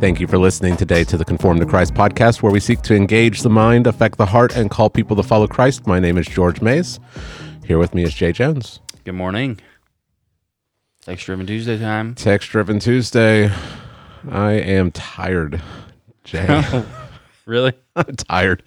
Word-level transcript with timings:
Thank 0.00 0.18
you 0.18 0.26
for 0.26 0.38
listening 0.38 0.78
today 0.78 1.04
to 1.04 1.18
the 1.18 1.26
Conform 1.26 1.60
to 1.60 1.66
Christ 1.66 1.92
podcast, 1.92 2.40
where 2.40 2.50
we 2.50 2.58
seek 2.58 2.80
to 2.82 2.94
engage 2.94 3.42
the 3.42 3.50
mind, 3.50 3.86
affect 3.86 4.16
the 4.16 4.24
heart, 4.24 4.56
and 4.56 4.70
call 4.70 4.88
people 4.88 5.14
to 5.14 5.22
follow 5.22 5.46
Christ. 5.46 5.86
My 5.86 6.00
name 6.00 6.16
is 6.16 6.26
George 6.26 6.62
Mays. 6.62 6.98
Here 7.66 7.76
with 7.76 7.94
me 7.94 8.04
is 8.04 8.14
Jay 8.14 8.32
Jones. 8.32 8.80
Good 9.04 9.12
morning. 9.12 9.60
Text 11.02 11.26
driven 11.26 11.46
Tuesday 11.46 11.78
time. 11.78 12.14
Text 12.14 12.48
driven 12.48 12.78
Tuesday. 12.78 13.52
I 14.30 14.52
am 14.52 14.90
tired, 14.90 15.60
Jay. 16.24 16.64
really? 17.44 17.74
I'm 17.94 18.16
tired. 18.16 18.62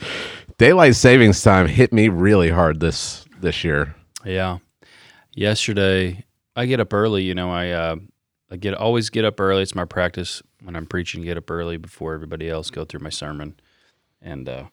Daylight 0.60 0.94
savings 0.94 1.42
time 1.42 1.68
hit 1.68 1.92
me 1.92 2.10
really 2.10 2.52
hard 2.52 2.80
this 2.80 3.26
this 3.42 3.64
year. 3.64 3.96
Yeah. 4.24 4.60
Yesterday, 5.34 6.26
I 6.56 6.68
get 6.68 6.80
up 6.80 6.94
early. 6.94 7.24
You 7.24 7.34
know, 7.34 7.50
I 7.50 7.70
uh, 7.70 7.96
I 8.52 8.58
get 8.58 8.76
always 8.76 9.10
get 9.10 9.26
up 9.26 9.40
early. 9.40 9.64
It's 9.64 9.74
my 9.74 9.86
practice 9.86 10.44
when 10.64 10.76
I'm 10.76 10.86
preaching. 10.86 11.22
Get 11.24 11.38
up 11.38 11.50
early 11.52 11.78
before 11.78 12.14
everybody 12.14 12.50
else. 12.50 12.70
Go 12.70 12.86
through 12.86 13.02
my 13.02 13.10
sermon, 13.10 13.56
and 14.22 14.48
uh, 14.50 14.64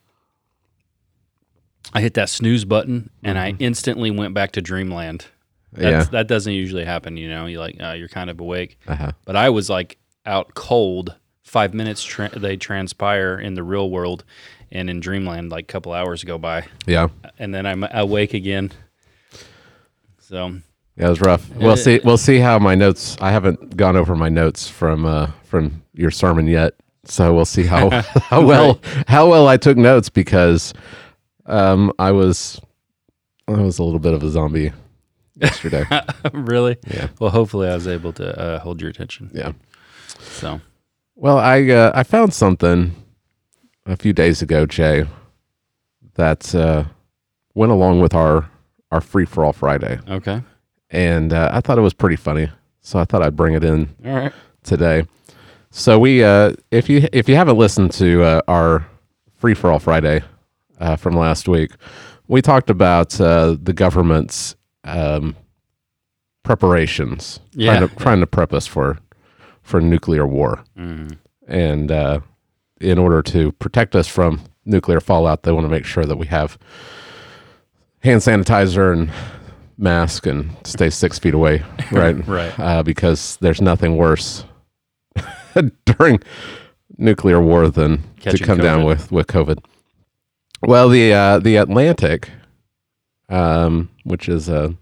I 1.93 2.01
hit 2.01 2.15
that 2.15 2.29
snooze 2.29 2.65
button, 2.65 3.11
and 3.23 3.39
I 3.39 3.55
instantly 3.59 4.11
went 4.11 4.35
back 4.35 4.53
to 4.53 4.63
dreamland. 4.63 5.27
That's, 5.73 6.07
yeah. 6.07 6.11
that 6.13 6.27
doesn't 6.27 6.53
usually 6.53 6.85
happen. 6.85 7.17
You 7.17 7.29
know, 7.29 7.47
you 7.47 7.59
like 7.61 7.81
uh, 7.81 7.93
you're 7.93 8.09
kind 8.09 8.29
of 8.31 8.41
awake, 8.41 8.79
Uh-huh. 8.89 9.13
but 9.25 9.37
I 9.37 9.51
was 9.51 9.71
like 9.71 9.99
out 10.27 10.55
cold. 10.55 11.17
Five 11.43 11.75
minutes 11.75 12.05
tra- 12.05 12.39
they 12.39 12.57
transpire 12.57 13.37
in 13.39 13.55
the 13.55 13.65
real 13.65 13.91
world, 13.91 14.25
and 14.71 14.89
in 14.89 15.01
dreamland, 15.01 15.51
like 15.51 15.65
a 15.65 15.67
couple 15.73 15.93
hours 15.93 16.23
go 16.23 16.39
by, 16.39 16.67
Yeah. 16.87 17.09
and 17.39 17.53
then 17.53 17.67
I'm 17.67 17.83
awake 17.91 18.35
again. 18.35 18.71
So 20.21 20.59
Yeah, 21.01 21.07
it 21.07 21.11
was 21.11 21.21
rough. 21.23 21.49
We'll 21.57 21.79
see. 21.79 21.99
We'll 22.05 22.19
see 22.19 22.41
how 22.41 22.59
my 22.59 22.75
notes. 22.75 23.17
I 23.23 23.31
haven't 23.31 23.75
gone 23.75 23.97
over 23.97 24.15
my 24.15 24.29
notes 24.29 24.69
from 24.69 25.07
uh, 25.07 25.31
from 25.45 25.83
your 25.95 26.11
sermon 26.11 26.47
yet, 26.47 26.75
so 27.05 27.33
we'll 27.35 27.47
see 27.47 27.65
how 27.65 27.89
how 28.03 28.45
well 28.45 28.79
how 29.09 29.27
well 29.31 29.49
I 29.49 29.57
took 29.57 29.79
notes 29.79 30.11
because 30.11 30.75
um, 31.47 31.91
I 31.99 32.13
was 32.13 32.61
I 33.49 33.53
was 33.53 33.79
a 33.79 33.83
little 33.83 33.99
bit 33.99 34.13
of 34.13 34.23
a 34.23 34.29
zombie 34.29 34.73
yesterday. 35.37 35.85
really? 36.35 36.77
Yeah. 36.87 37.09
Well, 37.19 37.31
hopefully 37.31 37.67
I 37.69 37.75
was 37.75 37.89
able 37.89 38.13
to 38.15 38.39
uh, 38.39 38.59
hold 38.59 38.83
your 38.83 38.91
attention. 38.91 39.31
yeah. 39.33 39.53
So 40.19 40.61
Well, 41.15 41.39
I 41.39 41.63
uh, 41.71 41.93
I 41.95 42.03
found 42.03 42.35
something 42.35 42.95
a 43.87 43.97
few 43.97 44.13
days 44.13 44.43
ago, 44.43 44.67
Jay, 44.67 45.07
that 46.17 46.55
uh, 46.55 46.85
went 47.55 47.73
along 47.73 48.01
with 48.03 48.13
our 48.13 48.51
our 48.91 49.01
free 49.01 49.25
for 49.25 49.47
all 49.47 49.55
Friday, 49.55 49.99
okay, 50.09 50.43
and 50.91 51.33
uh, 51.33 51.51
I 51.53 51.61
thought 51.61 51.79
it 51.79 51.83
was 51.83 51.95
pretty 51.95 52.17
funny. 52.17 52.51
So 52.81 52.99
I 52.99 53.05
thought 53.05 53.23
I'd 53.23 53.37
bring 53.37 53.55
it 53.55 53.63
in 53.65 53.95
all 54.05 54.15
right. 54.15 54.33
today. 54.63 55.07
So 55.71 55.99
we, 55.99 56.25
uh, 56.25 56.55
if 56.71 56.89
you 56.89 57.07
if 57.13 57.29
you 57.29 57.37
haven't 57.37 57.57
listened 57.59 57.93
to 57.93 58.23
uh, 58.23 58.41
our 58.49 58.87
free 59.37 59.55
for 59.55 59.71
all 59.71 59.79
Friday 59.79 60.23
uh, 60.81 60.97
from 60.97 61.15
last 61.17 61.47
week, 61.49 61.73
we 62.27 62.43
talked 62.43 62.71
about 62.71 63.21
uh, 63.21 63.57
the 63.63 63.73
government's 63.73 64.57
um, 64.85 65.37
preparations, 66.43 67.41
Yeah. 67.53 67.77
trying 67.77 67.89
to 67.89 67.97
trying 67.97 68.21
to 68.21 68.27
prep 68.27 68.53
us 68.53 68.67
for 68.67 68.99
for 69.63 69.81
nuclear 69.81 70.27
war, 70.27 70.65
Mhm. 70.77 71.17
and 71.47 71.93
uh, 71.93 72.21
in 72.81 72.99
order 72.99 73.23
to 73.23 73.53
protect 73.53 73.95
us 73.95 74.09
from 74.09 74.41
nuclear 74.65 75.01
fallout, 75.01 75.43
they 75.43 75.53
want 75.53 75.65
to 75.67 75.71
make 75.71 75.85
sure 75.85 76.05
that 76.05 76.17
we 76.17 76.27
have 76.27 76.59
hand 78.01 78.23
sanitizer 78.23 78.93
and 78.93 79.11
mask 79.81 80.27
and 80.27 80.55
stay 80.65 80.91
six 80.91 81.19
feet 81.19 81.35
away, 81.35 81.63
right? 81.93 82.27
Right. 82.27 82.59
uh, 82.59 82.83
because 82.83 83.37
there's 83.41 83.61
nothing 83.61 83.97
worse 83.97 84.45
during 85.85 86.21
nuclear 86.99 87.41
war 87.41 87.69
than 87.69 87.99
to 87.99 88.21
Catching 88.21 88.47
come 88.47 88.59
down 88.59 88.85
with 88.85 89.11
with 89.11 89.27
COVID. 89.27 89.59
Well, 90.63 90.89
the 90.89 91.13
uh, 91.13 91.39
the 91.39 91.57
Atlantic, 91.57 92.31
um, 93.29 93.89
which 94.05 94.29
is 94.29 94.49
a, 94.49 94.77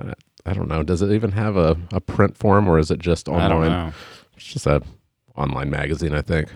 uh, 0.00 0.12
I 0.44 0.52
don't 0.52 0.68
know, 0.68 0.82
does 0.82 1.00
it 1.00 1.12
even 1.12 1.32
have 1.32 1.56
a, 1.56 1.76
a 1.92 2.00
print 2.00 2.36
form 2.36 2.68
or 2.68 2.78
is 2.78 2.90
it 2.90 2.98
just 2.98 3.28
online? 3.28 3.44
I 3.44 3.48
don't 3.48 3.68
know. 3.70 3.92
It's 4.36 4.46
just 4.46 4.66
a 4.66 4.82
online 5.36 5.70
magazine, 5.70 6.14
I 6.14 6.22
think. 6.22 6.48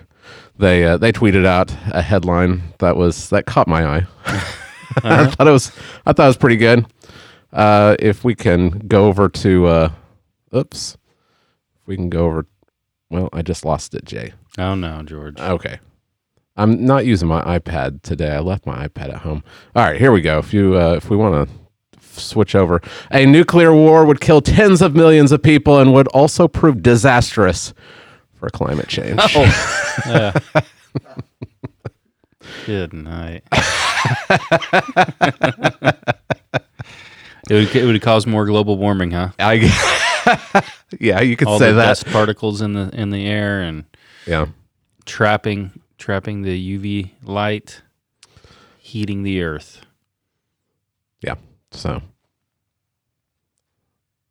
They 0.59 0.85
uh, 0.85 0.97
they 0.97 1.13
tweeted 1.13 1.47
out 1.47 1.73
a 1.93 2.03
headline 2.03 2.63
that 2.79 2.97
was 2.97 3.31
that 3.31 3.47
caught 3.47 3.69
my 3.69 3.85
eye. 3.85 4.07
I 5.05 5.27
thought 5.27 5.47
it 5.47 5.53
was 5.53 5.73
I 6.05 6.13
thought 6.13 6.25
it 6.25 6.29
was 6.29 6.37
pretty 6.37 6.57
good. 6.57 6.87
Uh, 7.53 7.97
if 7.99 8.25
we 8.25 8.35
can 8.35 8.71
go 8.89 9.07
over 9.07 9.29
to, 9.29 9.67
uh, 9.67 9.91
oops, 10.55 10.97
if 11.81 11.87
we 11.87 11.97
can 11.97 12.09
go 12.09 12.27
over. 12.27 12.47
Well, 13.11 13.29
I 13.33 13.43
just 13.43 13.65
lost 13.65 13.95
it, 13.95 14.05
Jay. 14.07 14.33
Oh 14.59 14.75
no, 14.75 15.03
George. 15.03 15.39
Okay, 15.39 15.79
I'm 16.57 16.85
not 16.85 17.05
using 17.05 17.29
my 17.29 17.43
iPad 17.59 18.01
today. 18.03 18.31
I 18.35 18.39
left 18.41 18.65
my 18.67 18.89
iPad 18.89 19.13
at 19.13 19.21
home. 19.21 19.45
All 19.75 19.85
right, 19.85 20.01
here 20.01 20.13
we 20.13 20.23
go. 20.23 20.39
If 20.39 20.55
you 20.55 20.79
uh, 20.79 20.95
if 20.95 21.11
we 21.11 21.17
want 21.17 21.49
to 21.49 21.55
switch 22.21 22.55
over, 22.55 22.81
a 23.11 23.27
nuclear 23.27 23.75
war 23.75 24.05
would 24.07 24.21
kill 24.21 24.41
tens 24.41 24.81
of 24.83 24.95
millions 24.95 25.31
of 25.33 25.43
people 25.43 25.79
and 25.79 25.93
would 25.93 26.09
also 26.09 26.49
prove 26.49 26.83
disastrous 26.83 27.75
for 28.35 28.49
climate 28.51 28.89
change. 28.89 29.21
Oh, 29.37 30.03
yeah. 30.07 30.33
Good 32.67 32.93
night. 32.95 33.45
it 37.51 37.55
would 37.55 37.77
it 37.77 37.85
would 37.85 38.01
cause 38.03 38.27
more 38.27 38.45
global 38.47 38.77
warming, 38.79 39.11
huh? 39.13 39.31
I, 39.39 40.63
yeah, 41.01 41.21
you 41.21 41.37
could 41.37 41.49
All 41.49 41.59
say 41.59 41.69
the 41.69 41.75
that. 41.75 41.87
dust 41.87 42.07
particles 42.07 42.61
in 42.63 42.73
the 42.75 42.91
in 42.93 43.11
the 43.11 43.27
air 43.27 43.61
and 43.63 43.85
Yeah, 44.27 44.47
trapping 45.05 45.81
trapping 45.99 46.43
the 46.43 46.79
UV 46.79 47.11
light, 47.25 47.83
heating 48.79 49.23
the 49.23 49.43
earth. 49.43 49.83
yeah. 51.21 51.35
So 51.73 52.03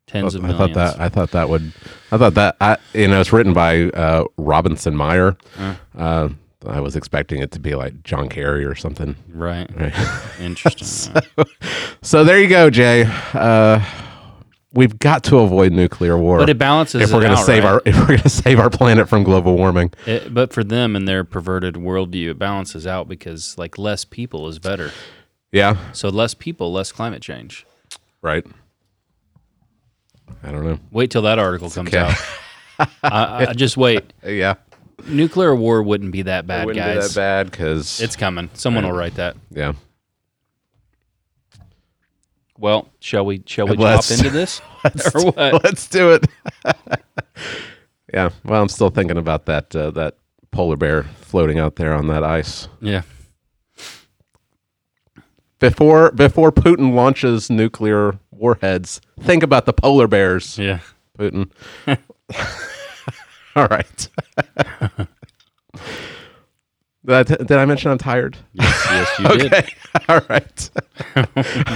Tens 0.06 0.34
of 0.34 0.44
I 0.44 0.48
millions. 0.48 0.74
thought 0.74 0.94
that 0.96 1.00
I 1.00 1.08
thought 1.08 1.30
that 1.30 1.48
would 1.48 1.72
I 2.10 2.18
thought 2.18 2.34
that 2.34 2.56
I 2.60 2.76
you 2.92 3.08
know 3.08 3.20
it's 3.20 3.32
written 3.32 3.52
by 3.54 3.84
uh, 3.84 4.24
Robinson 4.36 4.94
Meyer. 4.96 5.36
Uh. 5.58 5.74
Uh, 5.96 6.28
I 6.66 6.80
was 6.80 6.96
expecting 6.96 7.40
it 7.40 7.50
to 7.52 7.60
be 7.60 7.74
like 7.74 8.02
John 8.02 8.28
Kerry 8.28 8.64
or 8.64 8.74
something. 8.74 9.16
right. 9.32 9.68
Right. 9.76 9.94
Interesting. 10.40 11.14
Yeah. 11.36 11.44
so 12.02 12.24
there 12.24 12.40
you 12.40 12.48
go, 12.48 12.70
Jay. 12.70 13.04
Uh, 13.32 13.84
we've 14.72 14.98
got 14.98 15.24
to 15.24 15.38
avoid 15.38 15.72
nuclear 15.72 16.16
war 16.16 16.38
But 16.38 16.50
it 16.50 16.58
balances 16.58 17.02
if 17.02 17.12
we're 17.12 17.20
going 17.20 17.32
to 17.32 17.38
out, 17.38 17.46
save 17.46 17.64
right? 17.64 17.72
our 17.72 17.82
if 17.84 17.98
we're 17.98 18.06
going 18.06 18.20
to 18.20 18.28
save 18.28 18.58
our 18.58 18.70
planet 18.70 19.08
from 19.08 19.22
global 19.22 19.56
warming. 19.56 19.92
It, 20.06 20.32
but 20.32 20.52
for 20.52 20.64
them 20.64 20.96
and 20.96 21.06
their 21.06 21.24
perverted 21.24 21.74
worldview, 21.74 22.30
it 22.30 22.38
balances 22.38 22.86
out 22.86 23.08
because 23.08 23.56
like 23.58 23.78
less 23.78 24.04
people 24.04 24.48
is 24.48 24.58
better. 24.58 24.90
Yeah. 25.50 25.76
So 25.92 26.08
less 26.08 26.34
people, 26.34 26.72
less 26.72 26.92
climate 26.92 27.22
change. 27.22 27.66
Right. 28.22 28.46
I 30.42 30.50
don't 30.50 30.64
know. 30.64 30.78
Wait 30.90 31.10
till 31.10 31.22
that 31.22 31.38
article 31.38 31.70
comes 31.70 31.88
okay. 31.88 31.98
out. 31.98 32.88
I, 33.02 33.46
I 33.50 33.52
just 33.52 33.76
wait. 33.76 34.12
Yeah. 34.24 34.54
Nuclear 35.06 35.54
war 35.54 35.82
wouldn't 35.82 36.12
be 36.12 36.22
that 36.22 36.46
bad, 36.46 36.62
it 36.62 36.66
wouldn't 36.66 36.84
guys. 36.84 37.08
be 37.08 37.14
that 37.14 37.14
bad 37.20 37.50
because 37.50 38.00
It's 38.00 38.16
coming. 38.16 38.50
Someone 38.54 38.84
will 38.84 38.92
write 38.92 39.14
that. 39.16 39.36
yeah. 39.50 39.72
Well, 42.58 42.88
shall 43.00 43.24
we? 43.26 43.42
Shall 43.46 43.66
we 43.66 43.76
Let's- 43.76 44.08
drop 44.08 44.18
into 44.18 44.30
this, 44.30 44.60
or 45.14 45.32
what? 45.32 45.64
Let's 45.64 45.88
do 45.88 46.12
it. 46.12 46.26
yeah. 48.14 48.30
Well, 48.44 48.62
I'm 48.62 48.68
still 48.68 48.90
thinking 48.90 49.16
about 49.16 49.46
that 49.46 49.74
uh, 49.74 49.90
that 49.92 50.16
polar 50.52 50.76
bear 50.76 51.02
floating 51.02 51.58
out 51.58 51.76
there 51.76 51.92
on 51.94 52.06
that 52.08 52.22
ice. 52.22 52.68
Yeah. 52.80 53.02
Before 55.58 56.12
before 56.12 56.52
Putin 56.52 56.94
launches 56.94 57.50
nuclear 57.50 58.18
warheads, 58.30 59.00
think 59.20 59.42
about 59.42 59.66
the 59.66 59.72
polar 59.72 60.06
bears, 60.06 60.56
Yeah. 60.58 60.80
Putin. 61.18 61.50
All 63.56 63.66
right. 63.68 64.08
Did 67.04 67.14
I, 67.14 67.22
did 67.24 67.52
I 67.52 67.64
mention 67.64 67.90
I'm 67.90 67.98
tired? 67.98 68.36
Yes, 68.52 68.86
yes, 68.88 69.18
you 69.18 69.28
did. 69.38 69.52
Okay. 69.52 69.68
All 70.08 70.20
right. 70.28 70.70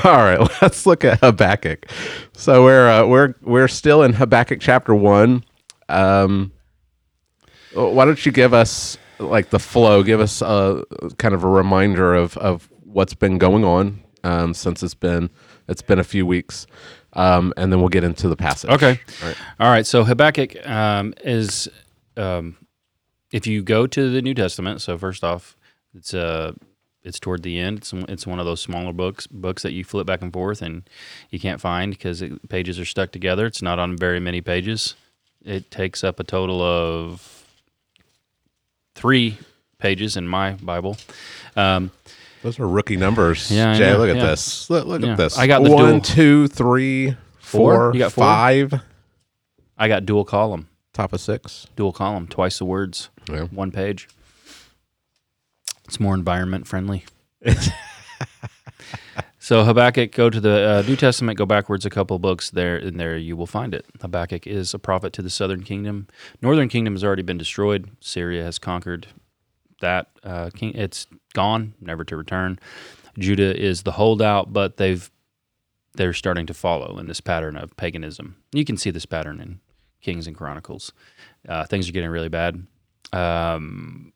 All 0.05 0.19
right. 0.19 0.38
Let's 0.62 0.87
look 0.87 1.05
at 1.05 1.19
Habakkuk. 1.19 1.87
So 2.32 2.62
we're 2.62 2.88
uh, 2.88 3.06
we're 3.06 3.34
we're 3.43 3.67
still 3.67 4.05
in 4.05 4.12
Habakkuk 4.12 4.61
chapter 4.61 4.94
one. 4.94 5.43
Um, 5.88 6.52
why 7.73 8.05
don't 8.05 8.25
you 8.25 8.31
give 8.31 8.55
us 8.55 8.99
like 9.19 9.50
the 9.50 9.58
flow? 9.58 10.05
Give 10.05 10.20
us 10.20 10.43
a 10.43 10.84
kind 11.19 11.34
of 11.34 11.43
a 11.43 11.49
reminder 11.49 12.14
of 12.14 12.37
of 12.37 12.69
what's 12.84 13.14
been 13.14 13.38
going 13.38 13.64
on 13.64 14.05
um, 14.22 14.55
since 14.55 14.81
it's 14.84 14.94
been 14.94 15.29
it's 15.67 15.82
been 15.82 15.99
a 15.99 16.05
few 16.05 16.25
weeks, 16.25 16.69
um, 17.16 17.52
and 17.56 17.72
then 17.72 17.80
we'll 17.80 17.88
get 17.88 18.04
into 18.04 18.28
the 18.28 18.36
passage. 18.36 18.70
Okay. 18.70 19.00
All 19.22 19.28
right. 19.28 19.36
All 19.58 19.70
right. 19.70 19.86
So 19.86 20.04
Habakkuk 20.04 20.64
um, 20.68 21.14
is, 21.24 21.68
um, 22.16 22.56
if 23.32 23.46
you 23.46 23.62
go 23.62 23.86
to 23.86 24.10
the 24.10 24.22
New 24.22 24.34
Testament. 24.34 24.82
So 24.82 24.96
first 24.96 25.24
off, 25.24 25.56
it's 25.94 26.14
uh, 26.14 26.52
it's 27.02 27.18
toward 27.18 27.42
the 27.42 27.58
end. 27.58 27.78
It's 27.78 27.92
it's 27.92 28.26
one 28.26 28.38
of 28.38 28.44
those 28.44 28.60
smaller 28.60 28.92
books 28.92 29.26
books 29.26 29.62
that 29.62 29.72
you 29.72 29.82
flip 29.82 30.06
back 30.06 30.22
and 30.22 30.32
forth 30.32 30.60
and 30.60 30.82
you 31.30 31.40
can't 31.40 31.60
find 31.60 31.92
because 31.92 32.22
pages 32.48 32.78
are 32.78 32.84
stuck 32.84 33.12
together. 33.12 33.46
It's 33.46 33.62
not 33.62 33.78
on 33.78 33.96
very 33.96 34.20
many 34.20 34.40
pages. 34.40 34.94
It 35.44 35.70
takes 35.70 36.04
up 36.04 36.20
a 36.20 36.24
total 36.24 36.60
of 36.60 37.46
three 38.94 39.38
pages 39.78 40.16
in 40.16 40.26
my 40.26 40.52
Bible. 40.52 40.96
Um, 41.54 41.92
Those 42.42 42.58
are 42.60 42.68
rookie 42.68 42.96
numbers. 42.96 43.50
Yeah, 43.50 43.72
I 43.72 43.74
Jay, 43.74 43.90
know, 43.92 43.98
look 43.98 44.10
at 44.10 44.16
yeah. 44.16 44.26
this. 44.26 44.70
Look, 44.70 44.86
look 44.86 45.02
Yeah. 45.02 45.12
at 45.12 45.16
this. 45.18 45.38
I 45.38 45.46
got 45.46 45.62
the 45.64 45.70
one, 45.70 45.86
dual- 45.94 46.00
two, 46.00 46.48
three, 46.48 47.16
Four? 47.38 47.74
four, 47.90 47.90
You 47.94 47.98
got 48.00 48.12
four? 48.12 48.24
five, 48.24 48.74
I 49.78 49.88
got 49.88 50.06
dual 50.06 50.24
column, 50.24 50.68
top 50.92 51.12
of 51.12 51.20
six. 51.20 51.66
dual 51.76 51.92
column, 51.92 52.26
twice 52.28 52.58
the 52.58 52.64
words, 52.64 53.10
Yeah. 53.28 53.44
one 53.44 53.70
page. 53.72 54.08
It's 55.86 55.98
more 56.00 56.14
environment 56.14 56.66
friendly. 56.66 57.04
so 59.38 59.64
Habakkuk, 59.64 60.12
go 60.12 60.28
to 60.30 60.40
the 60.40 60.68
uh, 60.68 60.82
New 60.88 60.96
Testament, 60.96 61.38
go 61.38 61.46
backwards 61.46 61.86
a 61.86 61.90
couple 61.90 62.18
books 62.18 62.50
there, 62.50 62.76
and 62.76 62.98
there 62.98 63.16
you 63.16 63.36
will 63.36 63.46
find 63.46 63.74
it. 63.74 63.86
Habakkuk 64.00 64.46
is 64.46 64.74
a 64.74 64.78
prophet 64.78 65.12
to 65.14 65.22
the 65.22 65.30
southern 65.30 65.62
kingdom. 65.62 66.08
Northern 66.42 66.68
kingdom 66.68 66.94
has 66.94 67.04
already 67.04 67.22
been 67.22 67.38
destroyed. 67.38 67.90
Syria 68.00 68.42
has 68.42 68.58
conquered 68.58 69.06
that. 69.80 70.08
Uh, 70.24 70.50
king, 70.54 70.74
it's 70.74 71.06
gone, 71.36 71.74
never 71.80 72.02
to 72.04 72.16
return. 72.16 72.58
Judah 73.18 73.56
is 73.56 73.82
the 73.82 73.92
holdout, 73.92 74.52
but 74.52 74.78
they've 74.78 75.08
they're 75.94 76.12
starting 76.12 76.46
to 76.46 76.54
follow 76.54 76.98
in 76.98 77.06
this 77.06 77.20
pattern 77.20 77.56
of 77.56 77.76
paganism. 77.76 78.36
You 78.52 78.64
can 78.64 78.76
see 78.76 78.90
this 78.90 79.06
pattern 79.06 79.40
in 79.40 79.60
Kings 80.00 80.26
and 80.26 80.36
Chronicles. 80.36 80.92
Uh, 81.48 81.64
things 81.64 81.88
are 81.88 81.92
getting 81.92 82.10
really 82.10 82.28
bad. 82.28 82.66
Um, 83.12 84.12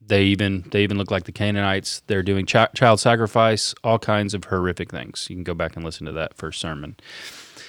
they 0.00 0.24
even 0.24 0.64
they 0.70 0.82
even 0.82 0.98
look 0.98 1.10
like 1.10 1.24
the 1.24 1.32
Canaanites. 1.32 2.02
They're 2.06 2.22
doing 2.22 2.46
chi- 2.46 2.68
child 2.74 3.00
sacrifice, 3.00 3.74
all 3.82 3.98
kinds 3.98 4.34
of 4.34 4.44
horrific 4.44 4.90
things. 4.90 5.26
You 5.28 5.36
can 5.36 5.44
go 5.44 5.54
back 5.54 5.76
and 5.76 5.84
listen 5.84 6.06
to 6.06 6.12
that 6.12 6.36
first 6.36 6.60
sermon. 6.60 6.96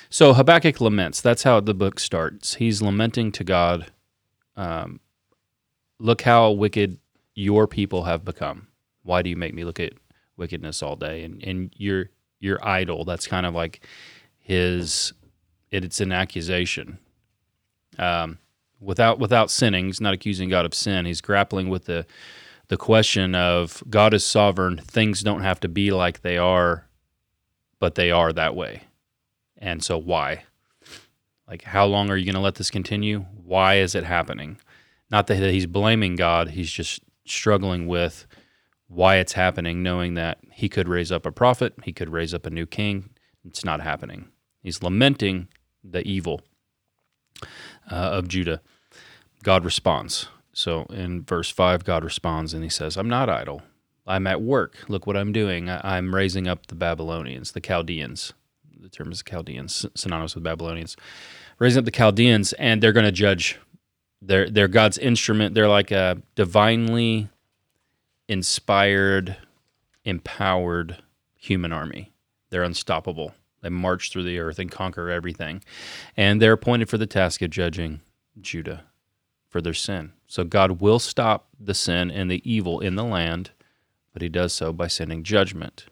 So 0.10 0.34
Habakkuk 0.34 0.80
laments. 0.80 1.20
That's 1.22 1.44
how 1.44 1.60
the 1.60 1.74
book 1.74 2.00
starts. 2.00 2.56
He's 2.56 2.82
lamenting 2.82 3.32
to 3.34 3.44
God. 3.44 3.88
Um, 4.56 5.00
look 6.00 6.22
how 6.22 6.52
wicked 6.52 7.00
your 7.38 7.68
people 7.68 8.06
have 8.06 8.26
become. 8.26 8.68
Why 9.04 9.22
do 9.22 9.30
you 9.30 9.36
make 9.36 9.54
me 9.54 9.64
look 9.64 9.80
at 9.80 9.94
wickedness 10.38 10.82
all 10.82 10.96
day? 10.96 11.24
And 11.24 11.42
and 11.44 11.72
you're 11.78 12.10
you're. 12.40 12.60
That's 13.06 13.28
kind 13.28 13.46
of 13.46 13.54
like 13.54 13.86
his. 14.40 15.14
It, 15.70 15.86
it's 15.86 16.02
an 16.02 16.12
accusation. 16.12 16.98
Um, 18.00 18.40
without 18.80 19.20
without 19.20 19.52
sinning, 19.52 19.86
he's 19.86 20.02
not 20.02 20.16
accusing 20.16 20.50
God 20.50 20.66
of 20.66 20.74
sin. 20.74 21.06
He's 21.06 21.22
grappling 21.22 21.70
with 21.70 21.86
the 21.86 22.08
the 22.70 22.78
question 22.78 23.36
of 23.36 23.84
God 23.88 24.16
is 24.16 24.26
sovereign. 24.26 24.78
Things 24.78 25.22
don't 25.22 25.42
have 25.42 25.60
to 25.60 25.68
be 25.68 25.92
like 25.92 26.22
they 26.22 26.38
are, 26.38 26.88
but 27.80 27.96
they 27.96 28.10
are 28.10 28.34
that 28.34 28.56
way. 28.56 28.84
And 29.58 29.84
so 29.84 29.98
why? 29.98 30.44
Like 31.48 31.64
how 31.64 31.86
long 31.86 32.10
are 32.10 32.18
you 32.18 32.26
going 32.26 32.36
to 32.36 32.42
let 32.42 32.56
this 32.56 32.72
continue? 32.72 33.26
Why 33.44 33.76
is 33.76 33.94
it 33.94 34.06
happening? 34.06 34.58
Not 35.10 35.28
that 35.28 35.38
he's 35.38 35.68
blaming 35.68 36.16
God, 36.16 36.50
he's 36.50 36.72
just 36.72 37.02
struggling 37.34 37.88
with 37.88 38.26
why 38.88 39.18
it's 39.18 39.34
happening, 39.34 39.84
knowing 39.84 40.14
that 40.14 40.40
he 40.52 40.70
could 40.70 40.88
raise 40.88 41.12
up 41.12 41.26
a 41.26 41.32
prophet, 41.32 41.74
he 41.84 41.92
could 41.92 42.10
raise 42.10 42.34
up 42.34 42.46
a 42.46 42.50
new 42.50 42.66
king. 42.66 43.10
It's 43.46 43.66
not 43.66 43.82
happening. 43.82 44.30
He's 44.62 44.82
lamenting 44.82 45.48
the 45.84 46.02
evil 46.08 46.42
uh, 47.92 47.96
of 47.96 48.28
Judah. 48.28 48.62
God 49.44 49.64
responds. 49.64 50.28
So 50.54 50.86
in 50.90 51.24
verse 51.24 51.50
5, 51.50 51.84
God 51.84 52.04
responds 52.04 52.54
and 52.54 52.64
he 52.64 52.70
says, 52.70 52.98
I'm 52.98 53.10
not 53.10 53.30
idle. 53.30 53.62
I'm 54.08 54.26
at 54.26 54.42
work. 54.42 54.86
Look 54.88 55.06
what 55.06 55.18
I'm 55.18 55.32
doing. 55.32 55.70
I'm 55.70 56.16
raising 56.16 56.48
up 56.48 56.68
the 56.68 56.76
Babylonians, 56.76 57.52
the 57.52 57.62
Chaldeans. 57.62 58.34
The 58.80 58.90
term 58.90 59.12
is 59.12 59.22
Chaldeans, 59.22 59.86
synonymous 59.96 60.34
with 60.34 60.44
Babylonians. 60.44 60.96
Raising 61.60 61.80
up 61.80 61.86
the 61.86 61.92
Chaldeans, 61.92 62.54
and 62.54 62.82
they're 62.82 62.94
going 62.94 63.06
to 63.06 63.12
judge. 63.12 63.60
They're, 64.22 64.50
they're 64.50 64.68
God's 64.68 64.98
instrument. 64.98 65.54
They're 65.54 65.68
like 65.68 65.92
a 65.92 66.22
divinely 66.36 67.30
inspired, 68.28 69.38
empowered 70.04 70.98
human 71.36 71.72
army. 71.72 72.14
They're 72.50 72.64
unstoppable. 72.64 73.34
They 73.62 73.70
march 73.70 74.12
through 74.12 74.24
the 74.24 74.40
earth 74.40 74.60
and 74.60 74.72
conquer 74.72 75.10
everything. 75.10 75.64
And 76.16 76.42
they're 76.42 76.54
appointed 76.54 76.90
for 76.90 76.98
the 76.98 77.08
task 77.08 77.42
of 77.42 77.50
judging 77.50 78.02
Judah 78.40 78.86
for 79.50 79.62
their 79.62 79.74
sin. 79.74 80.14
So 80.28 80.44
God 80.44 80.82
will 80.82 81.00
stop 81.00 81.48
the 81.60 81.74
sin 81.74 82.12
and 82.12 82.30
the 82.30 82.42
evil 82.50 82.80
in 82.80 82.96
the 82.96 83.04
land, 83.04 83.52
but 84.14 84.22
he 84.22 84.30
does 84.30 84.54
so 84.54 84.74
by 84.74 84.88
sending 84.88 85.24
judgment. 85.24 85.86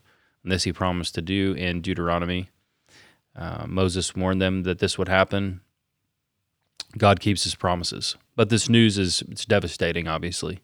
And 0.43 0.51
this 0.51 0.63
he 0.63 0.73
promised 0.73 1.15
to 1.15 1.21
do 1.21 1.53
in 1.53 1.81
Deuteronomy. 1.81 2.49
Uh, 3.35 3.65
Moses 3.67 4.15
warned 4.15 4.41
them 4.41 4.63
that 4.63 4.79
this 4.79 4.97
would 4.97 5.09
happen. 5.09 5.61
God 6.97 7.19
keeps 7.19 7.43
his 7.43 7.55
promises. 7.55 8.15
But 8.35 8.49
this 8.49 8.69
news 8.69 8.97
is 8.97 9.23
it's 9.29 9.45
devastating, 9.45 10.07
obviously. 10.07 10.59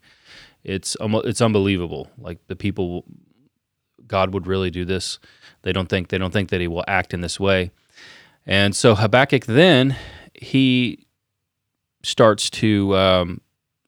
It's 0.64 0.96
almo- 0.98 1.22
it's 1.22 1.42
unbelievable. 1.42 2.10
Like 2.18 2.40
the 2.48 2.56
people 2.56 3.06
God 4.08 4.34
would 4.34 4.48
really 4.48 4.70
do 4.70 4.86
this. 4.86 5.20
They 5.64 5.72
don't 5.72 5.90
think 5.90 6.10
they 6.10 6.18
don't 6.18 6.32
think 6.32 6.50
that 6.50 6.62
he 6.62 6.68
will 6.68 6.84
act 6.88 7.14
in 7.14 7.22
this 7.22 7.40
way. 7.40 7.72
And 8.46 8.76
so 8.76 8.96
Habakkuk 8.96 9.46
then 9.46 9.96
he 10.34 11.06
starts 12.04 12.50
to 12.50 12.96
um, 12.96 13.42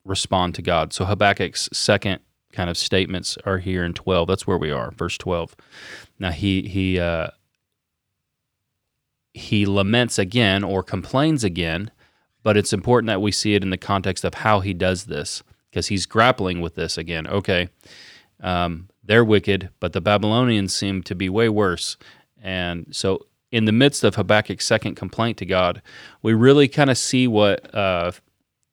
respond 0.06 0.56
to 0.56 0.62
God. 0.62 0.94
So 0.94 1.06
Habakkuk's 1.06 1.70
second 1.74 2.20
kind 2.52 2.70
of 2.70 2.78
statements 2.78 3.38
are 3.46 3.58
here 3.58 3.84
in 3.84 3.94
12. 3.94 4.28
That's 4.28 4.46
where 4.46 4.58
we 4.58 4.72
are, 4.72 4.92
verse 4.92 5.18
12. 5.18 5.56
Now 6.20 6.32
he 6.32 6.64
he 6.64 7.00
uh, 7.00 7.30
he 9.34 9.66
laments 9.66 10.20
again 10.20 10.64
or 10.64 10.84
complains 10.84 11.44
again, 11.44 11.92
but 12.44 12.58
it's 12.58 12.74
important 12.74 13.08
that 13.08 13.22
we 13.22 13.32
see 13.32 13.56
it 13.56 13.64
in 13.64 13.70
the 13.70 13.78
context 13.78 14.24
of 14.24 14.36
how 14.36 14.60
he 14.60 14.74
does 14.74 15.06
this 15.06 15.42
because 15.70 15.88
he's 15.88 16.06
grappling 16.06 16.62
with 16.62 16.76
this 16.76 16.98
again. 16.98 17.26
Okay, 17.26 17.70
um, 18.42 18.90
they're 19.04 19.26
wicked, 19.26 19.70
but 19.80 19.94
the 19.94 20.02
Babylonians 20.02 20.76
seem 20.76 21.02
to 21.04 21.16
be 21.16 21.30
way 21.30 21.50
worse. 21.50 21.98
And 22.42 22.88
so, 22.92 23.26
in 23.52 23.66
the 23.66 23.72
midst 23.72 24.04
of 24.04 24.16
Habakkuk's 24.16 24.66
second 24.66 24.96
complaint 24.96 25.38
to 25.38 25.46
God, 25.46 25.82
we 26.22 26.34
really 26.34 26.68
kind 26.68 26.90
of 26.90 26.98
see 26.98 27.28
what 27.28 27.74
uh, 27.74 28.12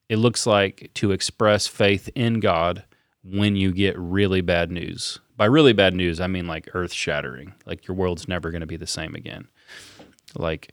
it 0.08 0.16
looks 0.16 0.46
like 0.46 0.90
to 0.94 1.12
express 1.12 1.66
faith 1.66 2.08
in 2.14 2.40
God 2.40 2.84
when 3.22 3.56
you 3.56 3.72
get 3.72 3.98
really 3.98 4.40
bad 4.40 4.70
news. 4.70 5.20
By 5.36 5.46
really 5.46 5.72
bad 5.72 5.94
news, 5.94 6.20
I 6.20 6.26
mean 6.26 6.46
like 6.46 6.68
earth 6.74 6.92
shattering, 6.92 7.54
like 7.66 7.86
your 7.86 7.96
world's 7.96 8.28
never 8.28 8.50
going 8.50 8.60
to 8.60 8.66
be 8.66 8.76
the 8.76 8.86
same 8.86 9.14
again. 9.14 9.48
Like, 10.34 10.72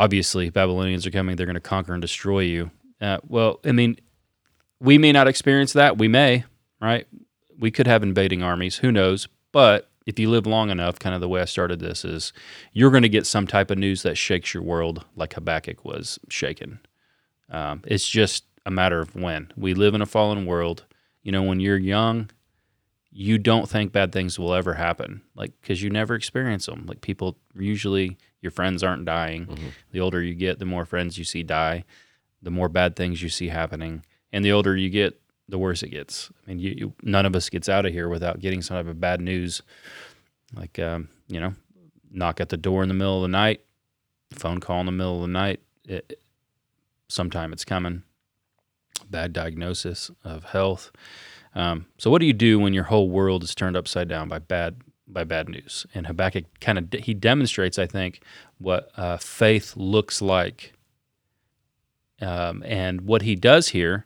obviously, 0.00 0.48
Babylonians 0.48 1.06
are 1.06 1.10
coming, 1.10 1.36
they're 1.36 1.44
going 1.44 1.54
to 1.54 1.60
conquer 1.60 1.92
and 1.92 2.00
destroy 2.00 2.40
you. 2.40 2.70
Uh, 3.02 3.18
well, 3.28 3.60
I 3.64 3.72
mean, 3.72 3.98
we 4.80 4.96
may 4.96 5.12
not 5.12 5.28
experience 5.28 5.74
that. 5.74 5.98
We 5.98 6.08
may, 6.08 6.44
right? 6.80 7.06
We 7.58 7.70
could 7.70 7.86
have 7.86 8.02
invading 8.02 8.42
armies. 8.42 8.78
Who 8.78 8.90
knows? 8.90 9.28
But 9.52 9.90
if 10.06 10.18
you 10.18 10.30
live 10.30 10.46
long 10.46 10.70
enough, 10.70 10.98
kind 10.98 11.14
of 11.14 11.20
the 11.20 11.28
way 11.28 11.42
I 11.42 11.44
started 11.44 11.80
this 11.80 12.02
is 12.04 12.32
you're 12.72 12.90
going 12.90 13.02
to 13.02 13.10
get 13.10 13.26
some 13.26 13.46
type 13.46 13.70
of 13.70 13.76
news 13.76 14.02
that 14.02 14.16
shakes 14.16 14.54
your 14.54 14.62
world 14.62 15.04
like 15.16 15.34
Habakkuk 15.34 15.84
was 15.84 16.18
shaken. 16.30 16.80
Um, 17.50 17.82
it's 17.86 18.08
just 18.08 18.44
a 18.64 18.70
matter 18.70 19.00
of 19.00 19.14
when. 19.14 19.52
We 19.54 19.74
live 19.74 19.94
in 19.94 20.00
a 20.00 20.06
fallen 20.06 20.46
world. 20.46 20.86
You 21.22 21.32
know, 21.32 21.42
when 21.42 21.60
you're 21.60 21.76
young, 21.76 22.30
you 23.10 23.36
don't 23.36 23.68
think 23.68 23.92
bad 23.92 24.12
things 24.12 24.38
will 24.38 24.54
ever 24.54 24.74
happen, 24.74 25.20
like 25.34 25.52
because 25.60 25.82
you 25.82 25.90
never 25.90 26.14
experience 26.14 26.64
them. 26.64 26.86
Like 26.86 27.02
people 27.02 27.36
usually, 27.54 28.16
your 28.40 28.50
friends 28.50 28.82
aren't 28.82 29.04
dying. 29.04 29.46
The 29.92 30.00
older 30.00 30.22
you 30.22 30.34
get, 30.34 30.58
the 30.58 30.64
more 30.64 30.84
friends 30.84 31.18
you 31.18 31.24
see 31.24 31.42
die, 31.42 31.84
the 32.42 32.50
more 32.50 32.68
bad 32.68 32.96
things 32.96 33.22
you 33.22 33.28
see 33.28 33.48
happening, 33.48 34.04
and 34.32 34.44
the 34.44 34.52
older 34.52 34.76
you 34.76 34.88
get, 34.90 35.20
the 35.48 35.58
worse 35.58 35.82
it 35.82 35.90
gets. 35.90 36.30
I 36.44 36.50
mean, 36.50 36.58
you, 36.58 36.74
you 36.76 36.92
none 37.02 37.26
of 37.26 37.36
us 37.36 37.48
gets 37.48 37.68
out 37.68 37.84
of 37.84 37.92
here 37.92 38.08
without 38.08 38.40
getting 38.40 38.62
some 38.62 38.76
type 38.76 38.86
of 38.86 39.00
bad 39.00 39.20
news, 39.20 39.62
like 40.54 40.78
um, 40.78 41.08
you 41.28 41.40
know, 41.40 41.54
knock 42.10 42.40
at 42.40 42.48
the 42.48 42.56
door 42.56 42.82
in 42.82 42.88
the 42.88 42.94
middle 42.94 43.16
of 43.16 43.22
the 43.22 43.28
night, 43.28 43.62
phone 44.32 44.60
call 44.60 44.80
in 44.80 44.86
the 44.86 44.92
middle 44.92 45.16
of 45.16 45.22
the 45.22 45.32
night. 45.32 45.60
It, 45.84 46.20
sometime 47.08 47.52
it's 47.52 47.64
coming. 47.64 48.04
Bad 49.10 49.32
diagnosis 49.32 50.10
of 50.24 50.44
health. 50.44 50.92
Um, 51.54 51.86
so, 51.98 52.10
what 52.10 52.20
do 52.20 52.26
you 52.26 52.32
do 52.32 52.60
when 52.60 52.72
your 52.72 52.84
whole 52.84 53.10
world 53.10 53.42
is 53.42 53.54
turned 53.54 53.76
upside 53.76 54.08
down 54.08 54.28
by 54.28 54.38
bad 54.38 54.76
by 55.12 55.24
bad 55.24 55.48
news? 55.48 55.86
And 55.94 56.06
Habakkuk 56.06 56.44
kind 56.60 56.78
of 56.78 56.92
he 57.00 57.14
demonstrates, 57.14 57.78
I 57.78 57.86
think, 57.86 58.22
what 58.58 58.90
uh, 58.96 59.16
faith 59.18 59.74
looks 59.76 60.20
like. 60.22 60.72
Um, 62.22 62.62
and 62.66 63.02
what 63.02 63.22
he 63.22 63.34
does 63.34 63.68
here 63.70 64.04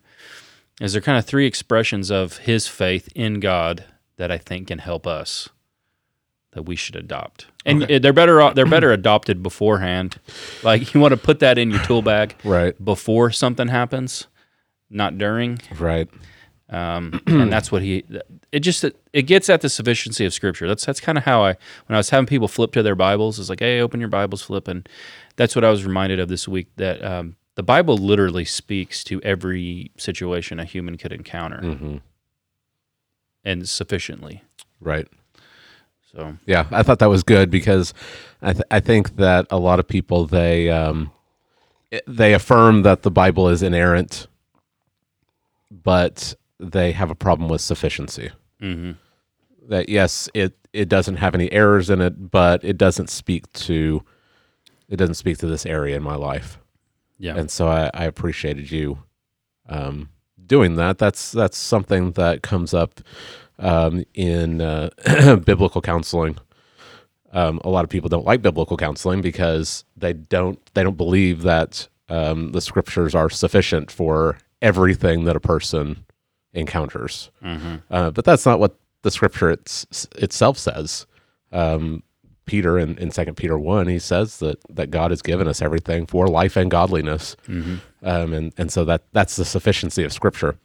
is 0.80 0.92
there 0.92 1.02
kind 1.02 1.18
of 1.18 1.24
three 1.24 1.46
expressions 1.46 2.10
of 2.10 2.38
his 2.38 2.68
faith 2.68 3.08
in 3.14 3.40
God 3.40 3.84
that 4.16 4.30
I 4.30 4.38
think 4.38 4.68
can 4.68 4.78
help 4.78 5.06
us 5.06 5.48
that 6.52 6.62
we 6.62 6.76
should 6.76 6.94
adopt. 6.94 7.46
And 7.66 7.82
they're 7.82 8.12
better 8.12 8.52
they're 8.54 8.66
better 8.66 8.92
adopted 8.92 9.42
beforehand. 9.42 10.20
Like 10.62 10.94
you 10.94 11.00
want 11.00 11.10
to 11.12 11.16
put 11.16 11.40
that 11.40 11.58
in 11.58 11.70
your 11.70 11.82
tool 11.82 12.02
bag 12.02 12.36
Right. 12.44 12.82
before 12.84 13.32
something 13.32 13.66
happens, 13.68 14.28
not 14.88 15.18
during. 15.18 15.58
Right. 15.78 16.08
Um, 16.70 17.20
and 17.26 17.52
that's 17.52 17.70
what 17.70 17.82
he. 17.82 18.04
It 18.50 18.60
just 18.60 18.84
it 19.12 19.22
gets 19.22 19.48
at 19.50 19.60
the 19.60 19.68
sufficiency 19.68 20.24
of 20.24 20.32
Scripture. 20.32 20.66
That's 20.66 20.84
that's 20.84 21.00
kind 21.00 21.18
of 21.18 21.24
how 21.24 21.42
I 21.44 21.56
when 21.86 21.94
I 21.94 21.96
was 21.96 22.10
having 22.10 22.26
people 22.26 22.48
flip 22.48 22.72
to 22.72 22.82
their 22.82 22.94
Bibles. 22.94 23.38
It's 23.38 23.48
like, 23.50 23.60
hey, 23.60 23.80
open 23.80 24.00
your 24.00 24.08
Bibles, 24.08 24.42
flip, 24.42 24.66
and 24.66 24.88
that's 25.36 25.54
what 25.54 25.64
I 25.64 25.70
was 25.70 25.84
reminded 25.84 26.20
of 26.20 26.28
this 26.28 26.48
week. 26.48 26.68
That 26.76 27.04
um, 27.04 27.36
the 27.54 27.62
Bible 27.62 27.96
literally 27.98 28.44
speaks 28.44 29.04
to 29.04 29.20
every 29.22 29.90
situation 29.98 30.58
a 30.58 30.64
human 30.64 30.96
could 30.96 31.12
encounter, 31.12 31.60
hmm 31.60 31.96
and 33.44 33.68
sufficiently. 33.68 34.42
Right. 34.80 35.06
So 36.10 36.38
Yeah, 36.46 36.66
I 36.70 36.82
thought 36.82 36.98
that 37.00 37.10
was 37.10 37.22
good 37.22 37.50
because 37.50 37.92
I 38.40 38.54
th- 38.54 38.64
I 38.70 38.80
think 38.80 39.16
that 39.16 39.46
a 39.50 39.58
lot 39.58 39.78
of 39.80 39.86
people 39.86 40.24
they 40.26 40.70
um 40.70 41.10
they 42.06 42.32
affirm 42.32 42.82
that 42.82 43.02
the 43.02 43.10
Bible 43.10 43.48
is 43.50 43.62
inerrant, 43.62 44.28
but 45.70 46.34
they 46.58 46.92
have 46.92 47.10
a 47.10 47.14
problem 47.14 47.48
with 47.48 47.60
sufficiency. 47.60 48.30
hmm 48.60 48.92
That 49.68 49.88
yes, 49.88 50.28
it 50.34 50.54
it 50.72 50.88
doesn't 50.88 51.16
have 51.16 51.34
any 51.34 51.50
errors 51.52 51.90
in 51.90 52.00
it, 52.00 52.30
but 52.30 52.64
it 52.64 52.76
doesn't 52.76 53.10
speak 53.10 53.50
to 53.52 54.02
it 54.88 54.96
doesn't 54.96 55.14
speak 55.14 55.38
to 55.38 55.46
this 55.46 55.66
area 55.66 55.96
in 55.96 56.02
my 56.02 56.16
life. 56.16 56.58
yeah, 57.18 57.36
and 57.36 57.50
so 57.50 57.68
I, 57.68 57.90
I 57.94 58.04
appreciated 58.04 58.70
you 58.70 58.98
um, 59.68 60.10
doing 60.44 60.76
that. 60.76 60.98
That's 60.98 61.32
that's 61.32 61.56
something 61.56 62.12
that 62.12 62.42
comes 62.42 62.74
up 62.74 63.00
um, 63.58 64.04
in 64.14 64.60
uh, 64.60 64.90
biblical 65.44 65.80
counseling. 65.80 66.38
Um, 67.32 67.60
a 67.64 67.68
lot 67.68 67.82
of 67.84 67.90
people 67.90 68.08
don't 68.08 68.24
like 68.24 68.42
biblical 68.42 68.76
counseling 68.76 69.20
because 69.20 69.84
they 69.96 70.12
don't 70.12 70.58
they 70.74 70.82
don't 70.84 70.96
believe 70.96 71.42
that 71.42 71.88
um, 72.08 72.52
the 72.52 72.60
scriptures 72.60 73.14
are 73.14 73.30
sufficient 73.30 73.90
for 73.90 74.38
everything 74.62 75.24
that 75.24 75.34
a 75.36 75.40
person 75.40 76.04
encounters. 76.54 77.30
hmm 77.42 77.76
Uh, 77.90 78.10
but 78.10 78.24
that's 78.24 78.46
not 78.46 78.58
what 78.58 78.78
the 79.02 79.10
scripture 79.10 79.50
it's, 79.50 79.86
itself 80.16 80.56
says. 80.58 81.06
Um, 81.52 82.02
Peter 82.46 82.78
in, 82.78 82.96
in 82.98 83.10
2 83.10 83.32
Peter 83.34 83.58
1, 83.58 83.86
he 83.88 83.98
says 83.98 84.38
that, 84.38 84.58
that 84.68 84.90
God 84.90 85.10
has 85.10 85.22
given 85.22 85.48
us 85.48 85.62
everything 85.62 86.06
for 86.06 86.26
life 86.26 86.56
and 86.56 86.70
godliness. 86.70 87.36
hmm 87.46 87.76
Um, 88.02 88.32
and, 88.34 88.52
and 88.58 88.70
so 88.72 88.84
that, 88.84 89.02
that's 89.12 89.36
the 89.36 89.44
sufficiency 89.44 90.04
of 90.04 90.12
scripture. 90.12 90.56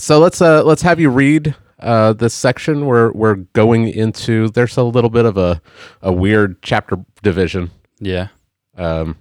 So 0.00 0.18
let's, 0.18 0.40
uh, 0.40 0.62
let's 0.64 0.82
have 0.82 0.98
you 1.00 1.10
read 1.10 1.54
uh, 1.80 2.12
this 2.14 2.34
section. 2.34 2.86
We're, 2.86 3.12
we're 3.12 3.34
going 3.34 3.88
into, 3.88 4.48
there's 4.48 4.76
a 4.76 4.82
little 4.82 5.10
bit 5.10 5.24
of 5.24 5.36
a, 5.36 5.60
a 6.02 6.12
weird 6.12 6.62
chapter 6.62 6.98
division. 7.22 7.70
yeah. 8.00 8.28
Um, 8.76 9.16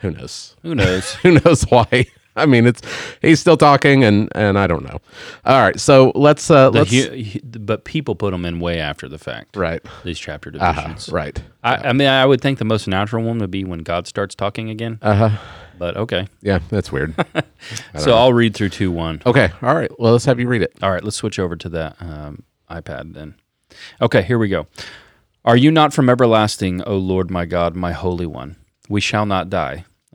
who 0.00 0.10
knows? 0.12 0.56
Who 0.62 0.74
knows? 0.74 1.14
who 1.22 1.40
knows 1.44 1.62
why? 1.64 2.06
I 2.38 2.46
mean, 2.46 2.66
it's 2.66 2.80
he's 3.20 3.40
still 3.40 3.56
talking, 3.56 4.04
and 4.04 4.28
and 4.34 4.58
I 4.58 4.66
don't 4.66 4.84
know. 4.84 4.98
All 5.44 5.60
right, 5.60 5.78
so 5.78 6.12
let's 6.14 6.50
uh, 6.50 6.70
let's 6.70 6.90
hu- 6.90 7.40
but 7.44 7.84
people 7.84 8.14
put 8.14 8.30
them 8.30 8.44
in 8.44 8.60
way 8.60 8.78
after 8.80 9.08
the 9.08 9.18
fact. 9.18 9.56
right, 9.56 9.82
These 10.04 10.18
chapter 10.18 10.50
uh 10.58 10.72
divisions. 10.72 11.08
right, 11.10 11.42
I, 11.62 11.88
I 11.88 11.92
mean, 11.92 12.08
I 12.08 12.24
would 12.24 12.40
think 12.40 12.58
the 12.58 12.64
most 12.64 12.86
natural 12.88 13.24
one 13.24 13.38
would 13.38 13.50
be 13.50 13.64
when 13.64 13.80
God 13.80 14.06
starts 14.06 14.34
talking 14.34 14.70
again. 14.70 14.98
uh 15.02 15.14
huh. 15.28 15.38
But 15.78 15.96
okay, 15.96 16.26
Yeah, 16.42 16.58
that's 16.70 16.90
weird. 16.90 17.14
so 17.96 18.12
I'll 18.16 18.32
read 18.32 18.54
through 18.54 18.70
two 18.70 18.90
one. 18.90 19.22
okay, 19.26 19.50
all 19.62 19.74
right. 19.76 19.90
Well, 19.98 20.12
let's 20.12 20.24
have 20.24 20.40
you 20.40 20.48
read 20.48 20.62
it. 20.62 20.72
All 20.82 20.90
right, 20.90 21.04
let's 21.04 21.16
switch 21.16 21.38
over 21.38 21.54
to 21.56 21.68
that 21.68 21.96
um, 22.00 22.42
iPad 22.70 23.14
then. 23.14 23.34
Okay, 24.00 24.22
here 24.22 24.38
we 24.38 24.48
go. 24.48 24.66
Are 25.44 25.56
you 25.56 25.70
not 25.70 25.92
from 25.94 26.08
everlasting, 26.08 26.82
O 26.82 26.96
Lord 26.96 27.30
my 27.30 27.44
God, 27.46 27.76
my 27.76 27.92
Holy 27.92 28.26
One? 28.26 28.56
We 28.88 29.00
shall 29.00 29.24
not 29.24 29.48
die. 29.50 29.84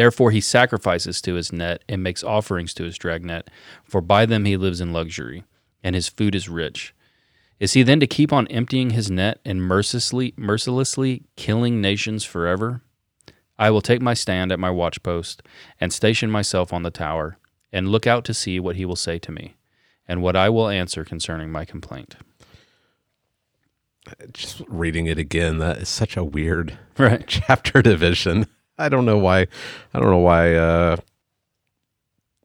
Therefore 0.00 0.30
he 0.30 0.40
sacrifices 0.40 1.20
to 1.20 1.34
his 1.34 1.52
net 1.52 1.84
and 1.86 2.02
makes 2.02 2.24
offerings 2.24 2.72
to 2.72 2.84
his 2.84 2.96
dragnet, 2.96 3.50
for 3.84 4.00
by 4.00 4.24
them 4.24 4.46
he 4.46 4.56
lives 4.56 4.80
in 4.80 4.94
luxury, 4.94 5.44
and 5.84 5.94
his 5.94 6.08
food 6.08 6.34
is 6.34 6.48
rich. 6.48 6.94
Is 7.58 7.74
he 7.74 7.82
then 7.82 8.00
to 8.00 8.06
keep 8.06 8.32
on 8.32 8.46
emptying 8.46 8.92
his 8.92 9.10
net 9.10 9.40
and 9.44 9.62
mercilessly, 9.62 10.32
mercilessly 10.38 11.24
killing 11.36 11.82
nations 11.82 12.24
forever? 12.24 12.80
I 13.58 13.68
will 13.70 13.82
take 13.82 14.00
my 14.00 14.14
stand 14.14 14.50
at 14.50 14.58
my 14.58 14.70
watchpost 14.70 15.42
and 15.78 15.92
station 15.92 16.30
myself 16.30 16.72
on 16.72 16.82
the 16.82 16.90
tower, 16.90 17.36
and 17.70 17.90
look 17.90 18.06
out 18.06 18.24
to 18.24 18.32
see 18.32 18.58
what 18.58 18.76
he 18.76 18.86
will 18.86 18.96
say 18.96 19.18
to 19.18 19.30
me, 19.30 19.56
and 20.08 20.22
what 20.22 20.34
I 20.34 20.48
will 20.48 20.70
answer 20.70 21.04
concerning 21.04 21.52
my 21.52 21.66
complaint. 21.66 22.16
Just 24.32 24.62
reading 24.66 25.04
it 25.04 25.18
again. 25.18 25.58
That 25.58 25.76
is 25.76 25.90
such 25.90 26.16
a 26.16 26.24
weird 26.24 26.78
Right. 26.96 27.22
chapter 27.26 27.82
division. 27.82 28.46
I 28.80 28.88
don't 28.88 29.04
know 29.04 29.18
why. 29.18 29.40
I 29.94 29.98
don't 30.00 30.10
know 30.10 30.18
why. 30.18 30.54
Uh, 30.54 30.96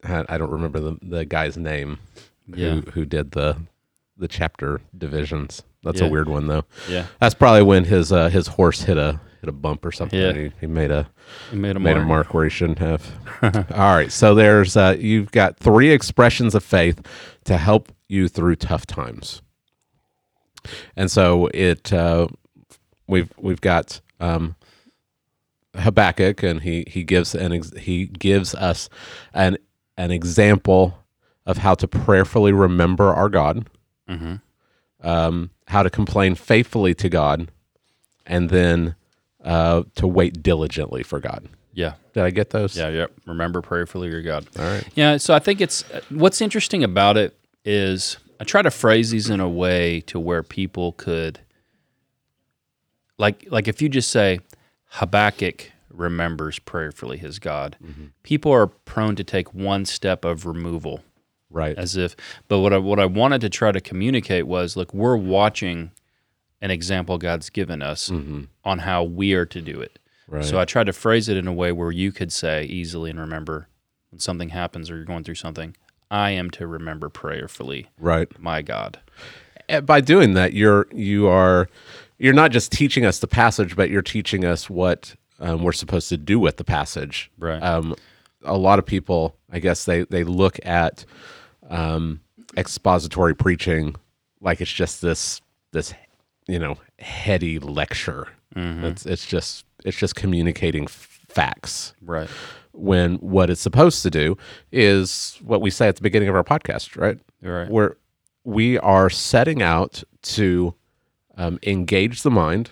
I 0.04 0.38
don't 0.38 0.50
remember 0.50 0.78
the 0.80 0.98
the 1.02 1.24
guy's 1.24 1.56
name 1.56 1.98
Yeah. 2.46 2.74
who 2.74 2.80
who 2.92 3.04
did 3.06 3.32
the 3.32 3.56
the 4.16 4.28
chapter 4.28 4.80
divisions. 4.96 5.62
That's 5.82 6.00
Yeah. 6.00 6.06
a 6.06 6.10
weird 6.10 6.28
one 6.28 6.46
though. 6.46 6.64
Yeah. 6.88 7.06
That's 7.20 7.34
probably 7.34 7.62
when 7.62 7.84
his 7.84 8.12
uh, 8.12 8.28
his 8.28 8.46
horse 8.46 8.82
hit 8.82 8.96
a 8.98 9.20
hit 9.40 9.48
a 9.48 9.52
bump 9.52 9.84
or 9.84 9.92
something. 9.92 10.18
Yeah. 10.18 10.32
He, 10.32 10.52
he 10.60 10.66
made 10.66 10.90
a 10.90 11.08
He 11.50 11.56
made 11.56 11.76
a 11.76 11.80
made 11.80 11.94
mark. 11.94 12.04
a 12.04 12.08
mark 12.08 12.34
where 12.34 12.44
he 12.44 12.50
shouldn't 12.50 12.78
have. 12.78 13.04
All 13.42 13.94
right, 13.94 14.10
so 14.12 14.34
there's 14.34 14.76
uh, 14.76 14.96
you've 14.98 15.30
got 15.32 15.56
three 15.58 15.90
expressions 15.90 16.54
of 16.54 16.62
faith 16.64 17.00
to 17.44 17.56
help 17.56 17.92
you 18.08 18.28
through 18.28 18.56
tough 18.56 18.86
times, 18.86 19.42
and 20.96 21.10
so 21.10 21.48
it 21.52 21.92
uh, 21.92 22.28
we've 23.08 23.32
we've 23.38 23.60
got 23.60 24.00
um, 24.20 24.54
Habakkuk, 25.76 26.42
and 26.42 26.62
he 26.62 26.84
he 26.86 27.04
gives 27.04 27.34
an 27.34 27.52
ex- 27.52 27.76
he 27.76 28.06
gives 28.06 28.54
us 28.54 28.88
an 29.34 29.58
an 29.96 30.10
example 30.10 30.98
of 31.44 31.58
how 31.58 31.74
to 31.74 31.86
prayerfully 31.88 32.52
remember 32.52 33.14
our 33.14 33.28
God, 33.28 33.68
hmm 34.08 34.36
um, 35.02 35.50
how 35.68 35.82
to 35.82 35.90
complain 35.90 36.34
faithfully 36.34 36.94
to 36.94 37.08
God, 37.08 37.50
and 38.24 38.50
then 38.50 38.96
uh, 39.44 39.84
to 39.94 40.06
wait 40.06 40.42
diligently 40.42 41.02
for 41.02 41.20
God. 41.20 41.48
Yeah. 41.72 41.94
Did 42.14 42.22
I 42.24 42.30
get 42.30 42.50
those? 42.50 42.76
Yeah. 42.76 42.88
Yep. 42.88 43.12
Remember 43.26 43.60
prayerfully 43.60 44.08
your 44.08 44.22
God. 44.22 44.46
All 44.58 44.64
right. 44.64 44.84
Yeah, 44.94 45.18
so 45.18 45.34
I 45.34 45.38
think 45.38 45.60
it's 45.60 45.82
what's 46.08 46.40
interesting 46.40 46.82
about 46.82 47.16
it 47.18 47.38
is 47.64 48.16
I 48.40 48.44
try 48.44 48.62
to 48.62 48.70
phrase 48.70 49.10
these 49.10 49.28
in 49.28 49.40
a 49.40 49.48
way 49.48 50.00
to 50.02 50.18
where 50.18 50.42
people 50.42 50.92
could 50.92 51.40
like 53.18 53.46
like 53.50 53.68
if 53.68 53.82
you 53.82 53.88
just 53.88 54.10
say 54.10 54.40
Habakkuk 54.86 55.72
remembers 55.90 56.58
prayerfully 56.58 57.18
his 57.18 57.38
God, 57.38 57.76
mm-hmm. 57.82 58.06
people 58.22 58.52
are 58.52 58.66
prone 58.66 59.16
to 59.16 59.24
take 59.24 59.52
one 59.54 59.84
step 59.84 60.24
of 60.24 60.46
removal 60.46 61.02
Right. 61.48 61.78
as 61.78 61.96
if 61.96 62.16
but 62.48 62.58
what 62.58 62.72
I 62.72 62.78
what 62.78 62.98
I 62.98 63.06
wanted 63.06 63.40
to 63.42 63.48
try 63.48 63.70
to 63.70 63.80
communicate 63.80 64.46
was 64.46 64.76
look, 64.76 64.92
we're 64.92 65.16
watching 65.16 65.92
an 66.60 66.70
example 66.70 67.18
God's 67.18 67.50
given 67.50 67.82
us 67.82 68.08
mm-hmm. 68.08 68.44
on 68.64 68.80
how 68.80 69.04
we 69.04 69.32
are 69.34 69.46
to 69.46 69.60
do 69.60 69.80
it. 69.80 69.98
Right. 70.28 70.44
So 70.44 70.58
I 70.58 70.64
tried 70.64 70.86
to 70.86 70.92
phrase 70.92 71.28
it 71.28 71.36
in 71.36 71.46
a 71.46 71.52
way 71.52 71.70
where 71.70 71.92
you 71.92 72.10
could 72.10 72.32
say 72.32 72.64
easily 72.64 73.10
and 73.10 73.20
remember 73.20 73.68
when 74.10 74.18
something 74.18 74.48
happens 74.48 74.90
or 74.90 74.96
you're 74.96 75.04
going 75.04 75.22
through 75.22 75.36
something, 75.36 75.76
I 76.10 76.30
am 76.30 76.50
to 76.52 76.66
remember 76.66 77.08
prayerfully 77.08 77.88
right. 77.98 78.28
my 78.40 78.62
God. 78.62 78.98
And 79.68 79.86
by 79.86 80.00
doing 80.00 80.34
that, 80.34 80.52
you're 80.52 80.86
you 80.92 81.26
are 81.28 81.68
you're 82.18 82.34
not 82.34 82.50
just 82.50 82.72
teaching 82.72 83.04
us 83.04 83.18
the 83.18 83.26
passage, 83.26 83.76
but 83.76 83.90
you're 83.90 84.02
teaching 84.02 84.44
us 84.44 84.70
what 84.70 85.14
um, 85.40 85.62
we're 85.62 85.72
supposed 85.72 86.08
to 86.08 86.16
do 86.16 86.38
with 86.38 86.56
the 86.56 86.64
passage. 86.64 87.30
Right. 87.38 87.62
Um, 87.62 87.94
a 88.42 88.56
lot 88.56 88.78
of 88.78 88.86
people, 88.86 89.36
I 89.50 89.58
guess, 89.58 89.84
they 89.84 90.04
they 90.04 90.24
look 90.24 90.58
at 90.64 91.04
um, 91.68 92.20
expository 92.56 93.34
preaching 93.34 93.96
like 94.40 94.60
it's 94.60 94.72
just 94.72 95.02
this 95.02 95.40
this 95.72 95.92
you 96.46 96.58
know 96.58 96.76
heady 96.98 97.58
lecture. 97.58 98.28
It's 98.54 99.04
it's 99.04 99.26
just 99.26 99.66
it's 99.84 99.96
just 99.96 100.14
communicating 100.14 100.84
f- 100.84 101.20
facts. 101.28 101.92
Right. 102.00 102.28
when 102.72 103.16
what 103.16 103.50
it's 103.50 103.60
supposed 103.60 104.02
to 104.02 104.10
do 104.10 104.36
is 104.72 105.38
what 105.44 105.60
we 105.60 105.70
say 105.70 105.88
at 105.88 105.96
the 105.96 106.02
beginning 106.02 106.28
of 106.28 106.34
our 106.34 106.44
podcast, 106.44 106.96
right? 106.96 107.18
Right. 107.42 107.68
Where 107.68 107.96
we 108.44 108.78
are 108.78 109.10
setting 109.10 109.60
out 109.62 110.02
to 110.22 110.74
um, 111.36 111.58
engage 111.66 112.22
the 112.22 112.30
mind 112.30 112.70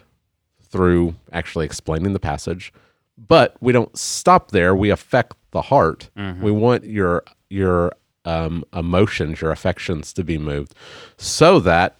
through 0.62 1.14
actually 1.32 1.64
explaining 1.66 2.12
the 2.12 2.18
passage, 2.20 2.72
but 3.16 3.56
we 3.60 3.72
don't 3.72 3.96
stop 3.96 4.50
there. 4.50 4.74
We 4.74 4.90
affect 4.90 5.36
the 5.52 5.62
heart. 5.62 6.10
We 6.16 6.50
want 6.50 6.84
your 6.84 7.22
your 7.50 7.92
um, 8.24 8.64
emotions, 8.72 9.40
your 9.40 9.50
affections 9.52 10.12
to 10.14 10.24
be 10.24 10.38
moved, 10.38 10.74
so 11.16 11.60
that 11.60 11.96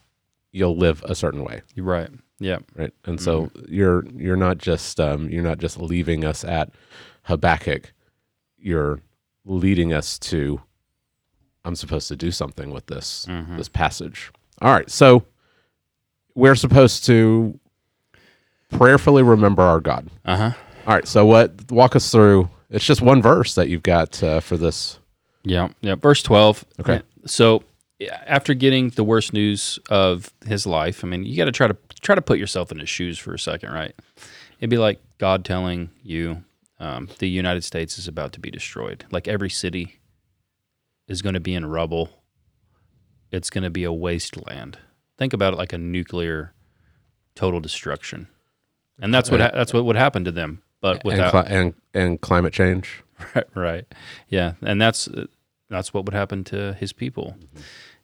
you'll 0.52 0.76
live 0.76 1.02
a 1.04 1.14
certain 1.14 1.44
way 1.44 1.62
right. 1.76 2.09
Yeah. 2.40 2.59
right 2.76 2.92
and 3.04 3.21
so 3.21 3.50
you're 3.68 4.04
you're 4.16 4.37
not 4.37 4.59
just 4.59 4.99
um, 5.00 5.28
you're 5.30 5.42
not 5.42 5.59
just 5.59 5.78
leaving 5.78 6.25
us 6.25 6.44
at 6.44 6.71
habakkuk 7.23 7.92
you're 8.59 9.00
leading 9.44 9.92
us 9.92 10.18
to 10.18 10.61
I'm 11.64 11.75
supposed 11.76 12.09
to 12.09 12.16
do 12.16 12.30
something 12.30 12.71
with 12.71 12.87
this 12.87 13.26
Mhm. 13.28 13.56
this 13.56 13.68
passage. 13.68 14.30
All 14.61 14.73
right, 14.73 14.90
so 14.90 15.25
we're 16.35 16.55
supposed 16.55 17.05
to 17.07 17.59
prayerfully 18.71 19.23
remember 19.23 19.62
our 19.62 19.81
God. 19.81 20.09
Uh 20.25 20.37
huh. 20.37 20.50
All 20.87 20.95
right, 20.95 21.07
so 21.07 21.25
what? 21.25 21.71
Walk 21.71 21.97
us 21.97 22.11
through. 22.11 22.50
It's 22.71 22.85
just 22.85 23.00
one 23.00 23.23
verse 23.23 23.55
that 23.55 23.69
you've 23.69 23.83
got 23.83 24.23
uh, 24.23 24.41
for 24.41 24.57
this. 24.57 24.99
Yeah, 25.45 25.69
yeah. 25.81 25.95
Verse 25.95 26.23
twelve. 26.23 26.64
Okay. 26.81 27.03
So 27.26 27.62
after 28.26 28.55
getting 28.55 28.91
the 28.91 29.05
worst 29.05 29.33
news 29.33 29.79
of 29.88 30.33
his 30.47 30.67
life, 30.67 31.05
I 31.05 31.09
mean, 31.09 31.25
you 31.25 31.37
got 31.37 31.45
to 31.47 31.53
try 31.53 31.69
to 31.69 31.76
try 32.03 32.14
to 32.14 32.23
put 32.23 32.38
yourself 32.38 32.73
in 32.73 32.79
his 32.79 32.88
shoes 32.88 33.19
for 33.19 33.35
a 33.35 33.38
second, 33.38 33.73
right? 33.73 33.95
It'd 34.59 34.71
be 34.71 34.79
like 34.79 35.00
God 35.19 35.45
telling 35.45 35.91
you 36.03 36.45
um, 36.81 37.09
the 37.19 37.29
United 37.29 37.64
States 37.64 37.99
is 37.99 38.09
about 38.09 38.33
to 38.33 38.41
be 38.41 38.50
destroyed. 38.50 39.05
Like 39.11 39.29
every 39.29 39.50
city 39.50 39.97
is 41.09 41.23
going 41.23 41.35
to 41.35 41.41
be 41.41 41.55
in 41.55 41.67
rubble. 41.67 42.11
It's 43.31 43.50
going 43.50 43.64
to 43.64 43.71
be 43.71 43.85
a 43.85 43.93
wasteland. 43.93 44.79
Think 45.18 45.33
about 45.33 45.54
it 45.54 45.56
like 45.56 45.73
a 45.73 45.78
nuclear 45.78 46.52
total 47.35 47.61
destruction, 47.61 48.28
and 49.00 49.12
that's 49.14 49.30
what 49.30 49.40
ha- 49.40 49.50
that's 49.52 49.73
what 49.73 49.85
would 49.85 49.97
happen 49.97 50.25
to 50.25 50.33
them. 50.33 50.62
But 50.80 50.97
And, 50.97 51.04
without 51.04 51.30
cli- 51.30 51.54
and 51.56 51.75
and 51.92 52.21
climate 52.21 52.52
change. 52.52 53.00
Right, 53.35 53.47
right. 53.54 53.85
Yeah, 54.28 54.54
and 54.61 54.80
that's 54.83 55.06
uh, 55.06 55.26
that's 55.71 55.94
what 55.94 56.04
would 56.04 56.14
happen 56.14 56.42
to 56.44 56.75
his 56.75 56.92
people. 56.92 57.37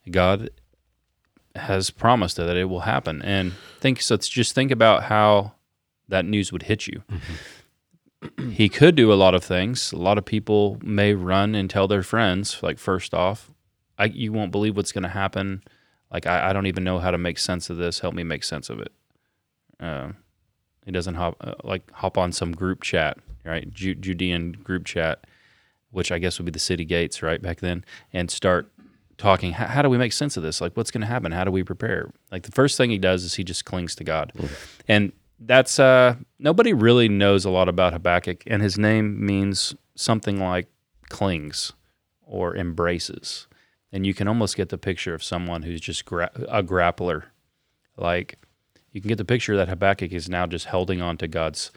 God 0.09 0.50
has 1.57 1.90
promised 1.90 2.37
that 2.37 2.57
it 2.57 2.67
will 2.67 2.81
happen, 2.81 3.21
and 3.23 3.52
think 3.81 4.00
so. 4.00 4.17
Just 4.17 4.55
think 4.55 4.71
about 4.71 5.05
how 5.05 5.55
that 6.09 6.25
news 6.25 6.52
would 6.52 6.62
hit 6.62 6.87
you. 6.87 7.02
Mm-hmm. 7.11 8.50
he 8.50 8.69
could 8.69 8.95
do 8.95 9.12
a 9.12 9.14
lot 9.14 9.35
of 9.35 9.43
things. 9.43 9.93
A 9.93 9.97
lot 9.97 10.17
of 10.19 10.25
people 10.25 10.79
may 10.83 11.14
run 11.14 11.55
and 11.55 11.69
tell 11.69 11.88
their 11.88 12.02
friends. 12.02 12.62
Like 12.62 12.79
first 12.79 13.12
off, 13.14 13.50
I, 13.99 14.05
you 14.07 14.33
won't 14.33 14.52
believe 14.52 14.76
what's 14.76 14.93
going 14.93 15.02
to 15.05 15.09
happen. 15.09 15.62
Like 16.12 16.26
I, 16.26 16.50
I 16.50 16.52
don't 16.52 16.67
even 16.67 16.85
know 16.85 16.99
how 16.99 17.11
to 17.11 17.19
make 17.19 17.38
sense 17.38 17.71
of 17.71 17.76
this. 17.76 18.00
Help 18.00 18.14
me 18.14 18.25
make 18.25 18.45
sense 18.45 18.71
of 18.71 18.81
it. 18.81 18.93
Uh, 19.79 20.12
he 20.85 20.90
doesn't 20.90 21.14
hop 21.14 21.37
uh, 21.40 21.55
like 21.64 21.90
hop 21.93 22.19
on 22.19 22.33
some 22.33 22.52
group 22.52 22.83
chat, 22.83 23.19
right? 23.45 23.73
Ju- 23.73 23.95
Judean 23.95 24.52
group 24.52 24.85
chat, 24.85 25.26
which 25.90 26.11
I 26.11 26.19
guess 26.19 26.38
would 26.38 26.47
be 26.47 26.52
the 26.52 26.59
city 26.59 26.85
gates, 26.85 27.23
right 27.23 27.40
back 27.40 27.61
then, 27.61 27.85
and 28.12 28.31
start 28.31 28.71
talking. 29.19 29.52
How, 29.52 29.67
how 29.67 29.83
do 29.83 29.88
we 29.88 29.99
make 29.99 30.12
sense 30.12 30.37
of 30.37 30.43
this? 30.43 30.61
Like, 30.61 30.76
what's 30.76 30.90
going 30.90 31.02
to 31.02 31.07
happen? 31.07 31.33
How 31.33 31.45
do 31.45 31.50
we 31.50 31.62
prepare? 31.62 32.11
Like 32.33 32.43
the 32.43 32.52
first 32.52 32.76
thing 32.76 32.90
he 32.90 32.99
does 32.99 33.25
is 33.25 33.35
he 33.35 33.45
just 33.45 33.64
clings 33.64 33.95
to 33.97 34.05
God, 34.05 34.33
and 34.88 35.12
that's 35.38 35.79
uh, 35.79 36.17
nobody 36.38 36.73
really 36.73 37.09
knows 37.09 37.45
a 37.45 37.50
lot 37.50 37.69
about 37.69 37.93
Habakkuk, 37.93 38.43
and 38.47 38.62
his 38.62 38.79
name 38.79 39.25
means 39.25 39.75
something 39.95 40.38
like 40.38 40.67
clings 41.09 41.73
or 42.23 42.57
embraces, 42.57 43.47
and 43.92 44.06
you 44.06 44.14
can 44.14 44.28
almost 44.28 44.56
get 44.56 44.68
the 44.68 44.78
picture 44.78 45.14
of 45.14 45.23
someone 45.25 45.62
who's 45.62 45.80
just 45.80 46.04
gra- 46.04 46.30
a 46.49 46.62
grappler, 46.62 47.25
like 47.97 48.38
you 48.92 49.00
can 49.00 49.09
get 49.09 49.18
the 49.18 49.25
picture 49.25 49.56
that 49.56 49.68
Habakkuk 49.68 50.12
is 50.12 50.28
now 50.28 50.47
just 50.47 50.66
holding 50.66 51.00
on 51.00 51.16
to 51.18 51.28
God's 51.28 51.70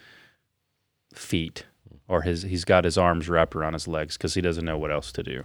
feet, 1.14 1.66
or 2.08 2.22
his 2.24 2.44
he's 2.44 2.66
got 2.66 2.86
his 2.86 2.98
arms 2.98 3.30
wrapped 3.30 3.56
around 3.56 3.74
his 3.74 3.88
legs 3.88 4.18
because 4.18 4.34
he 4.34 4.42
doesn't 4.42 4.66
know 4.66 4.78
what 4.78 4.92
else 4.92 5.12
to 5.14 5.24
do. 5.24 5.44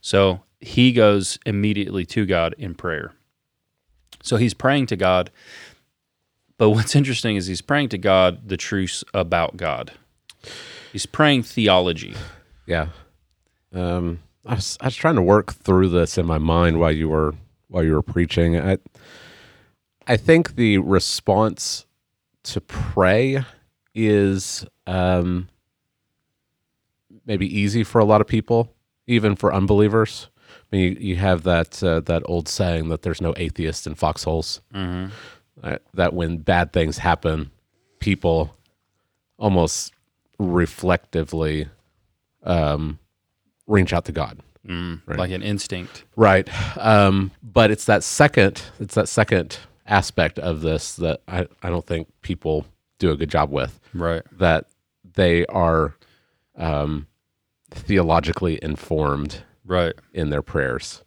So 0.00 0.42
he 0.60 0.92
goes 0.92 1.38
immediately 1.46 2.04
to 2.06 2.26
God 2.26 2.54
in 2.58 2.74
prayer. 2.74 3.12
So 4.22 4.36
he's 4.36 4.54
praying 4.54 4.86
to 4.86 4.96
God. 4.96 5.30
But 6.58 6.70
what's 6.70 6.96
interesting 6.96 7.36
is 7.36 7.46
he's 7.46 7.60
praying 7.60 7.90
to 7.90 7.98
God 7.98 8.48
the 8.48 8.56
truths 8.56 9.04
about 9.12 9.56
God. 9.56 9.92
He's 10.92 11.06
praying 11.06 11.42
theology. 11.42 12.14
Yeah. 12.66 12.88
Um, 13.72 14.20
I 14.46 14.54
was 14.54 14.78
I 14.80 14.86
was 14.86 14.96
trying 14.96 15.16
to 15.16 15.22
work 15.22 15.52
through 15.52 15.88
this 15.88 16.18
in 16.18 16.26
my 16.26 16.38
mind 16.38 16.78
while 16.78 16.92
you 16.92 17.08
were 17.08 17.34
while 17.68 17.84
you 17.84 17.94
were 17.94 18.02
preaching. 18.02 18.58
I 18.58 18.78
I 20.06 20.16
think 20.16 20.54
the 20.56 20.78
response 20.78 21.86
to 22.44 22.60
pray 22.60 23.44
is 23.94 24.64
um, 24.86 25.48
maybe 27.24 27.46
easy 27.46 27.82
for 27.82 27.98
a 27.98 28.04
lot 28.04 28.20
of 28.20 28.26
people, 28.26 28.72
even 29.06 29.34
for 29.34 29.52
unbelievers. 29.52 30.28
I 30.50 30.76
mean, 30.76 30.92
you, 30.92 31.08
you 31.08 31.16
have 31.16 31.42
that 31.42 31.82
uh, 31.82 32.00
that 32.00 32.22
old 32.26 32.48
saying 32.48 32.88
that 32.90 33.02
there's 33.02 33.20
no 33.20 33.34
atheist 33.36 33.86
in 33.86 33.94
foxholes. 33.94 34.60
Mm-hmm. 34.72 35.12
Uh, 35.62 35.78
that 35.94 36.12
when 36.12 36.36
bad 36.36 36.72
things 36.72 36.98
happen, 36.98 37.50
people 37.98 38.54
almost 39.38 39.92
reflectively 40.38 41.66
um, 42.42 42.98
reach 43.66 43.92
out 43.92 44.04
to 44.06 44.12
God. 44.12 44.40
Mm, 44.66 45.00
Right. 45.06 45.18
Like 45.18 45.30
an 45.30 45.42
instinct. 45.42 46.04
Right. 46.16 46.48
Um, 46.78 47.30
but 47.42 47.70
it's 47.70 47.84
that 47.84 48.02
second 48.02 48.62
it's 48.80 48.94
that 48.96 49.08
second 49.08 49.58
aspect 49.86 50.38
of 50.40 50.60
this 50.62 50.96
that 50.96 51.20
I, 51.28 51.46
I 51.62 51.68
don't 51.70 51.86
think 51.86 52.08
people 52.22 52.66
do 52.98 53.10
a 53.12 53.16
good 53.16 53.30
job 53.30 53.50
with. 53.50 53.78
Right. 53.94 54.22
That 54.32 54.66
they 55.14 55.46
are 55.46 55.94
um, 56.56 57.06
theologically 57.70 58.58
informed 58.62 59.42
Right. 59.64 59.94
in 60.12 60.30
their 60.30 60.42
prayers. 60.42 61.02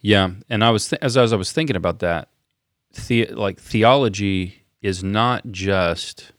Yeah, 0.00 0.30
and 0.50 0.62
I 0.62 0.70
was 0.70 0.88
th- 0.90 1.00
as, 1.02 1.16
as 1.16 1.32
I 1.32 1.36
was 1.36 1.50
thinking 1.52 1.76
about 1.76 2.00
that, 2.00 2.28
the- 3.08 3.26
like 3.26 3.58
theology 3.58 4.64
is 4.82 5.02
not 5.02 5.50
just 5.50 6.32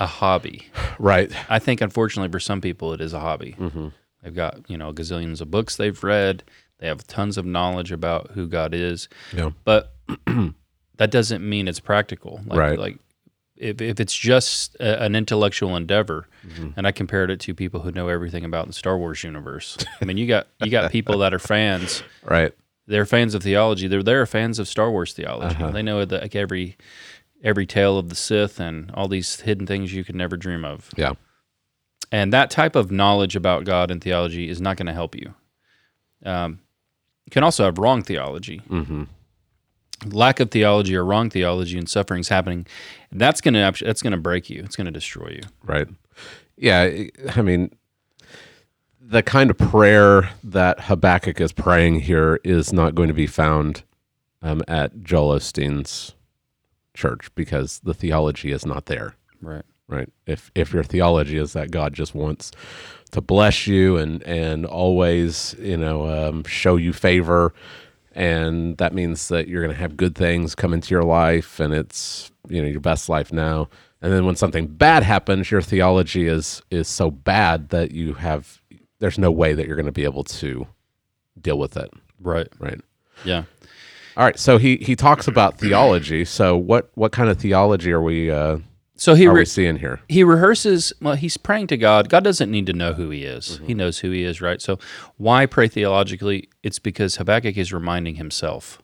a 0.00 0.06
hobby. 0.06 0.68
Right. 1.00 1.32
I 1.50 1.58
think 1.58 1.80
unfortunately 1.80 2.30
for 2.30 2.38
some 2.38 2.60
people 2.60 2.92
it 2.92 3.00
is 3.00 3.12
a 3.12 3.20
hobby. 3.20 3.52
hmm 3.52 3.88
They've 4.22 4.34
got 4.34 4.60
you 4.70 4.78
know 4.78 4.92
gazillions 4.92 5.40
of 5.40 5.50
books 5.50 5.76
they've 5.76 6.02
read. 6.04 6.42
They 6.78 6.86
have 6.86 7.06
tons 7.06 7.36
of 7.36 7.44
knowledge 7.44 7.92
about 7.92 8.30
who 8.32 8.46
God 8.46 8.72
is, 8.74 9.08
Yeah. 9.32 9.50
but 9.64 9.92
that 10.96 11.10
doesn't 11.10 11.46
mean 11.48 11.68
it's 11.68 11.80
practical. 11.80 12.40
Like, 12.46 12.58
Right. 12.58 12.78
Like 12.78 12.98
if 13.56 13.80
if 13.80 14.00
it's 14.00 14.14
just 14.14 14.76
a, 14.76 15.02
an 15.02 15.14
intellectual 15.14 15.76
endeavor, 15.76 16.26
and 16.76 16.86
I 16.86 16.92
compared 16.92 17.30
it 17.30 17.40
to 17.40 17.54
people 17.54 17.80
who 17.80 17.90
know 17.92 18.08
everything 18.08 18.44
about 18.44 18.66
the 18.66 18.72
Star 18.72 18.96
Wars 18.98 19.22
universe. 19.24 19.76
I 20.00 20.04
mean, 20.04 20.16
you 20.16 20.26
got 20.26 20.46
you 20.62 20.70
got 20.70 20.90
people 20.92 21.18
that 21.18 21.32
are 21.34 21.38
fans 21.38 22.02
Right. 22.24 22.52
they're 22.86 23.06
fans 23.06 23.34
of 23.34 23.42
theology. 23.42 23.88
They're 23.88 24.02
they're 24.02 24.26
fans 24.26 24.58
of 24.58 24.68
Star 24.68 24.90
Wars 24.90 25.12
theology. 25.12 25.54
Uh-huh. 25.56 25.70
They 25.70 25.82
know 25.82 26.04
that 26.04 26.22
like 26.22 26.34
every 26.36 26.76
every 27.44 27.66
tale 27.66 27.98
of 27.98 28.08
the 28.08 28.16
Sith 28.16 28.58
and 28.58 28.90
all 28.92 29.06
these 29.06 29.40
hidden 29.40 29.66
things 29.66 29.92
you 29.92 30.02
could 30.02 30.16
never 30.16 30.36
dream 30.36 30.64
of. 30.64 30.90
Yeah. 30.96 31.12
And 32.10 32.32
that 32.32 32.50
type 32.50 32.74
of 32.74 32.90
knowledge 32.90 33.36
about 33.36 33.64
God 33.64 33.90
and 33.90 34.02
theology 34.02 34.48
is 34.48 34.60
not 34.60 34.76
going 34.76 34.86
to 34.86 34.92
help 34.92 35.14
you. 35.14 35.34
Um, 36.24 36.60
you 37.26 37.30
can 37.30 37.44
also 37.44 37.64
have 37.64 37.78
wrong 37.78 38.02
theology, 38.02 38.58
hmm 38.68 39.04
lack 40.12 40.40
of 40.40 40.50
theology 40.50 40.94
or 40.96 41.04
wrong 41.04 41.30
theology, 41.30 41.78
and 41.78 41.88
suffering's 41.88 42.28
happening. 42.28 42.66
That's 43.12 43.40
going 43.40 43.54
to 43.54 43.84
that's 43.84 44.02
going 44.02 44.12
to 44.12 44.18
break 44.18 44.50
you. 44.50 44.62
It's 44.62 44.76
going 44.76 44.86
to 44.86 44.90
destroy 44.90 45.28
you. 45.28 45.42
Right. 45.62 45.88
Yeah. 46.56 47.04
I 47.36 47.42
mean, 47.42 47.70
the 49.00 49.22
kind 49.22 49.50
of 49.50 49.58
prayer 49.58 50.30
that 50.42 50.80
Habakkuk 50.80 51.40
is 51.40 51.52
praying 51.52 52.00
here 52.00 52.40
is 52.44 52.72
not 52.72 52.94
going 52.94 53.08
to 53.08 53.14
be 53.14 53.26
found 53.26 53.82
um, 54.42 54.62
at 54.68 55.02
Joel 55.02 55.38
Osteen's 55.38 56.14
church 56.94 57.28
because 57.34 57.80
the 57.80 57.94
theology 57.94 58.52
is 58.52 58.64
not 58.64 58.86
there. 58.86 59.16
Right. 59.40 59.64
Right. 59.86 60.08
If 60.26 60.50
if 60.54 60.72
your 60.72 60.82
theology 60.82 61.36
is 61.36 61.52
that 61.52 61.70
God 61.70 61.92
just 61.92 62.14
wants 62.14 62.50
to 63.10 63.20
bless 63.20 63.66
you 63.66 63.98
and 63.98 64.22
and 64.22 64.64
always 64.64 65.54
you 65.58 65.76
know 65.76 66.08
um, 66.08 66.44
show 66.44 66.76
you 66.76 66.94
favor, 66.94 67.52
and 68.12 68.78
that 68.78 68.94
means 68.94 69.28
that 69.28 69.46
you're 69.46 69.62
going 69.62 69.74
to 69.74 69.80
have 69.80 69.96
good 69.96 70.14
things 70.14 70.54
come 70.54 70.72
into 70.72 70.94
your 70.94 71.02
life, 71.02 71.60
and 71.60 71.74
it's 71.74 72.30
you 72.48 72.62
know 72.62 72.68
your 72.68 72.80
best 72.80 73.10
life 73.10 73.30
now. 73.30 73.68
And 74.00 74.12
then 74.12 74.24
when 74.24 74.36
something 74.36 74.66
bad 74.66 75.02
happens, 75.02 75.50
your 75.50 75.62
theology 75.62 76.28
is 76.28 76.62
is 76.70 76.88
so 76.88 77.10
bad 77.10 77.68
that 77.68 77.90
you 77.90 78.14
have 78.14 78.62
there's 79.00 79.18
no 79.18 79.30
way 79.30 79.52
that 79.52 79.66
you're 79.66 79.76
going 79.76 79.84
to 79.84 79.92
be 79.92 80.04
able 80.04 80.24
to 80.24 80.66
deal 81.40 81.58
with 81.58 81.76
it. 81.76 81.90
Right. 82.20 82.48
Right. 82.58 82.80
Yeah. 83.24 83.44
All 84.16 84.24
right. 84.24 84.38
So 84.38 84.58
he 84.58 84.76
he 84.76 84.94
talks 84.96 85.26
about 85.26 85.58
theology. 85.58 86.24
So 86.24 86.56
what 86.56 86.90
what 86.94 87.12
kind 87.12 87.28
of 87.28 87.38
theology 87.38 87.90
are 87.92 88.00
we 88.02 88.30
uh, 88.30 88.58
So 88.96 89.14
he 89.14 89.26
are 89.26 89.32
re- 89.34 89.40
we 89.40 89.44
seeing 89.44 89.76
here? 89.76 90.00
he 90.08 90.22
rehearses 90.22 90.92
well 91.00 91.14
he's 91.16 91.36
praying 91.36 91.66
to 91.68 91.76
god. 91.76 92.08
God 92.08 92.22
doesn't 92.24 92.50
need 92.50 92.66
to 92.66 92.72
know 92.72 92.92
who 92.92 93.10
he 93.10 93.24
is. 93.24 93.60
He 93.66 93.74
knows 93.74 93.98
who 93.98 94.10
he 94.10 94.22
is 94.22 94.40
right? 94.40 94.62
So 94.62 94.78
why 95.16 95.46
pray 95.46 95.68
theologically? 95.68 96.48
It's 96.62 96.78
because 96.78 97.16
habakkuk 97.16 97.56
is 97.56 97.72
reminding 97.72 98.14
himself. 98.16 98.80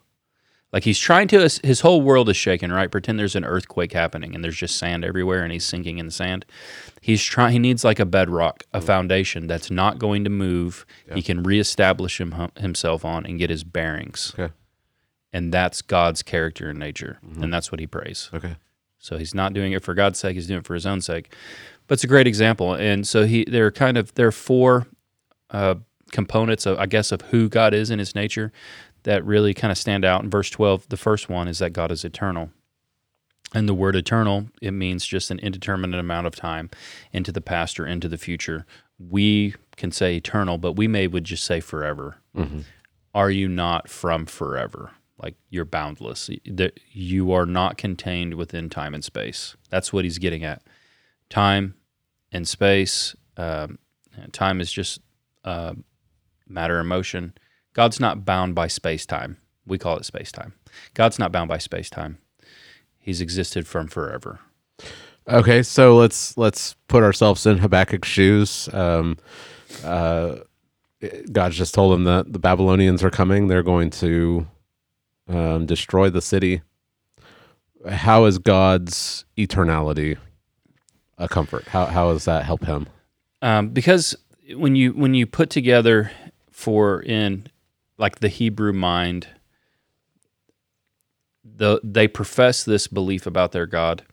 Like 0.73 0.85
he's 0.85 1.01
trying 1.01 1.27
to 1.29 1.41
his 1.63 1.81
whole 1.81 2.01
world 2.03 2.29
is 2.29 2.37
shaken 2.37 2.73
right? 2.73 2.91
Pretend 2.91 3.19
there's 3.19 3.35
an 3.37 3.45
earthquake 3.45 3.93
happening 3.93 4.35
and 4.35 4.43
there's 4.45 4.57
just 4.57 4.77
sand 4.79 5.05
everywhere 5.05 5.43
and 5.43 5.53
he's 5.53 5.65
sinking 5.65 5.99
in 5.99 6.07
the 6.07 6.13
sand. 6.13 6.45
He's 7.01 7.23
trying 7.25 7.53
he 7.53 7.59
needs 7.59 7.85
like 7.85 7.99
a 8.01 8.05
bedrock 8.07 8.65
a 8.73 8.81
foundation 8.81 9.47
that's 9.47 9.71
not 9.71 9.99
going 9.99 10.25
to 10.25 10.31
move. 10.31 10.87
He 11.15 11.23
can 11.23 11.43
reestablish 11.43 12.21
him, 12.21 12.51
himself 12.57 13.05
on 13.05 13.27
and 13.27 13.39
get 13.39 13.51
his 13.51 13.65
bearings. 13.65 14.33
Okay. 14.39 14.53
And 15.33 15.53
that's 15.53 15.83
god's 15.83 16.23
character 16.23 16.69
and 16.71 16.79
nature 16.79 17.19
and 17.41 17.53
that's 17.53 17.71
what 17.73 17.81
he 17.81 17.87
prays 17.87 18.31
Okay. 18.35 18.57
so 18.99 19.17
he's 19.19 19.35
not 19.35 19.53
doing 19.53 19.73
it 19.73 19.83
for 19.83 19.95
God's 19.95 20.19
sake; 20.19 20.35
he's 20.35 20.47
doing 20.47 20.61
it 20.61 20.67
for 20.67 20.75
his 20.75 20.87
own 20.87 21.01
sake. 21.01 21.33
But 21.87 21.95
it's 21.95 22.05
a 22.05 22.09
great 22.09 22.27
example, 22.27 22.75
and 22.75 23.07
so 23.09 23.25
he 23.25 23.45
they're 23.45 23.71
kind 23.73 23.97
of 23.97 24.15
there 24.15 24.27
are 24.29 24.33
four 24.33 24.87
uh, 25.51 25.75
components 26.13 26.67
of, 26.67 26.79
I 26.79 26.87
guess, 26.87 27.11
of 27.13 27.21
who 27.31 27.49
God 27.49 27.73
is 27.75 27.91
in 27.91 27.99
His 27.99 28.15
nature 28.15 28.53
that 29.05 29.25
really 29.25 29.55
kind 29.55 29.73
of 29.73 29.79
stand 29.79 30.05
out. 30.05 30.23
In 30.23 30.31
verse 30.31 30.51
twelve, 30.51 30.89
the 30.89 30.97
first 30.97 31.29
one 31.29 31.49
is 31.49 31.59
that 31.59 31.73
God 31.73 31.91
is 31.91 32.05
eternal. 32.05 32.51
And 33.53 33.69
the 33.69 33.75
word 33.75 33.97
eternal, 33.97 34.47
it 34.63 34.71
means 34.73 35.05
just 35.05 35.31
an 35.33 35.41
indeterminate 35.41 35.99
amount 35.99 36.29
of 36.29 36.37
time 36.37 36.71
into 37.13 37.33
the 37.33 37.41
past 37.41 37.81
or 37.81 37.87
into 37.87 38.09
the 38.09 38.19
future. 38.19 38.65
We 39.01 39.55
can 39.77 39.91
say 39.91 40.15
eternal, 40.17 40.57
but 40.59 40.75
we 40.75 40.87
may 40.87 41.09
would 41.09 41.25
just 41.25 41.43
say 41.43 41.59
forever. 41.59 42.19
Are 43.13 43.31
you 43.31 43.49
not 43.49 43.89
from 43.89 44.27
forever? 44.27 44.93
Like 45.23 45.37
you're 45.51 45.65
boundless. 45.65 46.31
That 46.47 46.81
you 46.93 47.33
are 47.33 47.47
not 47.47 47.77
contained 47.77 48.35
within 48.35 48.71
time 48.71 48.95
and 48.95 49.05
space. 49.05 49.57
That's 49.69 49.93
what 49.93 50.05
he's 50.05 50.19
getting 50.19 50.45
at. 50.45 50.63
Time 51.29 51.75
and 52.33 52.49
space. 52.49 53.15
Um, 53.37 53.79
time 54.33 54.61
is 54.61 54.73
just 54.73 55.01
uh, 55.45 55.75
matter 56.49 56.79
and 56.79 56.89
motion. 56.89 57.35
God's 57.73 58.01
not 58.01 58.25
bound 58.25 58.55
by 58.55 58.67
space 58.67 59.07
time. 59.07 59.39
We 59.67 59.79
call 59.79 59.97
it 59.97 60.05
space 60.05 60.33
time. 60.33 60.55
God's 60.95 61.19
not 61.19 61.33
bound 61.33 61.49
by 61.49 61.59
space 61.59 61.91
time. 61.91 62.19
He's 62.99 63.21
existed 63.21 63.67
from 63.67 63.89
forever. 63.89 64.41
Okay, 65.29 65.63
so 65.63 65.97
let's 65.97 66.37
let's 66.37 66.75
put 66.89 67.03
ourselves 67.03 67.47
in 67.47 67.59
Habakkuk's 67.59 68.09
shoes. 68.09 68.69
Um, 68.73 69.17
uh, 69.85 70.37
God 71.31 71.53
just 71.53 71.75
told 71.75 71.95
him 71.95 72.05
that 72.05 72.33
the 72.33 72.39
Babylonians 72.39 73.05
are 73.05 73.11
coming. 73.11 73.47
They're 73.47 73.63
going 73.63 73.91
to 73.91 74.47
um, 75.31 75.67
destroy 75.67 76.11
the 76.11 76.23
city. 76.23 76.63
How 77.89 78.27
is 78.27 78.39
God's 78.39 79.27
eternality 79.39 80.19
a 81.19 81.29
comfort? 81.29 81.69
How 81.69 81.87
how 81.87 82.13
does 82.13 82.27
that 82.27 82.45
help 82.45 82.65
him? 82.67 82.89
um, 83.43 83.71
because 83.71 84.17
when 84.57 84.77
you 84.77 84.93
when 84.93 85.15
you 85.15 85.27
put 85.27 85.51
together 85.51 86.13
for 86.51 87.03
in 87.03 87.47
like 87.99 88.21
the 88.21 88.29
Hebrew 88.29 88.73
mind, 88.73 89.29
the 91.45 91.81
they 91.85 92.09
profess 92.09 92.65
this 92.65 92.87
belief 92.87 93.27
about 93.27 93.53
their 93.53 93.67
God. 93.67 94.05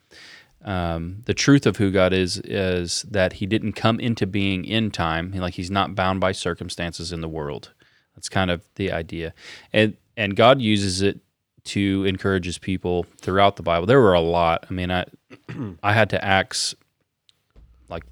Um, 0.64 1.24
the 1.26 1.34
truth 1.36 1.66
of 1.66 1.78
who 1.78 1.92
God 1.92 2.14
is 2.14 2.40
is 2.40 3.04
that 3.10 3.34
He 3.34 3.46
didn't 3.46 3.74
come 3.74 4.00
into 4.00 4.28
being 4.28 4.66
in 4.66 4.92
time, 4.92 5.32
like 5.34 5.56
He's 5.56 5.72
not 5.72 5.96
bound 5.96 6.20
by 6.20 6.34
circumstances 6.34 7.12
in 7.14 7.22
the 7.22 7.30
world. 7.30 7.74
That's 8.16 8.30
kind 8.30 8.52
of 8.52 8.64
the 8.76 8.92
idea, 8.92 9.34
and 9.74 9.98
and 10.18 10.36
God 10.36 10.62
uses 10.62 11.02
it 11.02 11.20
to 11.66 12.04
encourage 12.06 12.46
His 12.46 12.58
people 12.58 13.06
throughout 13.20 13.56
the 13.56 13.64
Bible. 13.64 13.86
There 13.86 14.02
were 14.02 14.14
a 14.14 14.22
lot. 14.22 14.66
I 14.70 14.74
mean, 14.74 14.92
I 14.92 15.06
I 15.84 15.94
had 15.94 16.10
to 16.10 16.24
axe 16.24 16.76
like 17.88 18.04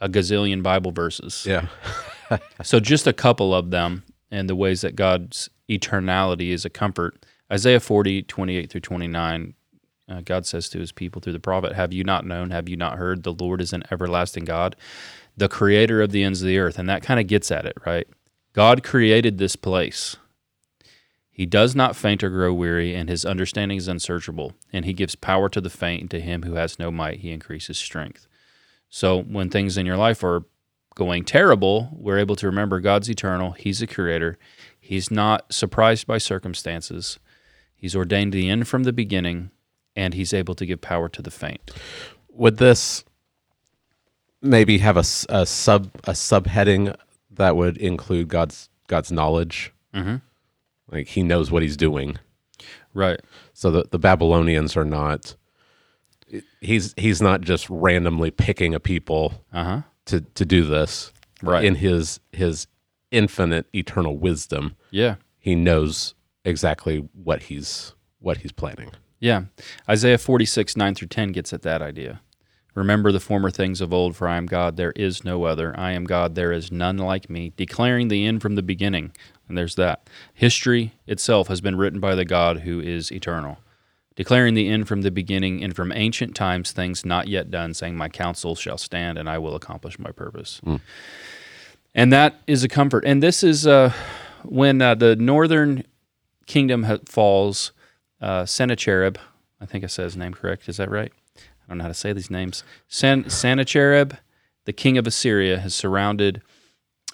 a 0.00 0.08
gazillion 0.08 0.62
Bible 0.62 0.92
verses. 0.92 1.44
Yeah. 1.48 1.66
So 2.62 2.80
just 2.80 3.06
a 3.06 3.12
couple 3.12 3.54
of 3.54 3.70
them 3.70 4.02
and 4.30 4.48
the 4.48 4.56
ways 4.56 4.80
that 4.80 4.96
God's 4.96 5.50
eternality 5.68 6.50
is 6.50 6.64
a 6.64 6.70
comfort. 6.70 7.24
Isaiah 7.52 7.80
40, 7.80 8.22
28 8.22 8.70
through 8.70 8.80
29, 8.80 9.54
uh, 10.08 10.20
God 10.22 10.46
says 10.46 10.68
to 10.70 10.78
his 10.78 10.92
people 10.92 11.20
through 11.20 11.34
the 11.34 11.40
prophet, 11.40 11.74
Have 11.74 11.92
you 11.92 12.04
not 12.04 12.26
known? 12.26 12.50
Have 12.50 12.68
you 12.68 12.76
not 12.76 12.98
heard? 12.98 13.22
The 13.22 13.32
Lord 13.32 13.60
is 13.60 13.72
an 13.72 13.84
everlasting 13.90 14.44
God, 14.44 14.76
the 15.36 15.48
creator 15.48 16.02
of 16.02 16.10
the 16.10 16.24
ends 16.24 16.42
of 16.42 16.48
the 16.48 16.58
earth. 16.58 16.78
And 16.78 16.88
that 16.88 17.02
kind 17.02 17.20
of 17.20 17.26
gets 17.26 17.50
at 17.50 17.66
it, 17.66 17.76
right? 17.86 18.08
God 18.52 18.82
created 18.82 19.38
this 19.38 19.56
place. 19.56 20.16
He 21.34 21.46
does 21.46 21.74
not 21.74 21.96
faint 21.96 22.22
or 22.22 22.30
grow 22.30 22.54
weary, 22.54 22.94
and 22.94 23.08
his 23.08 23.24
understanding 23.24 23.76
is 23.76 23.88
unsearchable. 23.88 24.52
And 24.72 24.84
he 24.84 24.92
gives 24.92 25.16
power 25.16 25.48
to 25.48 25.60
the 25.60 25.68
faint, 25.68 26.00
and 26.02 26.10
to 26.12 26.20
him 26.20 26.44
who 26.44 26.54
has 26.54 26.78
no 26.78 26.92
might, 26.92 27.20
he 27.20 27.32
increases 27.32 27.76
strength. 27.76 28.28
So 28.88 29.20
when 29.20 29.50
things 29.50 29.76
in 29.76 29.84
your 29.84 29.96
life 29.96 30.22
are 30.22 30.44
going 30.94 31.24
terrible, 31.24 31.88
we're 31.92 32.18
able 32.18 32.36
to 32.36 32.46
remember 32.46 32.78
God's 32.78 33.10
eternal. 33.10 33.50
He's 33.50 33.82
a 33.82 33.86
creator. 33.88 34.38
He's 34.78 35.10
not 35.10 35.52
surprised 35.52 36.06
by 36.06 36.18
circumstances. 36.18 37.18
He's 37.74 37.96
ordained 37.96 38.32
the 38.32 38.48
end 38.48 38.68
from 38.68 38.84
the 38.84 38.92
beginning, 38.92 39.50
and 39.96 40.14
he's 40.14 40.32
able 40.32 40.54
to 40.54 40.64
give 40.64 40.80
power 40.80 41.08
to 41.08 41.20
the 41.20 41.32
faint. 41.32 41.72
Would 42.28 42.58
this 42.58 43.04
maybe 44.40 44.78
have 44.78 44.96
a 44.96 45.02
sub 45.02 45.90
a 46.04 46.12
subheading 46.12 46.94
that 47.32 47.56
would 47.56 47.76
include 47.78 48.28
God's 48.28 48.68
God's 48.86 49.10
knowledge? 49.10 49.72
Mhm. 49.92 50.22
Like 50.90 51.08
he 51.08 51.22
knows 51.22 51.50
what 51.50 51.62
he's 51.62 51.76
doing. 51.76 52.18
Right. 52.92 53.20
So 53.52 53.70
the, 53.70 53.84
the 53.90 53.98
Babylonians 53.98 54.76
are 54.76 54.84
not. 54.84 55.36
He's 56.60 56.94
he's 56.96 57.20
not 57.22 57.42
just 57.42 57.68
randomly 57.70 58.30
picking 58.30 58.74
a 58.74 58.80
people 58.80 59.44
Uh 59.52 59.64
huh. 59.64 59.80
to 60.06 60.20
to 60.20 60.44
do 60.44 60.64
this. 60.64 61.12
Right. 61.42 61.64
In 61.64 61.76
his 61.76 62.20
his 62.32 62.66
infinite 63.10 63.66
eternal 63.74 64.16
wisdom, 64.18 64.76
Yeah. 64.90 65.16
he 65.38 65.54
knows 65.54 66.14
exactly 66.44 67.08
what 67.12 67.44
he's 67.44 67.94
what 68.18 68.38
he's 68.38 68.52
planning. 68.52 68.90
Yeah. 69.20 69.44
Isaiah 69.88 70.18
46, 70.18 70.76
9 70.76 70.94
through 70.94 71.08
10 71.08 71.32
gets 71.32 71.52
at 71.52 71.62
that 71.62 71.80
idea. 71.80 72.20
Remember 72.74 73.12
the 73.12 73.20
former 73.20 73.50
things 73.50 73.80
of 73.80 73.92
old, 73.92 74.16
for 74.16 74.26
I 74.26 74.36
am 74.36 74.46
God, 74.46 74.76
there 74.76 74.92
is 74.92 75.24
no 75.24 75.44
other. 75.44 75.78
I 75.78 75.92
am 75.92 76.04
God, 76.04 76.34
there 76.34 76.52
is 76.52 76.72
none 76.72 76.98
like 76.98 77.30
me, 77.30 77.52
declaring 77.56 78.08
the 78.08 78.26
end 78.26 78.42
from 78.42 78.56
the 78.56 78.62
beginning. 78.62 79.12
And 79.48 79.56
there's 79.56 79.76
that. 79.76 80.08
History 80.32 80.94
itself 81.06 81.48
has 81.48 81.60
been 81.60 81.76
written 81.76 82.00
by 82.00 82.14
the 82.14 82.24
God 82.24 82.60
who 82.60 82.80
is 82.80 83.12
eternal, 83.12 83.58
declaring 84.16 84.54
the 84.54 84.68
end 84.68 84.88
from 84.88 85.02
the 85.02 85.10
beginning 85.10 85.62
and 85.62 85.76
from 85.76 85.92
ancient 85.92 86.34
times 86.34 86.72
things 86.72 87.04
not 87.04 87.28
yet 87.28 87.50
done, 87.50 87.74
saying, 87.74 87.96
My 87.96 88.08
counsel 88.08 88.54
shall 88.56 88.78
stand 88.78 89.18
and 89.18 89.28
I 89.28 89.38
will 89.38 89.54
accomplish 89.54 89.98
my 89.98 90.10
purpose. 90.10 90.60
And 91.94 92.12
that 92.12 92.40
is 92.48 92.64
a 92.64 92.68
comfort. 92.68 93.04
And 93.06 93.22
this 93.22 93.44
is 93.44 93.66
uh, 93.68 93.92
when 94.42 94.82
uh, 94.82 94.96
the 94.96 95.14
northern 95.14 95.84
kingdom 96.46 96.82
ha- 96.84 96.98
falls, 97.06 97.70
uh, 98.20 98.46
Sennacherib, 98.46 99.16
I 99.60 99.66
think 99.66 99.84
I 99.84 99.86
said 99.86 100.04
his 100.04 100.16
name 100.16 100.34
correct. 100.34 100.68
Is 100.68 100.78
that 100.78 100.90
right? 100.90 101.12
I 101.66 101.70
don't 101.70 101.78
know 101.78 101.84
how 101.84 101.88
to 101.88 101.94
say 101.94 102.12
these 102.12 102.30
names. 102.30 102.62
Sen- 102.88 103.28
Sennacherib, 103.30 104.14
the 104.64 104.72
king 104.72 104.98
of 104.98 105.06
Assyria, 105.06 105.58
has 105.60 105.74
surrounded 105.74 106.42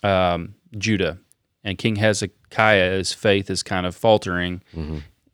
um, 0.02 0.54
Judah, 0.76 1.18
and 1.62 1.76
King 1.78 1.96
Hezekiah, 1.96 2.92
his 2.92 3.12
faith 3.12 3.50
is 3.50 3.62
kind 3.62 3.84
of 3.86 3.94
faltering, 3.94 4.62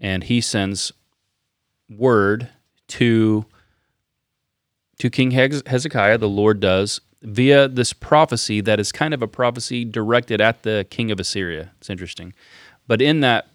and 0.00 0.24
he 0.24 0.40
sends 0.40 0.92
word 1.88 2.48
to 2.88 3.46
to 4.98 5.11
King 5.11 5.31
Hezekiah. 5.33 6.18
The 6.18 6.29
Lord 6.29 6.59
does 6.61 7.00
via 7.22 7.68
this 7.68 7.92
prophecy 7.92 8.61
that 8.62 8.81
is 8.81 8.92
kind 8.92 9.12
of 9.14 9.22
a 9.22 9.29
prophecy 9.29 9.85
directed 9.85 10.40
at 10.40 10.62
the 10.62 10.87
king 10.90 11.11
of 11.11 11.20
Assyria. 11.20 11.72
It's 11.79 11.90
interesting, 11.90 12.33
but 12.87 13.00
in 13.02 13.20
that 13.20 13.48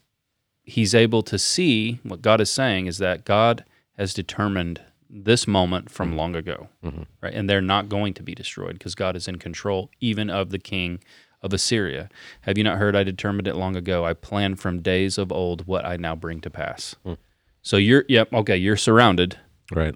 he's 0.63 0.93
able 0.95 1.23
to 1.23 1.37
see 1.39 1.99
what 2.03 2.21
God 2.21 2.39
is 2.39 2.51
saying 2.51 2.85
is 2.85 2.99
that 2.99 3.25
God 3.25 3.65
has 3.97 4.13
determined 4.13 4.81
this 5.13 5.47
moment 5.47 5.91
from 5.91 6.09
mm-hmm. 6.09 6.17
long 6.17 6.35
ago, 6.35 6.69
mm-hmm. 6.83 7.03
right? 7.21 7.33
And 7.33 7.49
they're 7.49 7.61
not 7.61 7.89
going 7.89 8.13
to 8.15 8.23
be 8.23 8.33
destroyed 8.33 8.73
because 8.73 8.95
God 8.95 9.15
is 9.15 9.27
in 9.27 9.37
control 9.37 9.89
even 9.99 10.29
of 10.29 10.49
the 10.51 10.59
king 10.59 10.99
of 11.41 11.53
Assyria. 11.53 12.09
Have 12.41 12.57
you 12.57 12.63
not 12.63 12.77
heard? 12.77 12.95
I 12.95 13.03
determined 13.03 13.47
it 13.47 13.55
long 13.55 13.75
ago. 13.75 14.05
I 14.05 14.13
planned 14.13 14.59
from 14.59 14.81
days 14.81 15.17
of 15.17 15.31
old 15.31 15.67
what 15.67 15.85
I 15.85 15.97
now 15.97 16.15
bring 16.15 16.39
to 16.41 16.49
pass. 16.49 16.95
Mm. 17.05 17.17
So 17.61 17.77
you're, 17.77 18.05
yep, 18.07 18.31
okay, 18.31 18.55
you're 18.57 18.77
surrounded, 18.77 19.37
Right. 19.71 19.95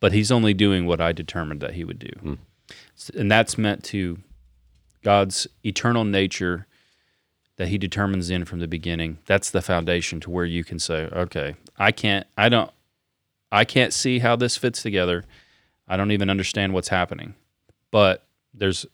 but 0.00 0.12
he's 0.12 0.30
only 0.30 0.52
doing 0.54 0.86
what 0.86 1.00
I 1.00 1.12
determined 1.12 1.60
that 1.60 1.74
he 1.74 1.84
would 1.84 1.98
do. 1.98 2.10
Mm. 2.22 2.38
S- 2.96 3.10
And 3.10 3.30
that's 3.30 3.56
meant 3.56 3.82
to 3.84 4.18
God's 5.02 5.46
eternal 5.64 6.04
nature 6.04 6.66
that 7.56 7.68
he 7.68 7.78
determines 7.78 8.28
in 8.28 8.44
from 8.44 8.58
the 8.58 8.68
beginning. 8.68 9.18
That's 9.26 9.50
the 9.50 9.62
foundation 9.62 10.20
to 10.20 10.30
where 10.30 10.44
you 10.44 10.62
can 10.64 10.78
say, 10.78 11.08
okay, 11.12 11.54
I 11.78 11.90
can't 11.92 12.26
I 12.36 12.48
don't 12.48 12.70
I 13.50 13.64
can't 13.64 13.92
see 13.92 14.18
how 14.18 14.36
this 14.36 14.56
fits 14.56 14.82
together. 14.82 15.24
I 15.88 15.96
don't 15.96 16.12
even 16.12 16.30
understand 16.30 16.72
what's 16.72 16.88
happening. 16.88 17.34
But 17.90 18.26
there's 18.52 18.86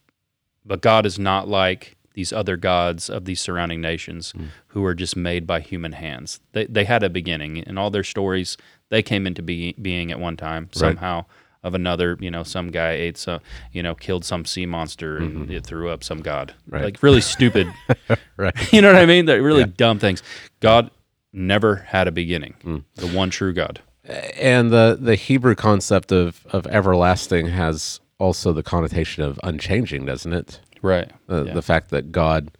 but 0.64 0.80
God 0.80 1.06
is 1.06 1.18
not 1.18 1.48
like 1.48 1.96
these 2.14 2.32
other 2.32 2.56
gods 2.56 3.08
of 3.08 3.24
these 3.24 3.40
surrounding 3.40 3.80
nations 3.80 4.32
hmm. 4.32 4.46
who 4.68 4.84
are 4.84 4.94
just 4.94 5.16
made 5.16 5.46
by 5.46 5.60
human 5.60 5.92
hands. 5.92 6.40
They 6.52 6.66
they 6.66 6.84
had 6.84 7.02
a 7.02 7.10
beginning 7.10 7.58
in 7.58 7.78
all 7.78 7.90
their 7.90 8.04
stories. 8.04 8.56
They 8.90 9.02
came 9.02 9.26
into 9.26 9.42
be, 9.42 9.72
being 9.80 10.12
at 10.12 10.20
one 10.20 10.36
time 10.36 10.68
somehow 10.72 11.24
of 11.62 11.74
another, 11.74 12.18
you 12.20 12.30
know, 12.30 12.42
some 12.42 12.70
guy 12.70 12.92
ate 12.92 13.16
some, 13.16 13.40
you 13.70 13.82
know, 13.82 13.94
killed 13.94 14.24
some 14.24 14.44
sea 14.44 14.66
monster 14.66 15.16
and 15.16 15.32
mm-hmm. 15.32 15.52
it 15.52 15.64
threw 15.64 15.88
up 15.88 16.04
some 16.04 16.20
god. 16.20 16.54
Right. 16.68 16.84
Like 16.84 17.02
really 17.02 17.20
stupid 17.20 17.68
Right. 18.36 18.54
you 18.72 18.82
know 18.82 18.92
what 18.92 19.00
I 19.00 19.06
mean? 19.06 19.26
They're 19.26 19.42
really 19.42 19.64
dumb 19.64 19.98
things. 19.98 20.22
God 20.60 20.90
never 21.32 21.76
had 21.76 22.08
a 22.08 22.12
beginning. 22.12 22.54
Hmm. 22.62 22.78
The 22.96 23.06
one 23.06 23.30
true 23.30 23.52
God. 23.52 23.80
And 24.04 24.70
the 24.70 24.98
the 25.00 25.14
Hebrew 25.14 25.54
concept 25.54 26.12
of 26.12 26.44
of 26.52 26.66
everlasting 26.66 27.46
has 27.48 28.00
also 28.18 28.52
the 28.52 28.62
connotation 28.62 29.22
of 29.22 29.38
unchanging, 29.42 30.04
doesn't 30.06 30.32
it? 30.32 30.60
Right. 30.80 31.10
The 31.26 31.44
Yeah. 31.44 31.54
the 31.54 31.62
fact 31.62 31.90
that 31.90 32.12
God, 32.12 32.50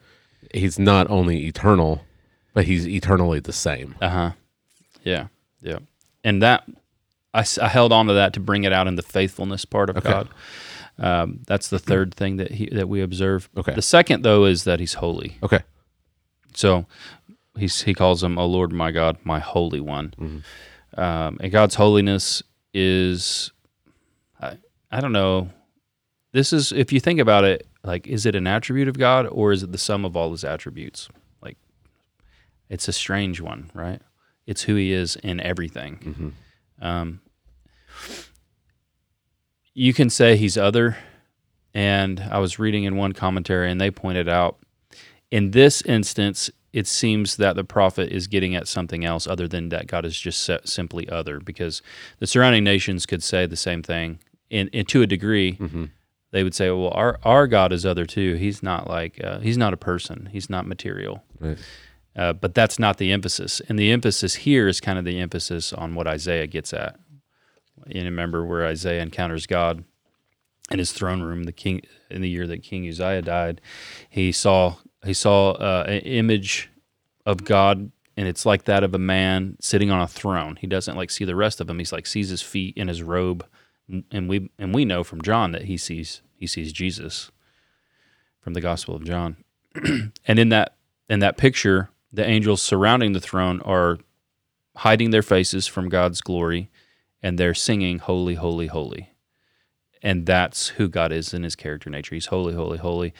he's 0.54 0.78
not 0.78 1.10
only 1.10 1.46
eternal, 1.46 2.04
but 2.54 2.64
he's 2.66 2.86
eternally 2.86 3.40
the 3.40 3.52
same. 3.52 3.94
Uh 4.00 4.08
huh. 4.08 4.30
Yeah. 5.04 5.26
Yeah. 5.60 5.78
And 6.24 6.42
that 6.42 6.64
I 7.34 7.44
held 7.66 7.92
on 7.92 8.06
to 8.06 8.12
that 8.14 8.32
to 8.34 8.40
bring 8.40 8.64
it 8.64 8.72
out 8.72 8.86
in 8.86 8.94
the 8.96 9.02
faithfulness 9.02 9.64
part 9.64 9.90
of 9.90 10.02
God. 10.04 10.28
Um, 10.98 11.40
that's 11.46 11.68
the 11.68 11.78
third 11.78 12.14
thing 12.14 12.36
that 12.36 12.52
he 12.52 12.66
that 12.66 12.88
we 12.88 13.00
observe. 13.00 13.48
Okay. 13.56 13.74
The 13.74 13.82
second 13.82 14.22
though 14.22 14.44
is 14.44 14.64
that 14.64 14.78
he's 14.78 14.94
holy. 14.94 15.38
Okay. 15.42 15.60
So 16.54 16.86
he's 17.56 17.82
he 17.82 17.94
calls 17.94 18.22
him, 18.22 18.38
"O 18.38 18.46
Lord, 18.46 18.72
my 18.72 18.90
God, 18.92 19.16
my 19.24 19.38
Holy 19.40 19.80
One," 19.80 20.14
Mhm. 20.20 20.42
Um, 20.96 21.38
and 21.40 21.50
God's 21.50 21.74
holiness 21.74 22.42
is, 22.74 23.50
I, 24.40 24.56
I 24.90 25.00
don't 25.00 25.12
know. 25.12 25.50
This 26.32 26.52
is 26.52 26.72
if 26.72 26.92
you 26.92 27.00
think 27.00 27.20
about 27.20 27.44
it, 27.44 27.66
like, 27.84 28.06
is 28.06 28.26
it 28.26 28.34
an 28.34 28.46
attribute 28.46 28.88
of 28.88 28.98
God 28.98 29.26
or 29.26 29.52
is 29.52 29.62
it 29.62 29.72
the 29.72 29.78
sum 29.78 30.04
of 30.04 30.16
all 30.16 30.30
His 30.32 30.44
attributes? 30.44 31.08
Like, 31.42 31.56
it's 32.68 32.88
a 32.88 32.92
strange 32.92 33.40
one, 33.40 33.70
right? 33.74 34.00
It's 34.46 34.62
who 34.62 34.74
He 34.76 34.92
is 34.92 35.16
in 35.16 35.40
everything. 35.40 36.34
Mhm. 36.80 36.84
Um, 36.84 37.20
you 39.74 39.94
can 39.94 40.10
say 40.10 40.36
he's 40.36 40.58
other, 40.58 40.96
and 41.74 42.20
I 42.20 42.38
was 42.38 42.58
reading 42.58 42.84
in 42.84 42.96
one 42.96 43.12
commentary, 43.12 43.70
and 43.70 43.80
they 43.80 43.90
pointed 43.90 44.28
out 44.28 44.58
in 45.30 45.52
this 45.52 45.80
instance, 45.82 46.50
it 46.72 46.86
seems 46.86 47.36
that 47.36 47.54
the 47.56 47.64
prophet 47.64 48.10
is 48.10 48.26
getting 48.26 48.54
at 48.54 48.66
something 48.68 49.04
else 49.04 49.26
other 49.26 49.46
than 49.46 49.68
that 49.70 49.86
God 49.86 50.04
is 50.06 50.18
just 50.18 50.48
simply 50.64 51.08
other, 51.08 51.38
because 51.40 51.82
the 52.18 52.26
surrounding 52.26 52.64
nations 52.64 53.04
could 53.06 53.22
say 53.22 53.46
the 53.46 53.56
same 53.56 53.82
thing, 53.82 54.18
and, 54.50 54.70
and 54.72 54.88
to 54.88 55.02
a 55.02 55.06
degree, 55.06 55.56
Mhm. 55.60 55.90
they 56.30 56.42
would 56.42 56.54
say, 56.54 56.70
"Well, 56.70 56.90
our 56.94 57.18
our 57.24 57.46
God 57.46 57.72
is 57.72 57.84
other 57.84 58.06
too. 58.06 58.34
He's 58.34 58.62
not 58.62 58.88
like 58.88 59.22
uh, 59.22 59.40
he's 59.40 59.58
not 59.58 59.72
a 59.74 59.76
person. 59.76 60.28
He's 60.32 60.48
not 60.48 60.66
material." 60.66 61.22
Right. 61.38 61.58
Uh, 62.14 62.32
but 62.34 62.54
that's 62.54 62.78
not 62.78 62.98
the 62.98 63.10
emphasis. 63.12 63.60
And 63.68 63.78
the 63.78 63.90
emphasis 63.90 64.34
here 64.36 64.68
is 64.68 64.80
kind 64.80 64.98
of 64.98 65.04
the 65.06 65.18
emphasis 65.18 65.72
on 65.72 65.94
what 65.94 66.06
Isaiah 66.06 66.46
gets 66.46 66.72
at. 66.74 66.98
You 67.86 68.02
remember 68.04 68.44
where 68.44 68.66
Isaiah 68.66 69.02
encounters 69.02 69.46
God 69.46 69.84
in 70.70 70.78
his 70.78 70.92
throne 70.92 71.22
room, 71.22 71.44
the 71.44 71.52
king 71.52 71.80
in 72.10 72.20
the 72.22 72.28
year 72.28 72.46
that 72.46 72.62
King 72.62 72.86
Uzziah 72.88 73.22
died. 73.22 73.60
He 74.10 74.30
saw 74.30 74.76
he 75.04 75.14
saw 75.14 75.52
uh, 75.52 75.84
an 75.86 76.00
image 76.00 76.70
of 77.26 77.44
God, 77.44 77.90
and 78.16 78.28
it's 78.28 78.46
like 78.46 78.64
that 78.64 78.84
of 78.84 78.94
a 78.94 78.98
man 78.98 79.56
sitting 79.60 79.90
on 79.90 80.00
a 80.00 80.08
throne. 80.08 80.56
He 80.56 80.66
doesn't 80.66 80.96
like 80.96 81.10
see 81.10 81.24
the 81.24 81.36
rest 81.36 81.60
of 81.60 81.68
him. 81.68 81.78
He's 81.78 81.92
like 81.92 82.06
sees 82.06 82.28
his 82.28 82.42
feet 82.42 82.76
in 82.76 82.88
his 82.88 83.02
robe, 83.02 83.46
and 84.10 84.28
we 84.28 84.50
and 84.58 84.74
we 84.74 84.84
know 84.84 85.04
from 85.04 85.22
John 85.22 85.52
that 85.52 85.64
he 85.64 85.76
sees 85.76 86.22
he 86.36 86.46
sees 86.46 86.72
Jesus 86.72 87.30
from 88.40 88.54
the 88.54 88.60
Gospel 88.60 88.94
of 88.94 89.04
John. 89.04 89.36
and 90.26 90.38
in 90.38 90.48
that 90.50 90.76
in 91.08 91.20
that 91.20 91.36
picture, 91.36 91.90
the 92.12 92.26
angels 92.26 92.62
surrounding 92.62 93.12
the 93.12 93.20
throne 93.20 93.60
are 93.62 93.98
hiding 94.76 95.10
their 95.10 95.22
faces 95.22 95.66
from 95.66 95.88
God's 95.88 96.20
glory 96.20 96.70
and 97.22 97.38
they're 97.38 97.54
singing 97.54 97.98
holy 97.98 98.34
holy 98.34 98.66
holy. 98.66 99.10
And 100.02 100.26
that's 100.26 100.68
who 100.68 100.88
God 100.88 101.12
is 101.12 101.32
in 101.32 101.44
his 101.44 101.54
character 101.54 101.88
nature. 101.88 102.16
He's 102.16 102.26
holy 102.26 102.54
holy 102.54 102.78
holy. 102.78 103.14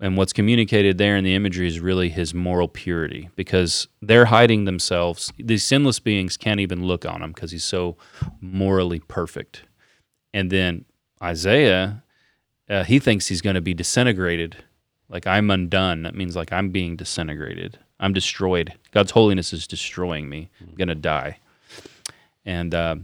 And 0.00 0.16
what's 0.16 0.32
communicated 0.32 0.96
there 0.96 1.16
in 1.16 1.24
the 1.24 1.34
imagery 1.34 1.66
is 1.66 1.78
really 1.78 2.08
his 2.08 2.32
moral 2.32 2.68
purity 2.68 3.28
because 3.36 3.86
they're 4.00 4.26
hiding 4.26 4.64
themselves. 4.64 5.30
These 5.38 5.66
sinless 5.66 6.00
beings 6.00 6.38
can't 6.38 6.60
even 6.60 6.86
look 6.86 7.04
on 7.04 7.22
him 7.22 7.32
because 7.32 7.50
he's 7.50 7.64
so 7.64 7.98
morally 8.40 9.00
perfect. 9.00 9.64
And 10.32 10.50
then 10.50 10.86
Isaiah, 11.22 12.02
uh, 12.68 12.84
he 12.84 12.98
thinks 12.98 13.26
he's 13.26 13.42
going 13.42 13.56
to 13.56 13.60
be 13.60 13.74
disintegrated 13.74 14.56
like 15.10 15.26
I'm 15.26 15.50
undone. 15.50 16.02
That 16.04 16.14
means 16.14 16.36
like 16.36 16.52
I'm 16.52 16.70
being 16.70 16.96
disintegrated. 16.96 17.78
I'm 17.98 18.12
destroyed. 18.12 18.72
God's 18.92 19.10
holiness 19.10 19.52
is 19.52 19.66
destroying 19.66 20.28
me. 20.28 20.48
I'm 20.60 20.74
gonna 20.74 20.94
die. 20.94 21.38
And 22.46 22.74
uh, 22.74 22.96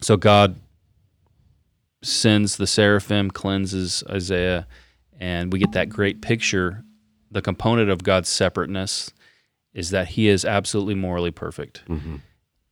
so 0.00 0.16
God 0.16 0.56
sends 2.02 2.56
the 2.56 2.66
seraphim, 2.66 3.30
cleanses 3.30 4.04
Isaiah, 4.08 4.66
and 5.20 5.52
we 5.52 5.58
get 5.58 5.72
that 5.72 5.88
great 5.88 6.20
picture. 6.22 6.84
The 7.30 7.42
component 7.42 7.90
of 7.90 8.02
God's 8.02 8.28
separateness 8.28 9.12
is 9.72 9.90
that 9.90 10.08
He 10.08 10.28
is 10.28 10.44
absolutely 10.44 10.94
morally 10.94 11.30
perfect. 11.30 11.82
Mhm. 11.88 12.20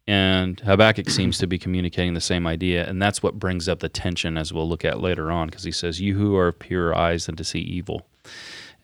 And 0.07 0.59
Habakkuk 0.61 1.09
seems 1.09 1.39
to 1.39 1.47
be 1.47 1.59
communicating 1.59 2.15
the 2.15 2.21
same 2.21 2.47
idea, 2.47 2.89
and 2.89 3.01
that's 3.01 3.23
what 3.23 3.39
brings 3.39 3.69
up 3.69 3.79
the 3.81 3.89
tension, 3.89 4.37
as 4.37 4.53
we'll 4.53 4.69
look 4.69 4.85
at 4.85 5.01
later 5.01 5.31
on, 5.31 5.47
because 5.49 5.63
he 5.65 5.71
says, 5.71 6.01
"You 6.01 6.17
who 6.17 6.35
are 6.37 6.49
of 6.49 6.59
purer 6.59 6.95
eyes 6.97 7.27
than 7.27 7.37
to 7.37 7.45
see 7.45 7.61
evil." 7.61 8.07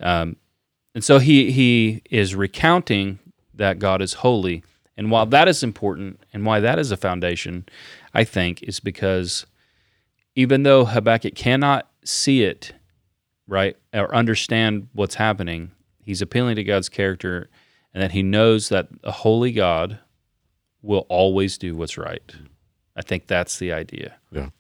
Um, 0.01 0.37
and 0.95 1.03
so 1.03 1.19
he 1.19 1.51
he 1.51 2.03
is 2.11 2.35
recounting 2.37 3.19
that 3.53 3.81
God 3.81 4.01
is 4.01 4.15
holy, 4.15 4.63
and 4.97 5.11
while 5.11 5.27
that 5.27 5.49
is 5.49 5.65
important, 5.65 6.21
and 6.33 6.47
why 6.47 6.61
that 6.61 6.79
is 6.79 6.93
a 6.93 6.97
foundation, 6.97 7.67
I 8.15 8.23
think, 8.23 8.63
is 8.63 8.79
because 8.79 9.45
even 10.37 10.63
though 10.63 10.85
Habakkuk 10.85 11.35
cannot 11.35 11.91
see 12.05 12.45
it, 12.45 12.73
right, 13.49 13.77
or 13.93 14.15
understand 14.15 14.89
what's 14.93 15.17
happening, 15.17 15.73
he's 16.05 16.23
appealing 16.23 16.57
to 16.57 16.65
God's 16.65 16.89
character, 16.89 17.49
and 17.93 18.03
that 18.03 18.13
he 18.13 18.23
knows 18.23 18.69
that 18.69 18.89
a 19.03 19.11
holy 19.11 19.51
God 19.51 19.99
will 20.83 21.07
always 21.09 21.59
do 21.59 21.75
what's 21.75 21.99
right. 21.99 22.33
I 22.95 23.03
think 23.03 23.27
that's 23.27 23.59
the 23.59 23.73
idea. 23.73 24.17
Yeah. 24.31 24.51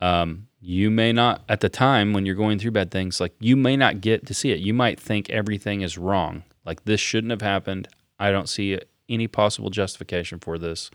Um, 0.00 0.48
you 0.60 0.90
may 0.90 1.12
not 1.12 1.42
at 1.48 1.60
the 1.60 1.68
time 1.68 2.12
when 2.12 2.26
you're 2.26 2.34
going 2.34 2.58
through 2.58 2.72
bad 2.72 2.90
things, 2.90 3.20
like 3.20 3.32
you 3.40 3.56
may 3.56 3.76
not 3.76 4.00
get 4.00 4.26
to 4.26 4.34
see 4.34 4.50
it. 4.50 4.58
You 4.60 4.74
might 4.74 5.00
think 5.00 5.30
everything 5.30 5.80
is 5.80 5.96
wrong. 5.96 6.44
Like 6.64 6.84
this 6.84 7.00
shouldn't 7.00 7.30
have 7.30 7.42
happened. 7.42 7.88
I 8.18 8.30
don't 8.30 8.48
see 8.48 8.78
any 9.08 9.28
possible 9.28 9.70
justification 9.70 10.40
for 10.40 10.58
this 10.58 10.90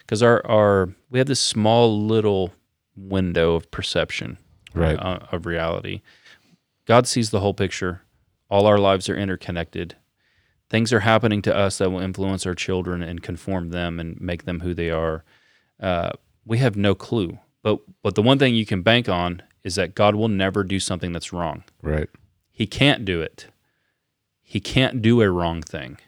because 0.00 0.22
our 0.22 0.46
our 0.46 0.90
we 1.10 1.18
have 1.18 1.28
this 1.28 1.40
small 1.40 1.98
little 2.06 2.52
window 2.96 3.54
of 3.54 3.70
perception 3.70 4.38
Right. 4.74 4.98
uh, 4.98 5.20
of 5.32 5.46
reality. 5.46 6.02
God 6.86 7.06
sees 7.06 7.30
the 7.30 7.40
whole 7.40 7.54
picture. 7.54 8.02
All 8.50 8.66
our 8.66 8.78
lives 8.78 9.08
are 9.08 9.16
interconnected. 9.16 9.96
Things 10.68 10.92
are 10.92 11.00
happening 11.00 11.42
to 11.42 11.54
us 11.54 11.78
that 11.78 11.90
will 11.90 12.00
influence 12.00 12.44
our 12.46 12.54
children 12.54 13.02
and 13.02 13.22
conform 13.22 13.70
them 13.70 14.00
and 14.00 14.20
make 14.20 14.44
them 14.44 14.60
who 14.60 14.74
they 14.74 14.90
are. 14.90 15.24
Uh, 15.80 16.10
we 16.44 16.58
have 16.58 16.76
no 16.76 16.94
clue. 16.94 17.38
But 17.62 17.80
but 18.02 18.14
the 18.14 18.22
one 18.22 18.38
thing 18.38 18.54
you 18.54 18.66
can 18.66 18.82
bank 18.82 19.08
on 19.08 19.42
is 19.62 19.76
that 19.76 19.94
God 19.94 20.14
will 20.14 20.28
never 20.28 20.62
do 20.64 20.78
something 20.80 21.12
that's 21.12 21.32
wrong. 21.32 21.64
Right. 21.82 22.08
He 22.50 22.66
can't 22.66 23.04
do 23.04 23.22
it. 23.22 23.46
He 24.42 24.60
can't 24.60 25.00
do 25.00 25.22
a 25.22 25.30
wrong 25.30 25.62
thing 25.62 25.98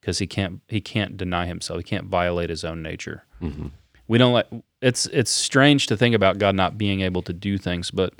because 0.00 0.18
he 0.18 0.26
can't 0.26 0.60
he 0.68 0.80
can't 0.80 1.16
deny 1.16 1.46
himself. 1.46 1.78
He 1.78 1.84
can't 1.84 2.06
violate 2.06 2.50
his 2.50 2.64
own 2.64 2.82
nature. 2.82 3.24
Mhm. 3.40 3.70
We 4.08 4.18
don't 4.18 4.32
like 4.32 4.48
it's 4.82 5.06
it's 5.06 5.30
strange 5.30 5.86
to 5.88 5.96
think 5.96 6.14
about 6.14 6.38
God 6.38 6.54
not 6.54 6.76
being 6.78 7.00
able 7.00 7.22
to 7.22 7.32
do 7.32 7.58
things, 7.58 7.90
but 7.90 8.14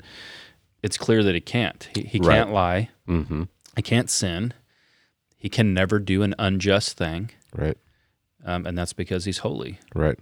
it's 0.83 0.97
clear 0.97 1.23
that 1.23 1.35
he 1.35 1.41
can't. 1.41 1.87
He, 1.95 2.01
he 2.03 2.19
Right. 2.19 2.35
can't 2.35 2.51
lie. 2.51 2.89
Mm-hmm. 3.07 3.43
He 3.75 3.81
can't 3.81 4.09
sin. 4.09 4.53
He 5.37 5.49
can 5.49 5.73
never 5.73 5.99
do 5.99 6.23
an 6.23 6.33
unjust 6.39 6.97
thing, 6.97 7.29
Right. 7.55 7.77
um, 8.43 8.65
and 8.65 8.75
that's 8.77 8.93
because 8.93 9.25
he's 9.25 9.39
holy. 9.39 9.79
Right. 9.93 10.17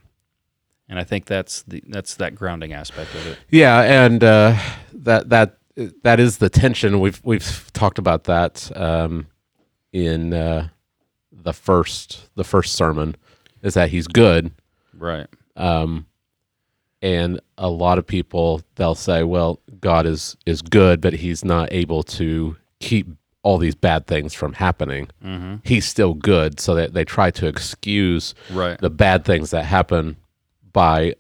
And 0.89 1.00
I 1.00 1.04
think 1.04 1.26
that's 1.26 1.63
the 1.63 1.82
that's 1.88 2.15
that 2.15 2.36
grounding 2.36 2.74
aspect 2.74 3.15
of 3.15 3.26
it. 3.28 3.38
Yeah, 3.50 3.82
and 3.82 4.24
uh, 4.24 4.58
that 4.93 5.30
that 5.30 5.58
that 6.04 6.19
is 6.19 6.38
the 6.38 6.50
tension. 6.50 7.00
We've 7.00 7.19
we've 7.24 7.69
talked 7.74 7.98
about 7.98 8.26
that 8.26 8.71
um, 8.76 9.28
in 9.93 10.34
uh, 10.34 10.67
the 11.32 11.54
first 11.54 12.30
the 12.36 12.43
first 12.43 12.74
sermon. 12.76 13.15
Is 13.63 13.74
that 13.74 13.89
he's 13.89 14.06
good, 14.08 14.52
Right. 14.93 15.26
um, 15.56 16.06
and 17.06 17.39
a 17.58 17.70
lot 17.70 17.98
of 18.00 18.06
people 18.08 18.62
they'll 18.76 18.96
say, 18.96 19.24
"Well, 19.24 19.60
God 19.80 20.06
is 20.06 20.36
is 20.46 20.62
good, 20.62 21.00
but 21.02 21.13
He's 21.13 21.46
not 21.46 21.72
able 21.72 22.04
to 22.20 22.56
keep 22.80 23.08
all 23.44 23.58
these 23.60 23.76
bad 23.76 24.08
things 24.08 24.34
from 24.34 24.54
happening. 24.54 25.08
Mm-hmm. 25.24 25.56
He's 25.63 25.86
still 25.86 26.13
good." 26.15 26.60
So 26.60 26.76
that 26.76 26.94
they 26.94 27.06
try 27.06 27.32
to 27.32 27.48
excuse 27.48 28.34
Right. 28.52 28.78
the 28.80 28.89
bad 28.89 29.24
things 29.26 29.52
that 29.52 29.65
happen 29.65 30.18
by 30.74 31.15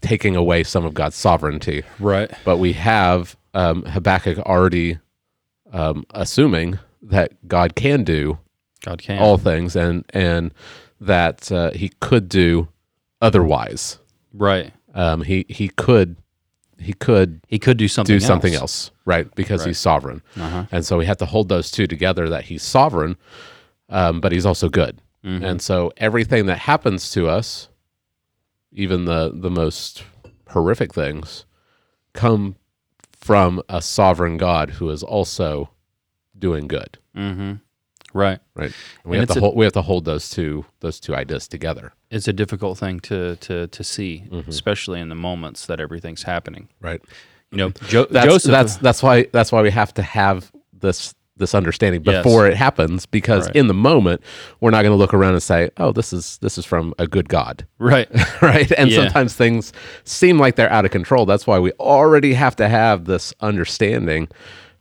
taking 0.00 0.34
away 0.36 0.64
some 0.64 0.84
of 0.84 0.94
God's 0.94 1.16
sovereignty. 1.16 1.82
Right. 1.98 2.30
But 2.44 2.56
we 2.58 2.72
have 2.74 3.36
um, 3.54 3.82
Habakkuk 3.84 4.38
already 4.40 4.98
um, 5.72 6.04
assuming 6.14 6.78
that 7.02 7.32
God 7.48 7.74
can 7.74 8.02
do 8.04 8.38
God 8.84 9.00
can. 9.00 9.18
all 9.22 9.38
things 9.38 9.76
and 9.76 10.04
and 10.10 10.52
that 11.00 11.50
uh, 11.52 11.70
he 11.72 11.90
could 12.00 12.28
do 12.28 12.68
otherwise. 13.20 13.98
right. 14.32 14.72
Um, 14.94 15.22
he 15.22 15.46
he 15.48 15.68
could 15.68 16.16
he 16.78 16.92
could 16.94 17.40
He 17.46 17.58
could 17.58 17.76
do 17.76 17.88
something. 17.88 18.16
do 18.16 18.20
something 18.20 18.54
else, 18.54 18.90
right? 19.04 19.32
Because 19.34 19.60
Right. 19.60 19.68
he's 19.68 19.78
sovereign, 19.78 20.22
Uh-huh. 20.36 20.64
and 20.72 20.84
so 20.84 20.96
we 20.98 21.06
have 21.06 21.18
to 21.18 21.26
hold 21.26 21.48
those 21.48 21.70
two 21.70 21.86
together. 21.86 22.28
That 22.28 22.44
he's 22.44 22.62
sovereign, 22.62 23.16
um, 23.88 24.20
but 24.20 24.32
he's 24.32 24.46
also 24.46 24.68
good. 24.68 25.00
Mhm. 25.24 25.44
And 25.44 25.62
so 25.62 25.92
everything 25.98 26.46
that 26.46 26.58
happens 26.60 27.10
to 27.10 27.28
us, 27.28 27.68
even 28.72 29.04
the 29.04 29.30
the 29.34 29.50
most 29.50 30.04
horrific 30.48 30.94
things, 30.94 31.44
come 32.14 32.56
from 33.12 33.62
a 33.68 33.82
sovereign 33.82 34.38
God 34.38 34.70
who 34.70 34.88
is 34.90 35.02
also 35.02 35.70
doing 36.38 36.66
good. 36.66 36.98
Mm-hmm. 37.14 37.52
Right. 38.12 38.38
right? 38.54 38.72
And 39.04 39.10
we 39.10 39.18
And 39.18 39.28
have 39.28 39.34
to 39.36 39.38
a- 39.38 39.42
hold, 39.42 39.56
we 39.56 39.64
have 39.64 39.72
to 39.74 39.82
hold 39.82 40.04
those 40.04 40.28
two 40.30 40.64
those 40.80 40.98
two 41.00 41.14
ideas 41.14 41.46
together, 41.48 41.92
It's 42.10 42.28
a 42.28 42.32
difficult 42.32 42.78
thing 42.78 43.00
to 43.00 43.36
to 43.36 43.66
to 43.68 43.84
see, 43.84 44.24
Mm-hmm. 44.30 44.50
especially 44.50 45.00
in 45.00 45.08
the 45.08 45.14
moments 45.14 45.66
that 45.66 45.80
everything's 45.80 46.24
happening. 46.24 46.68
right? 46.80 47.00
You 47.52 47.58
know, 47.58 47.70
jo- 47.88 48.06
That's 48.10 48.26
Joseph. 48.26 48.50
that's 48.52 48.76
that's 48.76 49.02
why 49.02 49.26
that's 49.32 49.50
why 49.52 49.62
we 49.62 49.70
have 49.70 49.92
to 49.94 50.02
have 50.02 50.50
this 50.72 51.14
this 51.36 51.54
understanding 51.54 52.02
Yes. 52.04 52.22
before 52.22 52.46
it 52.46 52.54
happens 52.54 53.06
because 53.06 53.46
Right. 53.46 53.56
in 53.56 53.66
the 53.66 53.74
moment 53.74 54.20
we're 54.60 54.70
not 54.70 54.82
going 54.82 54.92
to 54.92 54.96
look 54.98 55.14
around 55.14 55.32
and 55.32 55.42
say, 55.42 55.70
"Oh, 55.78 55.90
this 55.90 56.12
is 56.12 56.36
this 56.42 56.58
is 56.58 56.66
from 56.66 56.92
a 56.98 57.06
good 57.06 57.28
God." 57.30 57.66
right. 57.78 58.08
right? 58.42 58.70
And 58.76 58.90
Yeah. 58.90 59.04
sometimes 59.04 59.34
things 59.34 59.72
seem 60.04 60.38
like 60.38 60.56
they're 60.56 60.70
out 60.70 60.84
of 60.84 60.90
control. 60.90 61.24
That's 61.26 61.46
why 61.46 61.58
we 61.58 61.72
already 61.80 62.34
have 62.34 62.56
to 62.56 62.68
have 62.68 63.06
this 63.06 63.32
understanding 63.40 64.28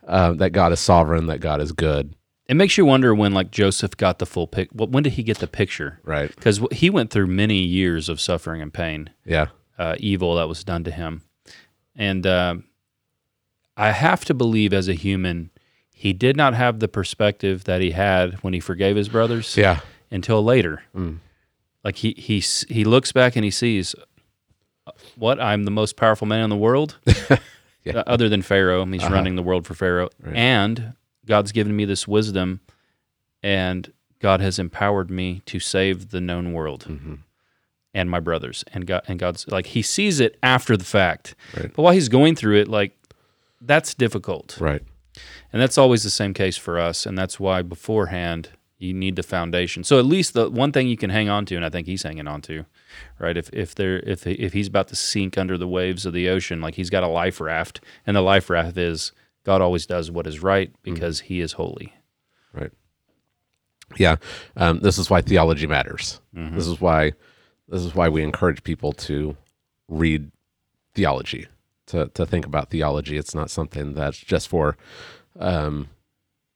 uh, 0.08 0.34
that 0.34 0.50
God 0.52 0.72
is 0.74 0.80
sovereign, 0.80 1.28
that 1.28 1.40
God 1.40 1.62
is 1.62 1.72
good, 1.72 2.14
It 2.50 2.56
makes 2.56 2.78
you 2.78 2.86
wonder 2.86 3.14
when 3.16 3.32
like 3.34 3.52
Joseph 3.52 3.96
got 3.96 4.18
the 4.20 4.26
full 4.26 4.48
pic. 4.48 4.70
When 4.74 5.04
did 5.04 5.14
he 5.14 5.24
get 5.24 5.38
the 5.38 5.48
picture? 5.48 6.00
right? 6.04 6.36
Because 6.36 6.60
he 6.72 6.90
went 6.90 7.12
through 7.12 7.28
many 7.28 7.60
years 7.60 8.10
of 8.10 8.20
suffering 8.20 8.62
and 8.62 8.74
pain, 8.74 9.12
Yeah, 9.24 9.48
uh, 9.78 9.96
evil 10.00 10.36
that 10.36 10.48
was 10.50 10.64
done 10.64 10.84
to 10.86 10.92
him, 10.92 11.22
and 11.96 12.26
uh, 12.26 12.56
I 13.78 13.92
have 13.92 14.26
to 14.26 14.34
believe 14.34 14.74
as 14.74 14.88
a 14.90 14.94
human, 14.96 15.52
he 15.94 16.12
did 16.12 16.36
not 16.36 16.54
have 16.56 16.80
the 16.80 16.88
perspective 16.88 17.66
that 17.66 17.82
he 17.82 17.92
had 17.92 18.34
when 18.44 18.54
he 18.54 18.60
forgave 18.60 18.96
his 18.96 19.10
brothers. 19.10 19.56
yeah, 19.56 19.82
until 20.12 20.44
later. 20.44 20.82
Mm. 20.96 21.20
Like 21.84 21.98
he 21.98 22.14
he 22.18 22.40
he 22.74 22.84
looks 22.84 23.12
back 23.12 23.36
and 23.36 23.46
he 23.46 23.52
sees 23.52 23.96
what 25.16 25.40
I'm 25.40 25.64
the 25.66 25.72
most 25.72 25.96
powerful 25.98 26.26
man 26.28 26.44
in 26.44 26.50
the 26.50 26.58
world, 26.58 26.98
Yeah. 27.86 27.98
uh, 28.00 28.04
other 28.08 28.28
than 28.28 28.42
Pharaoh. 28.42 28.84
He's 28.86 29.04
Uh-huh. 29.04 29.14
running 29.14 29.36
the 29.36 29.44
world 29.44 29.66
for 29.68 29.76
Pharaoh, 29.76 30.10
Right. 30.22 30.36
and 30.36 30.94
God's 31.30 31.54
given 31.54 31.74
me 31.76 31.86
this 31.86 32.06
wisdom, 32.08 32.60
and 33.42 33.94
God 34.20 34.42
has 34.42 34.60
empowered 34.60 35.10
me 35.10 35.42
to 35.46 35.60
save 35.60 36.10
the 36.10 36.20
known 36.22 36.52
world 36.54 36.84
hmm 36.84 37.16
and 37.92 38.08
my 38.08 38.20
brothers. 38.20 38.64
And 38.72 38.86
God 38.86 39.02
and 39.08 39.18
God's 39.18 39.48
like 39.48 39.66
he 39.68 39.82
sees 39.82 40.20
it 40.20 40.38
after 40.44 40.78
the 40.78 40.86
fact, 40.86 41.34
Right. 41.58 41.72
but 41.74 41.82
while 41.82 41.94
he's 41.94 42.08
going 42.10 42.36
through 42.36 42.58
it, 42.60 42.68
like 42.68 42.92
that's 43.62 43.94
difficult. 43.96 44.58
right, 44.60 44.84
And 45.52 45.60
that's 45.62 45.78
always 45.78 46.04
the 46.04 46.10
same 46.12 46.34
case 46.36 46.56
for 46.56 46.78
us. 46.80 47.06
And 47.08 47.18
that's 47.18 47.40
why 47.40 47.62
beforehand 47.64 48.50
you 48.78 48.94
need 48.94 49.16
the 49.16 49.24
foundation. 49.24 49.84
So 49.84 49.98
at 50.00 50.06
least 50.06 50.34
the 50.34 50.50
one 50.52 50.72
thing 50.72 50.88
you 50.88 50.96
can 50.98 51.10
hang 51.10 51.30
on 51.30 51.46
to, 51.48 51.56
and 51.56 51.66
I 51.66 51.70
think 51.70 51.88
he's 51.88 52.04
hanging 52.04 52.28
on 52.28 52.42
to, 52.44 52.66
right? 53.18 53.36
If 53.36 53.50
if 53.54 53.74
there 53.74 54.00
if 54.02 54.26
if 54.28 54.54
he's 54.54 54.68
about 54.68 54.88
to 54.90 54.96
sink 54.96 55.36
under 55.38 55.58
the 55.58 55.68
waves 55.68 56.06
of 56.06 56.14
the 56.14 56.30
ocean, 56.30 56.62
like 56.62 56.76
he's 56.76 56.92
got 56.92 57.04
a 57.04 57.08
life 57.08 57.42
raft, 57.42 57.82
and 58.06 58.16
the 58.16 58.22
life 58.22 58.50
raft 58.52 58.78
is 58.78 59.12
God 59.50 59.62
always 59.64 59.88
does 59.88 60.12
what 60.12 60.28
is 60.28 60.44
right 60.44 60.72
because 60.84 61.22
He 61.22 61.40
is 61.42 61.54
holy. 61.54 61.92
right. 62.54 62.72
Yeah, 63.98 64.18
um, 64.56 64.82
this 64.82 65.00
is 65.00 65.10
why 65.10 65.22
theology 65.22 65.66
matters. 65.66 66.22
Mhm. 66.36 66.54
This 66.54 66.68
is 66.68 66.80
why 66.80 67.14
this 67.68 67.82
is 67.82 67.96
why 67.96 68.08
we 68.10 68.22
encourage 68.22 68.62
people 68.64 68.92
to 69.10 69.36
read 69.88 70.30
theology, 70.94 71.48
to 71.88 72.08
to 72.14 72.26
think 72.28 72.46
about 72.46 72.70
theology. 72.70 73.18
It's 73.18 73.34
not 73.34 73.50
something 73.50 73.96
that's 73.96 74.20
just 74.20 74.48
for 74.48 74.78
um, 75.40 75.90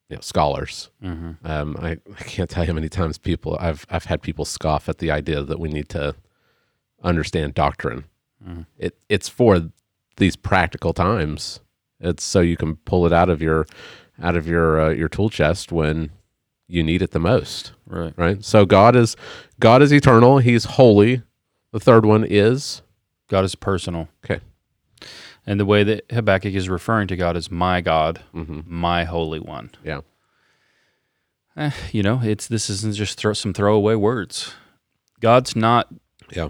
you 0.10 0.18
know 0.18 0.22
scholars. 0.22 0.92
Mm-hmm. 1.02 1.32
Um, 1.44 1.76
I, 1.82 1.92
I 2.20 2.24
can't 2.36 2.48
tell 2.52 2.64
you 2.64 2.68
how 2.68 2.74
many 2.76 2.90
times 2.90 3.18
people 3.18 3.58
I've 3.60 3.88
I've 3.90 4.06
had 4.06 4.22
people 4.22 4.46
scoff 4.46 4.88
at 4.88 5.00
the 5.00 5.10
idea 5.10 5.42
that 5.42 5.60
we 5.60 5.70
need 5.70 5.90
to 5.90 6.14
understand 7.02 7.56
doctrine. 7.56 8.04
Mhm. 8.48 8.68
It 8.78 8.96
it's 9.10 9.28
for 9.30 9.72
these 10.18 10.36
practical 10.36 10.94
times. 10.94 11.60
It's 12.04 12.24
so 12.24 12.42
you 12.42 12.58
can 12.58 12.76
pull 12.78 13.06
it 13.06 13.14
out 13.14 13.30
of 13.30 13.42
your 13.42 13.66
out 14.22 14.36
of 14.36 14.46
your 14.48 14.80
uh, 14.82 14.90
your 14.90 15.10
tool 15.10 15.30
chest 15.30 15.72
when 15.72 16.12
you 16.68 16.84
need 16.84 17.02
it 17.02 17.12
the 17.12 17.20
most, 17.20 17.74
Right. 17.88 18.14
right? 18.18 18.44
So 18.44 18.66
God 18.66 18.96
is 18.96 19.16
God 19.60 19.82
is 19.82 19.92
eternal. 19.94 20.38
He's 20.40 20.66
holy. 20.66 21.22
The 21.72 21.80
third 21.80 22.06
one 22.06 22.24
is 22.24 22.82
God 23.30 23.44
is 23.46 23.56
personal. 23.56 24.08
Okay. 24.24 24.42
And 25.46 25.60
the 25.60 25.66
way 25.66 25.84
that 25.84 26.06
Habakkuk 26.12 26.54
is 26.54 26.70
referring 26.70 27.08
to 27.10 27.16
God 27.18 27.36
is 27.36 27.50
my 27.52 27.82
God, 27.82 28.20
hmm 28.32 28.62
my 28.66 29.04
holy 29.06 29.40
one. 29.40 29.72
Yeah. 29.84 30.02
Eh, 31.56 31.72
you 31.92 32.02
know, 32.02 32.22
it's 32.24 32.48
this 32.48 32.70
isn't 32.70 32.96
just 32.96 33.18
throw 33.18 33.34
some 33.34 33.54
throwaway 33.54 33.96
words. 33.96 34.54
God's 35.20 35.56
not 35.56 35.88
yeah 36.36 36.50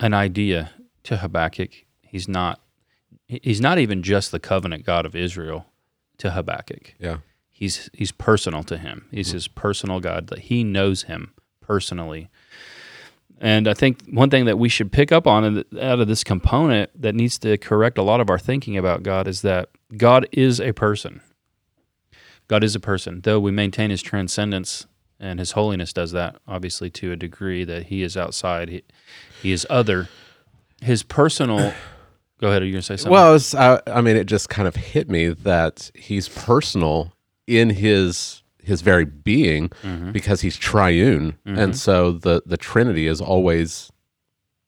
an 0.00 0.14
idea 0.14 0.70
to 1.04 1.16
Habakkuk. 1.18 1.70
He's 2.02 2.28
not. 2.28 2.60
He- 3.26 3.40
He's 3.42 3.60
not 3.60 3.78
even 3.78 4.02
just 4.02 4.30
the 4.30 4.40
covenant 4.40 4.84
God 4.84 5.04
of 5.06 5.14
Israel 5.16 5.66
to 6.18 6.30
Habakkuk. 6.30 6.94
yeah 6.98 7.18
He's 7.50 7.88
he's 7.94 8.12
personal 8.12 8.62
to 8.64 8.76
him. 8.76 9.06
He's 9.10 9.30
his 9.32 9.48
personal 9.48 9.98
God 10.00 10.26
that 10.26 10.40
he 10.40 10.62
knows 10.62 11.04
him 11.04 11.32
personally. 11.62 12.28
And 13.40 13.66
I 13.68 13.72
think 13.74 14.00
one 14.10 14.28
thing 14.30 14.44
that 14.44 14.58
we 14.58 14.68
should 14.68 14.92
pick 14.92 15.10
up 15.10 15.26
on 15.26 15.64
out 15.80 16.00
of 16.00 16.06
this 16.08 16.22
component 16.22 16.90
that 17.00 17.14
needs 17.14 17.38
to 17.40 17.56
correct 17.58 17.96
a 17.98 18.02
lot 18.02 18.20
of 18.20 18.28
our 18.30 18.38
thinking 18.38 18.76
about 18.76 19.02
God 19.02 19.26
is 19.26 19.40
that 19.42 19.70
God 19.96 20.26
is 20.32 20.60
a 20.60 20.72
person. 20.72 21.22
God 22.48 22.62
is 22.62 22.74
a 22.74 22.80
person, 22.80 23.20
though 23.22 23.40
we 23.40 23.50
maintain 23.50 23.88
his 23.90 24.02
transcendence 24.02 24.86
and 25.18 25.38
his 25.38 25.52
holiness 25.52 25.92
does 25.94 26.12
that 26.12 26.36
obviously 26.46 26.90
to 26.90 27.10
a 27.12 27.16
degree 27.16 27.64
that 27.64 27.84
he 27.86 28.02
is 28.02 28.16
outside. 28.18 28.68
He, 28.68 28.82
he 29.42 29.50
is 29.52 29.66
other. 29.70 30.08
His 30.82 31.02
personal. 31.02 31.72
Go 32.40 32.48
ahead. 32.48 32.62
Are 32.62 32.64
you 32.66 32.72
going 32.72 32.80
to 32.82 32.86
say 32.86 32.96
something? 32.96 33.12
Well, 33.12 33.34
it's, 33.34 33.54
uh, 33.54 33.80
I 33.86 34.00
mean, 34.02 34.16
it 34.16 34.24
just 34.24 34.48
kind 34.48 34.68
of 34.68 34.76
hit 34.76 35.08
me 35.08 35.28
that 35.28 35.90
he's 35.94 36.28
personal 36.28 37.12
in 37.46 37.70
his 37.70 38.42
his 38.62 38.80
very 38.80 39.04
being 39.04 39.68
Mhm. 39.84 40.12
because 40.12 40.40
he's 40.40 40.56
triune, 40.56 41.38
Mhm. 41.46 41.56
and 41.56 41.76
so 41.76 42.10
the 42.10 42.42
the 42.46 42.56
Trinity 42.56 43.06
is 43.06 43.20
always 43.20 43.92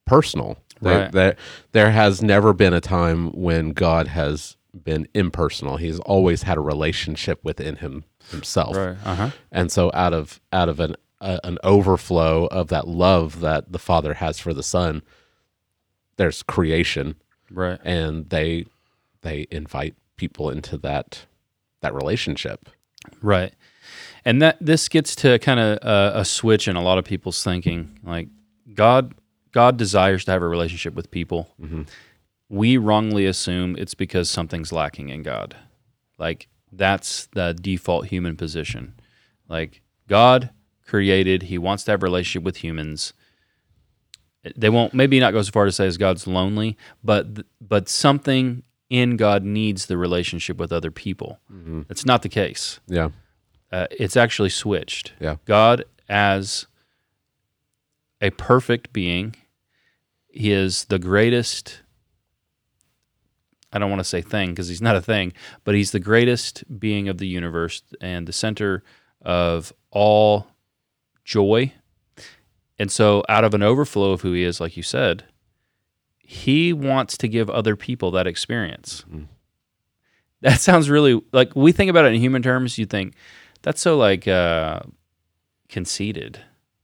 personal. 0.06 0.56
Right. 0.80 1.10
there, 1.10 1.34
there 1.72 1.90
has 1.90 2.22
never 2.22 2.52
been 2.52 2.72
a 2.72 2.80
time 2.80 3.32
when 3.32 3.70
God 3.70 4.06
has 4.06 4.56
been 4.72 5.08
impersonal. 5.12 5.76
He's 5.76 5.98
always 5.98 6.44
had 6.44 6.56
a 6.56 6.60
relationship 6.60 7.40
within 7.42 7.74
him 7.76 8.04
himself, 8.30 8.76
right. 8.76 8.96
Uh 9.04 9.14
huh. 9.16 9.30
and 9.50 9.72
so 9.72 9.90
out 9.92 10.12
of 10.14 10.40
out 10.52 10.68
of 10.68 10.78
an 10.78 10.94
uh, 11.20 11.40
an 11.42 11.58
overflow 11.64 12.46
of 12.46 12.68
that 12.68 12.86
love 12.86 13.40
that 13.40 13.72
the 13.72 13.78
Father 13.80 14.14
has 14.14 14.38
for 14.38 14.54
the 14.54 14.62
Son, 14.62 15.02
there's 16.16 16.44
creation 16.44 17.16
Right. 17.50 17.78
and 17.84 18.28
they 18.30 18.66
they 19.22 19.46
invite 19.50 19.94
people 20.16 20.50
into 20.50 20.76
that 20.78 21.26
that 21.80 21.94
relationship. 21.94 22.68
Right. 23.22 23.52
And 24.24 24.42
that 24.42 24.58
this 24.60 24.88
gets 24.88 25.14
to 25.16 25.38
kind 25.38 25.60
of 25.60 25.78
a, 25.82 26.20
a 26.20 26.24
switch 26.24 26.68
in 26.68 26.76
a 26.76 26.82
lot 26.82 26.98
of 26.98 27.04
people's 27.04 27.42
thinking. 27.42 27.98
Like 28.02 28.28
God, 28.74 29.14
God 29.52 29.76
desires 29.76 30.24
to 30.26 30.32
have 30.32 30.42
a 30.42 30.48
relationship 30.48 30.94
with 30.94 31.10
people. 31.10 31.48
Mhm. 31.60 31.88
We 32.50 32.76
wrongly 32.76 33.26
assume 33.26 33.76
it's 33.76 33.94
because 33.94 34.28
something's 34.30 34.72
lacking 34.72 35.08
in 35.08 35.22
God. 35.22 35.56
Like 36.18 36.48
that's 36.72 37.26
the 37.32 37.54
default 37.54 38.06
human 38.06 38.36
position. 38.36 38.94
Like 39.48 39.80
God 40.08 40.50
created, 40.86 41.44
He 41.44 41.58
wants 41.58 41.84
to 41.84 41.92
have 41.92 42.02
a 42.02 42.06
relationship 42.06 42.42
with 42.42 42.58
humans. 42.58 43.12
They 44.56 44.70
won't 44.70 44.94
maybe 44.94 45.20
not 45.20 45.32
go 45.32 45.42
so 45.42 45.52
far 45.52 45.64
to 45.64 45.72
say 45.72 45.86
as 45.86 45.96
God's 45.96 46.26
lonely, 46.26 46.76
but 47.02 47.44
but 47.60 47.88
something 47.88 48.62
in 48.90 49.16
God 49.16 49.44
needs 49.44 49.86
the 49.86 49.96
relationship 49.98 50.56
with 50.56 50.72
other 50.72 50.90
people. 50.90 51.40
Mm-hmm. 51.52 51.82
That's 51.88 52.06
not 52.06 52.22
the 52.22 52.28
case 52.28 52.80
Yeah, 52.86 53.10
uh, 53.70 53.86
it's 53.90 54.16
actually 54.16 54.50
switched. 54.50 55.12
Yeah. 55.20 55.36
God 55.44 55.84
as 56.08 56.66
a 58.20 58.30
perfect 58.30 58.92
being, 58.92 59.34
he 60.28 60.52
is 60.52 60.86
the 60.86 60.98
greatest. 60.98 61.82
I 63.70 63.78
don't 63.78 63.90
want 63.90 64.00
to 64.00 64.04
say 64.04 64.22
thing 64.22 64.50
because 64.50 64.68
he's 64.68 64.80
not 64.80 64.96
a 64.96 65.02
thing, 65.02 65.34
but 65.64 65.74
he's 65.74 65.90
the 65.90 66.00
greatest 66.00 66.64
being 66.80 67.08
of 67.08 67.18
the 67.18 67.26
universe 67.26 67.82
and 68.00 68.26
the 68.26 68.32
center 68.32 68.82
of 69.20 69.74
all 69.90 70.46
joy. 71.24 71.74
And 72.78 72.90
so, 72.92 73.24
out 73.28 73.44
of 73.44 73.54
an 73.54 73.62
overflow 73.62 74.12
of 74.12 74.20
who 74.22 74.32
he 74.32 74.44
is, 74.44 74.60
like 74.60 74.76
you 74.76 74.82
said, 74.82 75.24
he 76.18 76.72
wants 76.72 77.16
to 77.18 77.28
give 77.28 77.50
other 77.50 77.74
people 77.76 78.10
that 78.12 78.26
experience. 78.26 79.04
Mhm. 79.10 79.26
That 80.42 80.60
sounds 80.60 80.88
really 80.88 81.20
like 81.32 81.56
we 81.56 81.72
think 81.72 81.90
about 81.90 82.04
it 82.04 82.14
in 82.14 82.20
human 82.20 82.42
terms. 82.42 82.78
You 82.78 82.86
think 82.86 83.14
that's 83.62 83.80
so 83.80 83.96
like 83.96 84.28
uh, 84.28 84.80
conceited. 85.68 86.38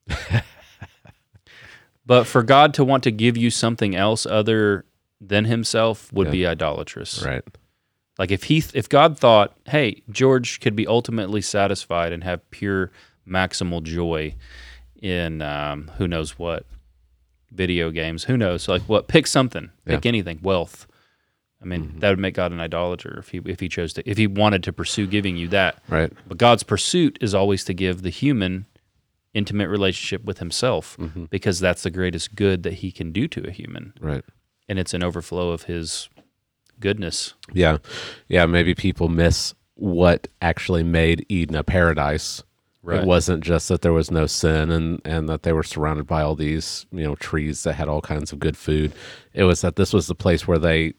but 2.07 2.25
for 2.27 2.43
God 2.43 2.75
to 2.75 2.85
want 2.85 3.03
to 3.05 3.11
give 3.11 3.37
you 3.37 3.51
something 3.51 3.95
else 3.95 4.27
other 4.27 4.85
than 5.21 5.45
Himself 5.47 6.13
would 6.13 6.27
Yeah. 6.29 6.33
be 6.33 6.47
idolatrous. 6.47 7.23
right. 7.25 7.43
Like 8.19 8.31
if 8.31 8.45
he, 8.45 8.63
if 8.75 8.89
God 8.89 9.19
thought, 9.19 9.57
hey, 9.67 10.03
George 10.11 10.61
could 10.61 10.77
be 10.77 10.87
ultimately 10.87 11.41
satisfied 11.41 12.13
and 12.13 12.23
have 12.23 12.49
pure 12.51 12.93
maximal 13.29 13.83
joy 13.83 14.35
in 15.05 15.43
um, 15.43 15.91
who 15.99 16.09
knows 16.09 16.39
what 16.39 16.65
video 17.51 17.91
games, 17.91 18.25
who 18.25 18.37
knows, 18.37 18.69
like 18.69 18.83
what? 18.83 19.07
Pick 19.07 19.27
something, 19.27 19.71
pick 19.85 20.07
anything, 20.07 20.41
wealth, 20.43 20.87
I 21.65 21.67
mean, 21.67 21.99
that 22.01 22.11
would 22.11 22.19
make 22.19 22.35
God 22.35 22.53
an 22.53 22.61
idolater 22.61 23.19
if 23.19 23.31
he 23.31 23.41
if 23.47 23.59
he 23.61 23.69
chose 23.69 23.95
to 23.95 24.09
if 24.09 24.19
he 24.19 24.27
wanted 24.27 24.63
to 24.65 24.73
pursue 24.73 25.07
giving 25.07 25.37
you 25.37 25.49
that. 25.49 25.83
Right. 25.89 26.13
But 26.29 26.37
God's 26.37 26.63
pursuit 26.63 27.17
is 27.23 27.35
always 27.35 27.65
to 27.65 27.75
give 27.75 28.03
the 28.03 28.11
human 28.11 28.67
intimate 29.33 29.69
relationship 29.69 30.25
with 30.25 30.39
himself 30.39 30.97
because 31.31 31.59
that's 31.59 31.83
the 31.83 31.91
greatest 31.91 32.37
good 32.37 32.63
that 32.63 32.75
he 32.75 32.93
can 32.93 33.13
do 33.13 33.27
to 33.29 33.49
a 33.49 33.51
human. 33.51 33.95
Right. 33.99 34.23
And 34.69 34.79
it's 34.79 34.95
an 34.95 35.03
overflow 35.03 35.51
of 35.51 35.65
his 35.65 36.09
goodness. 36.79 37.35
Yeah. 37.53 37.79
Yeah. 38.29 38.47
Maybe 38.47 38.75
people 38.75 39.09
miss 39.09 39.55
what 39.75 40.29
actually 40.43 40.85
made 40.85 41.25
Eden 41.29 41.57
a 41.57 41.65
paradise. 41.65 42.43
Right. 42.85 43.01
It 43.01 43.07
wasn't 43.07 43.43
just 43.43 43.69
that 43.69 43.81
there 43.81 43.95
was 43.95 44.11
no 44.11 44.27
sin 44.27 44.71
and, 44.71 45.01
and 45.07 45.27
that 45.31 45.43
they 45.43 45.55
were 45.55 45.63
surrounded 45.63 46.07
by 46.07 46.21
all 46.21 46.35
these, 46.35 46.85
you 46.93 47.03
know, 47.03 47.15
trees 47.15 47.63
that 47.63 47.73
had 47.73 47.89
all 47.89 48.03
kinds 48.03 48.31
of 48.31 48.39
good 48.39 48.59
food. 48.59 48.93
It 49.33 49.45
was 49.45 49.63
that 49.63 49.77
this 49.77 49.95
was 49.95 50.07
the 50.07 50.15
place 50.15 50.47
where 50.47 50.59
they 50.59 50.93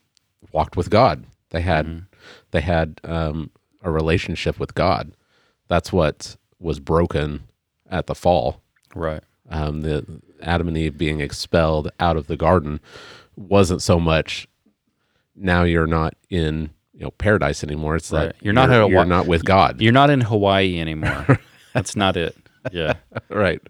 walked 0.51 0.75
with 0.75 0.89
God. 0.89 1.25
They 1.51 1.61
had 1.61 2.05
they 2.49 2.61
had 2.61 2.99
um, 3.03 3.51
a 3.83 3.91
relationship 3.91 4.59
with 4.59 4.73
God. 4.73 5.11
That's 5.67 5.93
what 5.93 6.37
was 6.59 6.79
broken 6.79 7.43
at 7.89 8.07
the 8.07 8.15
fall. 8.15 8.61
Right. 8.95 9.21
um, 9.49 9.81
the 9.81 10.21
Adam 10.41 10.67
and 10.69 10.77
Eve 10.77 10.97
being 10.97 11.19
expelled 11.19 11.91
out 11.99 12.17
of 12.17 12.25
the 12.27 12.37
garden 12.37 12.79
wasn't 13.35 13.81
so 13.81 13.99
much 13.99 14.47
now 15.35 15.63
you're 15.63 15.85
not 15.87 16.15
in 16.29 16.69
you 16.93 17.01
know 17.01 17.11
paradise 17.11 17.63
anymore. 17.63 17.95
It's 17.95 18.09
that 18.09 18.37
You're 18.41 18.53
not 18.53 18.69
a 18.71 18.87
you're 18.89 19.05
not 19.05 19.27
with 19.27 19.45
God, 19.45 19.81
You're 19.81 19.91
not 19.91 20.09
in 20.09 20.21
Hawaii 20.21 20.79
anymore. 20.79 21.39
that's 21.75 21.95
not 21.95 22.17
it. 22.17 22.35
Yeah. 22.71 22.93
right? 23.29 23.61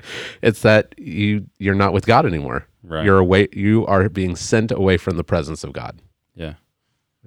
It's 0.41 0.61
that 0.61 0.95
you 0.97 1.47
you're 1.57 1.75
not 1.75 1.91
with 1.91 2.05
God 2.05 2.25
anymore. 2.25 2.65
Right. 2.83 3.03
You're 3.03 3.19
away. 3.19 3.49
You 3.51 3.85
are 3.87 4.07
being 4.07 4.35
sent 4.37 4.71
away 4.71 4.95
from 4.97 5.17
the 5.17 5.23
presence 5.23 5.63
of 5.65 5.73
God, 5.73 6.01
Yeah. 6.35 6.53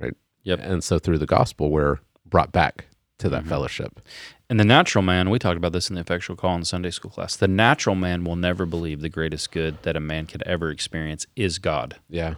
right? 0.00 0.14
Yep. 0.44 0.60
And 0.62 0.82
so 0.82 0.98
through 0.98 1.18
the 1.18 1.26
gospel, 1.26 1.70
we're 1.70 1.98
brought 2.24 2.52
back 2.52 2.86
to 3.18 3.26
Mm-hmm. 3.26 3.34
that 3.34 3.46
fellowship. 3.46 4.00
And 4.48 4.58
the 4.60 4.64
natural 4.64 5.02
man, 5.02 5.28
we 5.28 5.38
talked 5.40 5.56
about 5.58 5.72
this 5.72 5.90
in 5.90 5.96
the 5.96 6.00
effectual 6.00 6.36
call 6.36 6.54
in 6.54 6.64
Sunday 6.64 6.90
school 6.90 7.10
class. 7.10 7.34
The 7.36 7.48
natural 7.48 7.96
man 7.96 8.22
will 8.24 8.36
never 8.36 8.64
believe 8.64 9.00
the 9.02 9.08
greatest 9.10 9.50
good 9.50 9.82
that 9.82 9.96
a 9.96 10.00
man 10.00 10.24
could 10.26 10.42
ever 10.46 10.70
experience 10.70 11.26
is 11.36 11.58
God. 11.58 11.96
Yeah. 12.08 12.36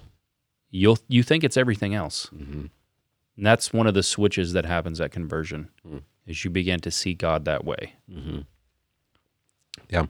You'll 0.70 0.98
you 1.06 1.22
think 1.22 1.44
it's 1.44 1.56
everything 1.58 1.94
else. 1.94 2.28
And 2.32 2.70
that's 3.36 3.72
one 3.72 3.86
of 3.86 3.94
the 3.94 4.02
switches 4.02 4.54
that 4.54 4.64
happens 4.64 5.00
at 5.00 5.12
conversion. 5.12 5.68
Is 6.30 6.44
you 6.44 6.50
begin 6.50 6.80
to 6.80 6.90
see 6.90 7.12
God 7.12 7.44
that 7.44 7.64
way. 7.64 7.94
Yeah. 9.90 10.06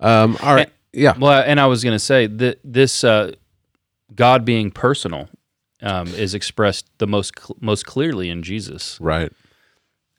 Um. 0.00 0.36
All 0.42 0.54
right. 0.54 0.70
Yeah. 0.92 1.14
Well, 1.18 1.42
and 1.44 1.60
I 1.60 1.66
was 1.66 1.82
going 1.84 1.94
to 1.94 1.98
say 1.98 2.26
that 2.26 2.60
this 2.64 3.04
uh, 3.04 3.32
God 4.14 4.44
being 4.44 4.70
personal 4.70 5.28
um, 5.82 6.06
is 6.08 6.34
expressed 6.34 6.86
the 6.98 7.06
most 7.06 7.32
cl- 7.38 7.56
most 7.60 7.84
clearly 7.86 8.30
in 8.30 8.42
Jesus. 8.42 8.98
Right. 9.00 9.32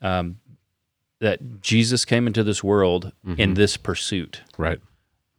Um, 0.00 0.38
that 1.20 1.60
Jesus 1.60 2.04
came 2.04 2.26
into 2.26 2.42
this 2.42 2.62
world 2.64 3.12
in 3.38 3.54
this 3.54 3.76
pursuit 3.76 4.40
Right. 4.58 4.80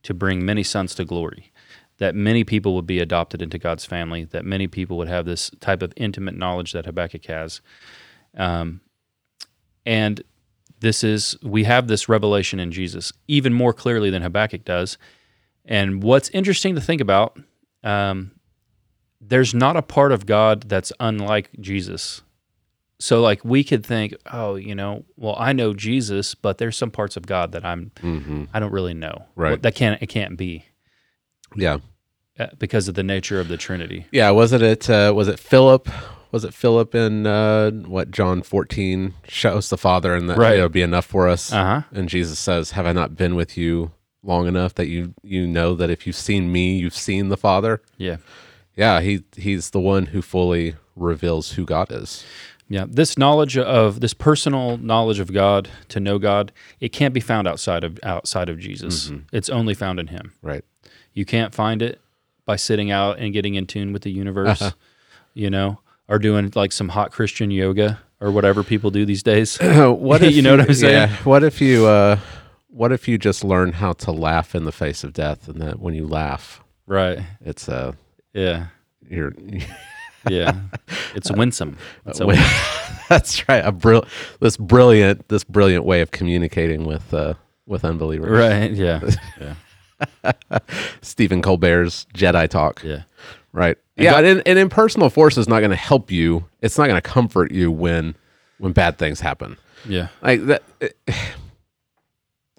to 0.03 0.13
bring 0.13 0.45
many 0.45 0.63
sons 0.63 0.95
to 0.95 1.03
glory. 1.03 1.51
That 1.97 2.15
many 2.15 2.45
people 2.45 2.73
would 2.75 2.87
be 2.87 2.99
adopted 2.99 3.41
into 3.41 3.57
God's 3.57 3.83
family. 3.85 4.23
That 4.23 4.45
many 4.45 4.67
people 4.67 4.95
would 4.97 5.09
have 5.09 5.25
this 5.25 5.51
type 5.59 5.81
of 5.81 5.91
intimate 5.97 6.35
knowledge 6.37 6.71
that 6.71 6.85
Habakkuk 6.85 7.25
has. 7.25 7.59
Um, 8.37 8.79
and 9.85 10.21
this 10.79 11.03
is 11.03 11.37
we 11.43 11.63
have 11.63 11.87
this 11.87 12.09
revelation 12.09 12.59
in 12.59 12.71
Jesus 12.71 13.13
even 13.27 13.53
more 13.53 13.73
clearly 13.73 14.09
than 14.09 14.21
Habakkuk 14.21 14.65
does. 14.65 14.97
And 15.65 16.03
what's 16.03 16.29
interesting 16.31 16.75
to 16.75 16.81
think 16.81 16.99
about, 16.99 17.39
um, 17.83 18.31
there's 19.21 19.53
not 19.53 19.77
a 19.77 19.81
part 19.81 20.11
of 20.11 20.25
God 20.25 20.63
that's 20.67 20.91
unlike 20.99 21.49
Jesus. 21.61 22.21
So 22.99 23.21
like 23.21 23.43
we 23.45 23.63
could 23.63 23.85
think, 23.85 24.13
oh, 24.31 24.55
you 24.55 24.75
know, 24.75 25.05
well, 25.15 25.35
I 25.39 25.53
know 25.53 25.73
Jesus, 25.73 26.35
but 26.35 26.57
there's 26.57 26.77
some 26.77 26.91
parts 26.91 27.15
of 27.15 27.25
God 27.25 27.53
that 27.53 27.63
I'm 27.65 27.91
Mm-hmm. 28.01 28.45
I 28.53 28.59
don't 28.59 28.71
really 28.73 28.93
know. 28.93 29.25
Right. 29.35 29.61
That 29.61 29.75
can't 29.75 30.01
it 30.01 30.07
can't 30.07 30.37
be 30.37 30.65
Yeah. 31.55 31.77
uh, 32.37 32.47
because 32.59 32.87
of 32.89 32.95
the 32.95 33.03
nature 33.03 33.39
of 33.39 33.47
the 33.47 33.57
Trinity. 33.57 34.05
Yeah, 34.11 34.31
wasn't 34.31 34.63
it? 34.63 34.89
Uh, 34.89 35.13
was 35.15 35.27
it 35.29 35.39
Philip? 35.39 35.89
Was 36.33 36.43
it 36.43 36.53
Philip 36.53 36.95
in 36.95 37.25
uh, 37.27 37.69
what 37.71 38.09
John 38.11 38.41
fourteen 38.41 39.13
shows 39.27 39.69
the 39.69 39.77
Father, 39.77 40.15
and 40.15 40.27
that 40.29 40.37
Right. 40.37 40.55
it'll 40.57 40.67
be 40.67 40.81
enough 40.81 41.05
for 41.05 41.29
us? 41.29 41.53
Uh 41.53 41.63
huh. 41.63 41.81
And 41.91 42.09
Jesus 42.09 42.39
says, 42.39 42.71
"Have 42.71 42.85
I 42.87 42.91
not 42.91 43.15
been 43.15 43.35
with 43.35 43.55
you 43.55 43.91
long 44.23 44.47
enough 44.47 44.73
that 44.75 44.87
you 44.87 45.13
you 45.21 45.45
know 45.45 45.75
that 45.75 45.89
if 45.91 46.07
you've 46.07 46.15
seen 46.15 46.51
me, 46.51 46.75
you've 46.75 46.95
seen 46.95 47.29
the 47.29 47.37
Father?" 47.37 47.81
Yeah. 47.97 48.17
Yeah, 48.75 48.99
he 49.01 49.23
he's 49.37 49.69
the 49.69 49.79
one 49.79 50.07
who 50.07 50.23
fully 50.23 50.73
reveals 50.95 51.51
who 51.51 51.65
God 51.65 51.91
is. 51.91 52.25
Yeah. 52.67 52.85
This 52.89 53.15
knowledge 53.15 53.55
of 53.55 53.99
this 53.99 54.15
personal 54.15 54.77
knowledge 54.77 55.19
of 55.19 55.31
God 55.31 55.69
to 55.89 55.99
know 55.99 56.17
God, 56.17 56.51
it 56.79 56.89
can't 56.89 57.13
be 57.13 57.19
found 57.19 57.47
outside 57.47 57.83
of 57.83 57.99
outside 58.01 58.49
of 58.49 58.57
Jesus. 58.57 59.11
It's 59.31 59.49
only 59.49 59.75
found 59.75 59.99
in 59.99 60.07
Him. 60.07 60.33
Right. 60.41 60.65
You 61.13 61.25
can't 61.25 61.53
find 61.53 61.83
it 61.83 62.01
by 62.45 62.55
sitting 62.55 62.89
out 62.89 63.19
and 63.19 63.31
getting 63.33 63.53
in 63.53 63.67
tune 63.67 63.93
with 63.93 64.01
the 64.01 64.09
universe, 64.11 64.73
you 65.35 65.51
know, 65.51 65.79
or 66.07 66.19
doing 66.19 66.51
like 66.55 66.71
some 66.71 66.89
hot 66.89 67.11
Christian 67.11 67.51
yoga 67.51 67.99
or 68.19 68.31
whatever 68.31 68.63
people 68.63 68.91
do 68.91 69.05
these 69.05 69.23
days. 69.23 69.57
what 69.61 70.21
You 70.31 70.41
know 70.41 70.57
what 70.57 70.61
I'm 70.67 70.73
saying? 70.73 71.09
Yeah. 71.09 71.15
What 71.23 71.43
if 71.43 71.61
you 71.61 71.85
uh, 71.85 72.17
what 72.67 72.91
if 72.91 73.07
you 73.07 73.17
just 73.17 73.43
learn 73.43 73.73
how 73.73 73.93
to 73.93 74.11
laugh 74.11 74.55
in 74.55 74.65
the 74.65 74.71
face 74.71 75.03
of 75.03 75.13
death, 75.13 75.47
and 75.47 75.61
that 75.61 75.79
when 75.79 75.93
you 75.93 76.07
laugh, 76.07 76.63
right. 76.87 77.19
it's 77.41 77.69
uh, 77.69 77.91
Yeah. 78.33 78.67
you're 79.09 79.33
Yeah. 80.29 80.55
It's 81.15 81.29
winsome. 81.31 81.77
It's 82.05 82.21
a, 82.21 82.25
That's 83.09 83.47
right. 83.49 83.63
A 83.65 83.71
brill- 83.73 84.05
this 84.39 84.55
brilliant 84.57 85.27
this 85.27 85.43
brilliant 85.43 85.83
way 85.85 85.99
of 86.01 86.11
communicating 86.11 86.85
with 86.85 87.13
uh, 87.13 87.33
with 87.67 87.83
unbelievers. 87.85 88.29
right. 88.31 88.71
Yeah. 88.71 89.01
Yeah. 89.39 90.29
Stephen 91.01 91.41
Colbert's 91.41 92.05
Jedi 92.13 92.47
talk. 92.49 92.83
Yeah. 92.83 93.03
Right. 93.51 93.77
Yeah, 93.95 94.19
and, 94.19 94.41
and 94.45 94.57
impersonal 94.59 95.09
force 95.09 95.37
is 95.37 95.47
not 95.47 95.59
going 95.59 95.69
to 95.69 95.75
help 95.75 96.09
you. 96.11 96.45
It's 96.61 96.77
not 96.77 96.87
going 96.87 97.01
to 97.01 97.09
comfort 97.09 97.51
you 97.51 97.71
when 97.71 98.15
when 98.57 98.71
bad 98.71 98.97
things 98.97 99.19
happen. 99.19 99.57
Yeah. 99.87 100.07
Like 100.21 100.45
that. 100.45 100.63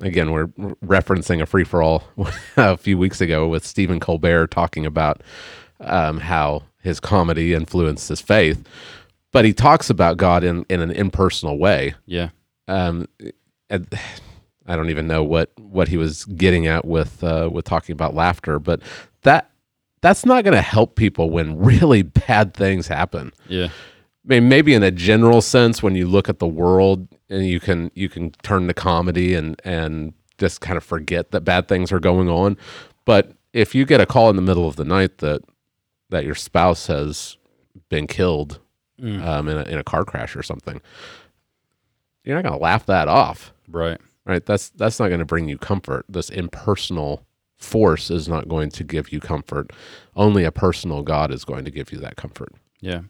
Again, 0.00 0.32
we're 0.32 0.48
referencing 0.84 1.40
a 1.40 1.46
free 1.46 1.64
for 1.64 1.80
all 1.82 2.04
a 2.56 2.76
few 2.76 2.98
weeks 2.98 3.20
ago 3.20 3.48
with 3.48 3.64
Stephen 3.64 4.00
Colbert 4.00 4.48
talking 4.48 4.84
about 4.84 5.22
um, 5.80 6.18
how 6.18 6.64
his 6.82 7.00
comedy 7.00 7.54
influenced 7.54 8.08
his 8.08 8.20
faith, 8.20 8.66
but 9.32 9.44
he 9.44 9.52
talks 9.52 9.90
about 9.90 10.16
God 10.16 10.44
in, 10.44 10.66
in 10.68 10.80
an 10.80 10.90
impersonal 10.90 11.58
way. 11.58 11.94
Yeah. 12.06 12.30
um, 12.68 13.08
and 13.70 13.88
I 14.66 14.76
don't 14.76 14.90
even 14.90 15.06
know 15.06 15.22
what 15.22 15.50
what 15.58 15.88
he 15.88 15.96
was 15.96 16.24
getting 16.24 16.66
at 16.66 16.84
with 16.84 17.22
uh, 17.22 17.48
with 17.52 17.64
talking 17.64 17.92
about 17.92 18.14
laughter, 18.14 18.58
but 18.58 18.80
that 19.22 19.50
that's 20.04 20.26
not 20.26 20.44
going 20.44 20.54
to 20.54 20.60
help 20.62 20.96
people 20.96 21.30
when 21.30 21.58
really 21.70 22.02
bad 22.02 22.52
things 22.54 22.86
happen. 22.88 23.32
Yeah. 23.48 23.66
I 23.66 24.26
mean, 24.26 24.48
maybe 24.48 24.74
in 24.74 24.82
a 24.82 24.90
general 24.90 25.40
sense, 25.40 25.82
when 25.82 25.94
you 25.96 26.06
look 26.06 26.28
at 26.28 26.38
the 26.38 26.46
world 26.46 27.08
and 27.28 27.46
you 27.46 27.58
can 27.60 27.90
you 27.94 28.08
can 28.08 28.30
turn 28.42 28.66
to 28.68 28.74
comedy 28.74 29.34
and 29.34 29.60
and 29.64 30.12
just 30.38 30.60
kind 30.60 30.76
of 30.76 30.84
forget 30.84 31.30
that 31.30 31.40
bad 31.42 31.68
things 31.68 31.90
are 31.92 32.00
going 32.00 32.28
on. 32.28 32.56
But 33.04 33.32
if 33.52 33.74
you 33.74 33.84
get 33.84 34.00
a 34.00 34.06
call 34.06 34.30
in 34.30 34.36
the 34.36 34.42
middle 34.42 34.66
of 34.68 34.76
the 34.76 34.84
night 34.84 35.18
that 35.18 35.42
that 36.10 36.24
your 36.24 36.34
spouse 36.34 36.86
has 36.86 37.36
been 37.88 38.06
killed 38.06 38.60
um, 39.02 39.48
in 39.48 39.56
a, 39.58 39.62
in 39.62 39.78
a 39.78 39.84
car 39.84 40.04
crash 40.04 40.36
or 40.36 40.42
something, 40.42 40.80
you're 42.24 42.36
not 42.36 42.42
going 42.42 42.58
to 42.58 42.62
laugh 42.62 42.86
that 42.86 43.08
off 43.08 43.52
Right. 43.68 43.98
right 44.24 44.44
that's 44.46 44.70
that's 44.70 44.98
not 45.00 45.08
going 45.08 45.18
to 45.20 45.24
bring 45.26 45.48
you 45.48 45.58
comfort 45.58 46.04
this 46.08 46.30
impersonal 46.30 47.24
force 47.64 48.10
is 48.10 48.28
not 48.28 48.48
going 48.48 48.70
to 48.70 48.84
give 48.84 49.12
you 49.12 49.20
comfort 49.20 49.72
only 50.14 50.44
a 50.44 50.52
personal 50.52 51.02
god 51.02 51.30
is 51.32 51.44
going 51.44 51.64
to 51.64 51.70
give 51.70 51.90
you 51.92 51.98
that 51.98 52.16
comfort 52.16 52.52
Yeah. 52.80 53.00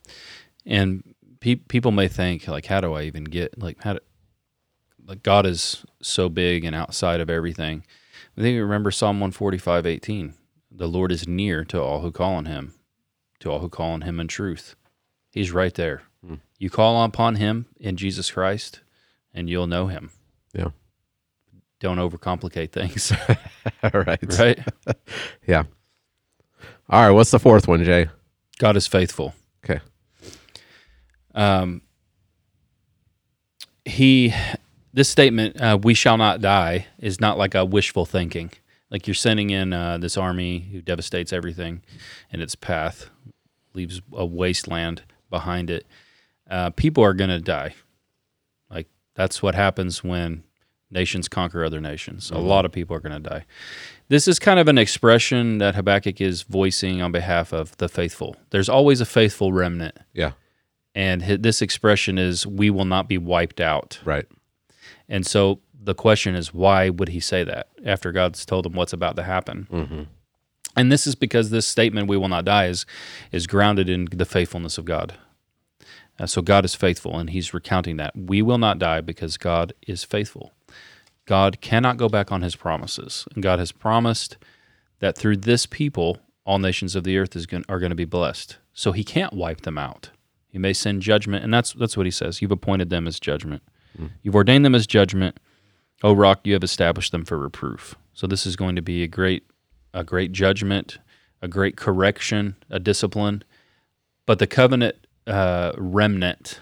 And 0.67 1.15
pe- 1.41 1.57
people 1.57 1.91
may 1.91 2.09
think 2.09 2.49
like, 2.49 2.67
how 2.67 2.81
do 2.81 2.95
I 2.95 3.03
even 3.03 3.25
get 3.25 3.59
like 3.59 3.83
how? 3.83 3.95
Do, 3.95 3.99
like 5.07 5.23
God 5.23 5.45
is 5.45 5.85
so 6.01 6.29
big 6.31 6.65
and 6.65 6.75
outside 6.75 7.21
of 7.21 7.29
everything. 7.29 7.85
I 8.39 8.41
think 8.41 8.55
you 8.55 8.63
remember 8.63 8.91
Psalm 8.91 9.21
one 9.21 9.33
forty 9.33 9.59
five 9.59 9.85
eighteen. 9.87 10.33
The 10.71 10.89
Lord 10.89 11.13
is 11.13 11.29
near 11.29 11.65
to 11.67 11.83
all 11.83 12.01
who 12.01 12.11
call 12.11 12.35
on 12.35 12.47
Him, 12.47 12.73
to 13.41 13.51
all 13.51 13.59
who 13.61 13.69
call 13.69 13.91
on 13.91 14.03
Him 14.03 14.21
in 14.21 14.29
truth. 14.29 14.75
He's 15.31 15.53
right 15.53 15.75
there. 15.75 16.03
Hmm. 16.25 16.37
You 16.59 16.71
call 16.71 17.05
upon 17.05 17.35
Him 17.37 17.67
in 17.79 17.97
Jesus 17.97 18.31
Christ, 18.31 18.81
and 19.35 19.51
you'll 19.51 19.67
know 19.67 19.89
Him. 19.89 20.11
yeah 20.55 20.71
Don't 21.85 21.99
overcomplicate 21.99 22.73
things, 22.73 23.13
all 23.83 23.91
right 23.93 24.39
right? 24.39 24.59
yeah 25.47 25.65
all 26.89 27.03
right 27.03 27.11
what's 27.11 27.31
the 27.31 27.39
fourth 27.39 27.69
one 27.69 27.85
jay 27.85 28.09
God 28.59 28.77
is 28.77 28.87
faithful. 28.87 29.35
okay 29.63 29.81
um, 31.35 31.83
he 33.85 34.33
this 34.95 35.11
statement 35.11 35.61
uh, 35.61 35.79
we 35.83 35.93
shall 35.93 36.17
not 36.17 36.41
die 36.41 36.87
is 36.99 37.21
not 37.21 37.37
like 37.37 37.55
a 37.55 37.67
wishful 37.67 38.07
thinking 38.07 38.51
like 38.91 39.07
you're 39.07 39.15
sending 39.15 39.51
in 39.51 39.75
uh, 39.75 39.99
this 39.99 40.17
army 40.17 40.61
who 40.73 40.81
devastates 40.81 41.33
everything 41.33 41.83
in 42.31 42.41
its 42.41 42.55
path 42.55 43.11
leaves 43.75 44.01
a 44.13 44.25
wasteland 44.25 45.03
behind 45.31 45.69
it. 45.69 45.85
Uh, 46.49 46.71
people 46.71 47.03
are 47.03 47.13
going 47.13 47.31
to 47.31 47.41
die. 47.41 47.75
Like 48.71 48.87
that's 49.17 49.43
what 49.43 49.55
happens 49.57 50.05
when 50.05 50.45
nations 50.95 51.29
conquer 51.29 51.65
other 51.65 51.81
nations. 51.81 52.31
A 52.31 52.39
lot 52.39 52.65
of 52.65 52.73
people 52.73 52.97
are 52.97 53.01
going 53.01 53.23
to 53.23 53.29
die. 53.29 53.45
This 54.09 54.27
is 54.29 54.39
kind 54.39 54.59
of 54.59 54.69
an 54.69 54.79
expression 54.79 55.59
that 55.59 55.75
Habakkuk 55.75 56.21
is 56.21 56.43
voicing 56.43 57.03
on 57.03 57.13
behalf 57.13 57.53
of 57.53 57.77
the 57.79 57.89
faithful. 57.89 58.37
There's 58.51 58.69
always 58.69 59.01
a 59.01 59.07
faithful 59.07 59.53
remnant, 59.53 59.99
Yeah. 60.15 60.33
and 60.95 61.23
this 61.23 61.61
expression 61.61 62.19
is 62.19 62.47
"we 62.47 62.71
will 62.71 62.85
not 62.85 63.09
be 63.09 63.19
wiped 63.19 63.61
out." 63.61 63.99
Right. 64.05 64.27
And 65.09 65.27
so 65.27 65.61
the 65.79 65.95
question 65.95 66.35
is, 66.35 66.55
why 66.55 66.89
would 66.89 67.09
he 67.11 67.21
say 67.21 67.45
that 67.45 67.69
after 67.85 68.13
God's 68.13 68.47
told 68.47 68.65
him 68.67 68.73
what's 68.73 68.93
about 68.95 69.17
to 69.17 69.23
happen? 69.23 70.09
And 70.77 70.91
this 70.91 71.07
is 71.07 71.15
because 71.15 71.51
this 71.51 71.67
statement, 71.67 72.09
"We 72.09 72.17
will 72.17 72.29
not 72.29 72.45
die," 72.45 72.67
is 72.67 72.87
is 73.33 73.47
grounded 73.47 73.89
in 73.89 74.07
the 74.11 74.25
faithfulness 74.25 74.79
of 74.79 74.85
God. 74.85 75.15
Uh, 76.19 76.27
so 76.27 76.43
God 76.43 76.65
is 76.65 76.75
faithful, 76.77 77.19
and 77.19 77.31
He's 77.31 77.53
recounting 77.55 77.97
that 77.97 78.13
we 78.17 78.41
will 78.43 78.59
not 78.59 78.79
die 78.79 79.01
because 79.01 79.37
God 79.37 79.73
is 79.87 80.05
faithful. 80.05 80.53
God 81.27 81.61
cannot 81.61 81.97
go 81.97 82.09
back 82.09 82.31
on 82.31 82.43
His 82.43 82.57
promises, 82.57 83.27
and 83.35 83.43
God 83.43 83.59
has 83.59 83.73
promised 83.73 84.37
that 85.01 85.17
through 85.17 85.39
this 85.39 85.67
people, 85.67 86.19
all 86.45 86.59
nations 86.59 86.95
of 86.95 87.05
the 87.05 87.17
earth 87.19 87.35
is 87.35 87.47
going, 87.47 87.65
are 87.69 87.79
going 87.79 87.91
to 87.91 87.97
be 87.97 88.05
blessed. 88.05 88.59
So 88.73 88.93
He 88.93 89.05
can't 89.05 89.33
wipe 89.33 89.63
them 89.63 89.79
out. 89.79 90.11
He 90.49 90.59
may 90.59 90.73
send 90.73 91.03
judgment, 91.03 91.45
and 91.45 91.53
that's 91.53 91.73
that's 91.73 91.97
what 91.97 92.07
He 92.07 92.13
says. 92.13 92.41
You've 92.43 92.51
appointed 92.51 92.91
them 92.91 93.07
as 93.07 93.19
judgment. 93.19 93.63
You've 94.23 94.35
ordained 94.35 94.65
them 94.65 94.75
as 94.75 94.87
judgment. 94.87 95.39
O 96.03 96.13
rock, 96.13 96.41
you 96.45 96.53
have 96.53 96.65
established 96.65 97.13
them 97.13 97.25
for 97.25 97.39
reproof. 97.39 97.95
So 98.13 98.27
this 98.27 98.45
is 98.47 98.57
going 98.57 98.77
to 98.77 98.83
be 98.83 99.03
a 99.03 99.07
great, 99.09 99.45
a 99.93 100.05
great 100.05 100.33
judgment, 100.33 100.99
a 101.41 101.49
great 101.49 101.77
correction, 101.77 102.57
a 102.71 102.79
discipline. 102.79 103.45
But 104.27 104.39
the 104.39 104.47
covenant 104.47 104.97
uh, 105.27 105.73
remnant, 105.77 106.61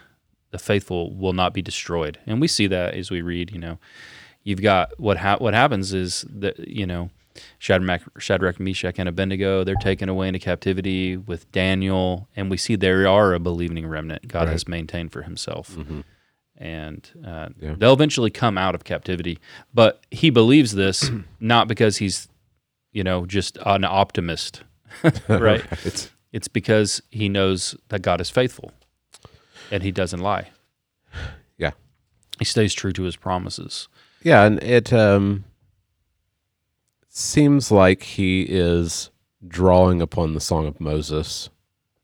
the 0.50 0.58
faithful, 0.58 1.14
will 1.14 1.32
not 1.32 1.54
be 1.54 1.62
destroyed, 1.62 2.18
and 2.26 2.40
we 2.40 2.48
see 2.48 2.66
that 2.68 2.94
as 2.94 3.10
we 3.10 3.22
read. 3.22 3.50
You 3.50 3.58
know, 3.58 3.78
you've 4.44 4.62
got 4.62 4.98
what 4.98 5.16
ha- 5.18 5.36
what 5.38 5.54
happens 5.54 5.92
is 5.92 6.24
that 6.28 6.58
you 6.68 6.86
know 6.86 7.10
Shadrach, 7.58 8.02
Shadrach, 8.18 8.60
Meshach, 8.60 8.98
and 8.98 9.08
Abednego 9.08 9.64
they're 9.64 9.74
taken 9.76 10.08
away 10.08 10.28
into 10.28 10.38
captivity 10.38 11.16
with 11.16 11.50
Daniel, 11.52 12.28
and 12.36 12.50
we 12.50 12.56
see 12.56 12.76
there 12.76 13.06
are 13.08 13.32
a 13.34 13.38
believing 13.40 13.86
remnant 13.86 14.28
God 14.28 14.48
has 14.48 14.68
maintained 14.68 15.12
for 15.12 15.22
Himself 15.22 15.76
and 16.58 17.10
uh, 17.26 17.48
Yeah. 17.60 17.74
they'll 17.76 17.94
eventually 17.94 18.30
come 18.30 18.56
out 18.58 18.74
of 18.74 18.84
captivity. 18.84 19.38
But 19.74 20.00
he 20.10 20.30
believes 20.30 20.72
this 20.74 21.10
not 21.40 21.66
because 21.68 21.96
he's, 21.96 22.28
you 22.92 23.02
know, 23.02 23.26
just 23.26 23.56
an 23.64 23.84
optimist, 23.84 24.62
right? 25.28 25.64
It's 25.84 26.10
It's 26.32 26.48
because 26.48 27.02
he 27.10 27.28
knows 27.28 27.74
that 27.88 28.02
God 28.02 28.20
is 28.20 28.30
faithful, 28.30 28.72
and 29.70 29.82
he 29.82 29.90
doesn't 29.90 30.20
lie. 30.20 30.50
yeah. 31.58 31.72
He 32.38 32.44
stays 32.44 32.74
true 32.74 32.92
to 32.92 33.02
his 33.02 33.16
promises. 33.16 33.88
Yeah, 34.22 34.44
and 34.44 34.62
it 34.62 34.92
um 34.92 35.44
seems 37.08 37.70
like 37.70 38.02
he 38.02 38.42
is 38.42 39.10
drawing 39.46 40.00
upon 40.00 40.34
the 40.34 40.40
Song 40.40 40.66
of 40.66 40.80
Moses 40.80 41.50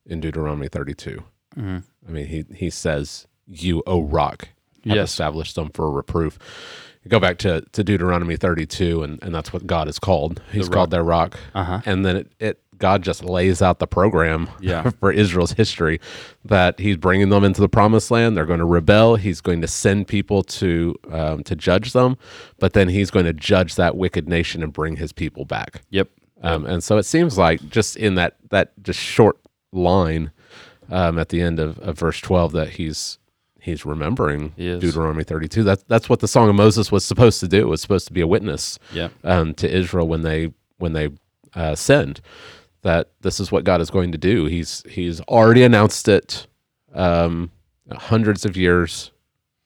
in 0.05 0.21
Deuteronomy 0.21 0.69
32. 0.69 1.23
Mhm. 1.57 1.85
I 2.07 2.11
mean, 2.11 2.27
he 2.27 2.45
he 2.55 2.71
says, 2.71 3.27
"You, 3.47 3.83
O 3.87 4.03
rock, 4.03 4.49
have 4.85 4.97
Yes. 4.97 5.11
established 5.11 5.55
them 5.55 5.71
for 5.73 5.87
a 5.87 5.91
reproof." 5.91 6.39
You 7.05 7.11
go 7.11 7.21
back 7.21 7.39
to, 7.39 7.62
to 7.73 7.85
Deuteronomy 7.85 8.37
32, 8.37 9.03
and, 9.03 9.23
and 9.23 9.35
that's 9.35 9.53
what 9.53 9.66
God 9.66 9.89
is 9.89 9.99
called. 9.99 10.43
He's 10.53 10.64
rock. 10.64 10.73
called 10.73 10.91
their 10.91 11.05
rock. 11.05 11.39
Uh 11.55 11.64
huh. 11.64 11.81
And 11.87 12.05
then 12.05 12.16
it, 12.16 12.33
it 12.41 12.61
God 12.79 13.03
just 13.03 13.24
lays 13.24 13.61
out 13.62 13.79
the 13.79 13.87
program 13.87 14.49
Yeah. 14.61 14.91
for 15.01 15.11
Israel's 15.12 15.53
history 15.53 16.01
that 16.45 16.79
he's 16.79 16.97
bringing 16.97 17.29
them 17.29 17.45
into 17.45 17.61
the 17.61 17.68
promised 17.68 18.11
land. 18.11 18.37
They're 18.37 18.47
going 18.47 18.61
to 18.61 18.64
rebel. 18.64 19.16
He's 19.16 19.41
going 19.41 19.61
to 19.61 19.68
send 19.68 20.09
people 20.09 20.43
to 20.45 20.95
um, 21.11 21.43
to 21.45 21.55
judge 21.57 21.93
them, 21.93 22.16
but 22.59 22.72
then 22.72 22.89
he's 22.89 23.11
going 23.11 23.26
to 23.26 23.33
judge 23.33 23.74
that 23.76 23.97
wicked 23.97 24.29
nation 24.29 24.62
and 24.62 24.72
bring 24.72 24.97
his 24.97 25.12
people 25.12 25.45
back. 25.45 25.83
Yep. 25.91 26.09
Um, 26.43 26.66
and 26.66 26.85
so 26.85 26.99
it 26.99 27.03
seems 27.05 27.37
like 27.37 27.68
just 27.68 27.97
in 27.97 28.14
that 28.14 28.37
that 28.51 28.72
just 28.83 29.01
short 29.01 29.39
line 29.72 30.31
um, 30.91 31.18
at 31.18 31.29
the 31.31 31.41
end 31.41 31.59
of, 31.59 31.79
of 31.81 31.99
verse 31.99 32.20
twelve 32.20 32.53
that 32.53 32.70
he's 32.70 33.18
he's 33.61 33.85
remembering 33.85 34.53
He. 34.57 34.79
Deuteronomy 34.79 35.24
thirty 35.24 35.49
two. 35.49 35.64
That's 35.64 35.83
that's 35.85 36.09
what 36.09 36.20
the 36.20 36.29
Song 36.29 36.49
of 36.49 36.55
Moses 36.55 36.93
was 36.93 37.05
supposed 37.05 37.41
to 37.41 37.49
do. 37.49 37.59
It 37.59 37.68
was 37.68 37.83
supposed 37.83 38.07
to 38.07 38.12
be 38.12 38.20
a 38.20 38.26
witness 38.26 38.79
um, 39.24 39.53
to 39.55 39.68
Israel 39.68 40.07
when 40.07 40.22
they 40.22 40.53
when 40.79 40.93
they 40.93 41.11
uh, 41.55 41.74
sinned. 41.74 42.20
That 42.83 43.11
this 43.22 43.41
is 43.41 43.51
what 43.51 43.64
God 43.64 43.81
is 43.81 43.91
going 43.91 44.12
to 44.12 44.18
do. 44.18 44.45
He's 44.47 44.83
he's 44.89 45.20
already 45.22 45.62
announced 45.64 46.07
it 46.09 46.47
um, 46.95 47.51
hundreds 47.91 48.45
of 48.45 48.57
years 48.57 49.11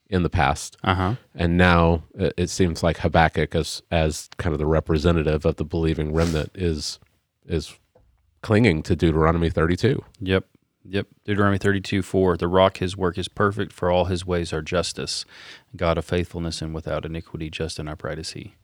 in 0.09 0.23
the 0.23 0.31
past, 0.31 0.77
Uh 0.85 0.95
huh. 0.95 1.15
and 1.35 1.57
now 1.57 2.03
it, 2.15 2.35
it 2.37 2.51
seems 2.51 2.83
like 2.83 2.99
Habakkuk, 2.99 3.55
as 3.55 3.83
as 3.91 4.29
kind 4.39 4.53
of 4.53 4.59
the 4.59 4.67
representative 4.67 5.45
of 5.47 5.57
the 5.57 5.65
believing 5.65 6.13
remnant, 6.13 6.51
is 6.55 6.99
is 7.47 7.75
clinging 8.43 8.83
to 8.85 8.97
Deuteronomy 8.97 9.51
thirty 9.51 9.77
two. 9.77 10.05
Yep. 10.21 10.47
Yep. 10.85 11.07
Deuteronomy 11.25 11.59
32 11.59 12.03
4. 12.03 12.37
The 12.37 12.49
rock, 12.49 12.79
his 12.79 12.97
work 12.97 13.17
is 13.17 13.29
perfect, 13.29 13.73
for 13.73 13.89
all 13.89 14.07
his 14.07 14.27
ways 14.27 14.53
are 14.53 14.61
justice. 14.63 15.25
God 15.77 15.97
of 15.97 16.05
faithfulness 16.05 16.61
and 16.61 16.75
without 16.75 17.05
iniquity, 17.05 17.51
just 17.51 17.79
and 17.79 17.89
upright 17.89 18.19
is 18.19 18.33
he. 18.33 18.57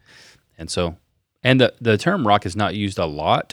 And 0.58 0.68
so, 0.68 0.96
and 1.44 1.60
the, 1.60 1.74
the 1.80 1.96
term 1.96 2.26
rock 2.26 2.44
is 2.44 2.56
not 2.56 2.74
used 2.74 2.98
a 2.98 3.06
lot, 3.06 3.52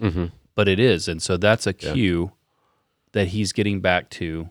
but 0.56 0.68
it 0.68 0.80
is. 0.80 1.08
And 1.08 1.22
so 1.22 1.38
that's 1.38 1.68
a 1.68 1.74
cue 1.74 2.32
that 3.12 3.30
he's 3.30 3.54
getting 3.54 3.82
back 3.82 4.10
to 4.12 4.50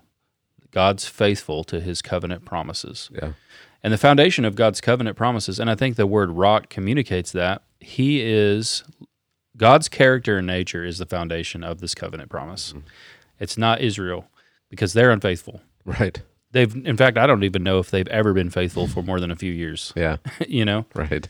God's 0.71 1.07
faithful 1.07 1.65
to 1.65 1.81
his 1.81 2.03
covenant 2.03 2.45
promises. 2.45 3.11
Yeah, 3.13 3.33
And 3.83 3.93
the 3.93 3.99
foundation 3.99 4.45
of 4.45 4.55
God's 4.55 4.81
covenant 4.81 5.17
promises, 5.17 5.61
and 5.61 5.71
I 5.71 5.75
think 5.75 5.97
the 5.97 6.07
word 6.07 6.31
rock 6.31 6.69
communicates 6.69 7.31
that 7.33 7.63
he 7.81 8.23
is 8.23 8.83
God's 9.57 9.89
character 9.89 10.39
and 10.39 10.47
nature 10.47 10.85
is 10.85 10.99
the 10.99 11.07
foundation 11.07 11.63
of 11.63 11.81
this 11.81 11.95
covenant 11.95 12.29
promise. 12.31 12.71
Mm-hmm. 12.73 12.87
It's 13.39 13.57
not 13.57 13.81
Israel 13.81 14.27
because 14.69 14.93
they're 14.93 15.11
unfaithful. 15.11 15.61
right. 15.85 16.21
They've, 16.53 16.75
in 16.87 16.97
fact, 16.97 17.19
I 17.19 17.27
don't 17.27 17.43
even 17.43 17.65
know 17.65 17.81
if 17.81 17.91
they've 17.91 18.07
ever 18.07 18.33
been 18.33 18.49
faithful 18.49 18.87
for 18.87 19.03
more 19.03 19.19
than 19.19 19.33
a 19.33 19.37
few 19.37 19.53
years. 19.53 19.93
Yeah, 19.97 20.19
you 20.49 20.65
know, 20.65 20.87
right. 20.95 21.27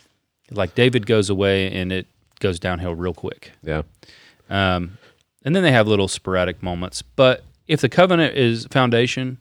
like 0.51 0.75
David 0.75 1.07
goes 1.07 1.31
away 1.31 1.73
and 1.73 1.91
it 1.91 2.07
goes 2.41 2.61
downhill 2.61 2.95
real 2.95 3.15
quick. 3.15 3.53
Yeah, 3.63 3.83
Um, 4.51 4.99
and 5.45 5.55
then 5.55 5.63
they 5.63 5.73
have 5.73 5.87
little 5.87 6.09
sporadic 6.09 6.63
moments. 6.63 7.03
But 7.03 7.45
if 7.67 7.81
the 7.81 7.89
covenant 7.89 8.37
is 8.37 8.67
foundation 8.67 9.39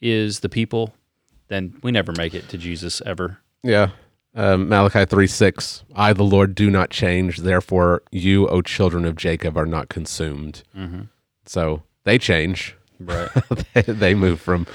is 0.00 0.40
the 0.40 0.48
people, 0.48 0.94
then 1.48 1.78
we 1.82 1.90
never 1.92 2.12
make 2.16 2.34
it 2.34 2.48
to 2.50 2.58
Jesus 2.58 3.00
ever. 3.06 3.38
yeah. 3.62 3.90
Um, 4.38 4.68
Malachi 4.68 5.06
three 5.06 5.26
six. 5.26 5.82
I, 5.94 6.12
the 6.12 6.22
Lord, 6.22 6.54
do 6.54 6.70
not 6.70 6.90
change. 6.90 7.38
Therefore, 7.38 8.02
you, 8.12 8.46
O 8.48 8.60
children 8.60 9.06
of 9.06 9.16
Jacob, 9.16 9.56
are 9.56 9.64
not 9.64 9.88
consumed. 9.88 10.62
Mm-hmm. 10.76 11.04
So 11.46 11.84
they 12.04 12.18
change. 12.18 12.76
Right. 13.00 13.30
they, 13.72 13.80
they 13.80 14.14
move 14.14 14.38
from 14.38 14.66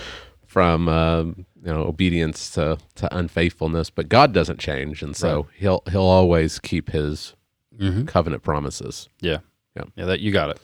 from 0.48 0.90
um, 0.90 1.46
you 1.64 1.72
know 1.72 1.84
obedience 1.84 2.50
to, 2.52 2.80
to 2.96 3.16
unfaithfulness, 3.16 3.92
but 3.92 4.10
God 4.10 4.34
doesn't 4.34 4.60
change, 4.60 5.04
and 5.04 5.16
so 5.16 5.48
he'll 5.56 5.84
he'll 5.92 6.02
always 6.02 6.58
keep 6.58 6.90
his 6.90 7.36
mm-hmm. 7.78 8.06
covenant 8.06 8.44
promises. 8.44 9.10
Yeah. 9.20 9.40
Yeah. 9.76 9.84
Yeah. 9.96 10.06
That 10.06 10.20
you 10.20 10.32
got 10.32 10.50
it. 10.50 10.60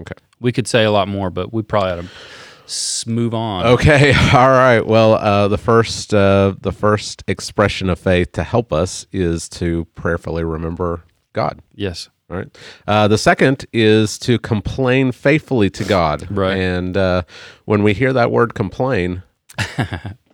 Okay. 0.00 0.14
We 0.40 0.52
could 0.52 0.66
say 0.66 0.84
a 0.84 0.90
lot 0.90 1.08
more, 1.08 1.30
but 1.30 1.52
we 1.52 1.62
probably 1.62 1.90
ought 1.90 2.02
to 2.02 3.10
move 3.10 3.34
on. 3.34 3.66
Okay. 3.66 4.12
All 4.32 4.48
right. 4.48 4.80
Well, 4.80 5.14
uh, 5.14 5.48
the 5.48 5.58
first 5.58 6.14
uh, 6.14 6.54
the 6.60 6.72
first 6.72 7.22
expression 7.26 7.90
of 7.90 7.98
faith 7.98 8.32
to 8.32 8.42
help 8.44 8.72
us 8.72 9.06
is 9.12 9.48
to 9.50 9.86
prayerfully 9.94 10.44
remember 10.44 11.04
God. 11.32 11.60
Yes. 11.74 12.08
All 12.30 12.36
right. 12.38 12.58
Uh, 12.86 13.08
the 13.08 13.18
second 13.18 13.66
is 13.72 14.18
to 14.20 14.38
complain 14.38 15.12
faithfully 15.12 15.68
to 15.70 15.84
God. 15.84 16.26
Right. 16.30 16.56
And 16.56 16.96
uh, 16.96 17.22
when 17.66 17.82
we 17.82 17.92
hear 17.92 18.12
that 18.14 18.30
word 18.30 18.54
complain, 18.54 19.22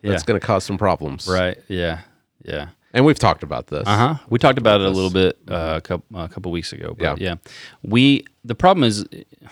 Yeah. 0.01 0.13
that's 0.13 0.23
going 0.23 0.39
to 0.39 0.47
cause 0.47 0.63
some 0.63 0.79
problems. 0.79 1.27
Right. 1.27 1.59
Yeah. 1.67 2.01
Yeah. 2.45 2.69
And 2.95 3.05
we've 3.05 3.19
talked 3.19 3.43
about 3.43 3.67
this. 3.67 3.87
Uh 3.87 3.97
huh. 3.97 4.25
We 4.31 4.39
talked 4.39 4.59
about 4.59 4.81
it 4.81 4.87
a 4.87 4.91
little 4.91 5.11
bit 5.11 5.39
uh, 5.51 5.75
a 5.77 5.81
couple 5.81 6.21
a 6.21 6.29
couple 6.29 6.51
weeks 6.53 6.73
ago. 6.73 6.95
But 6.99 7.21
Yeah. 7.21 7.29
yeah. 7.45 7.53
We 7.83 8.25
the 8.45 8.55
problem 8.55 8.85
is 8.85 9.05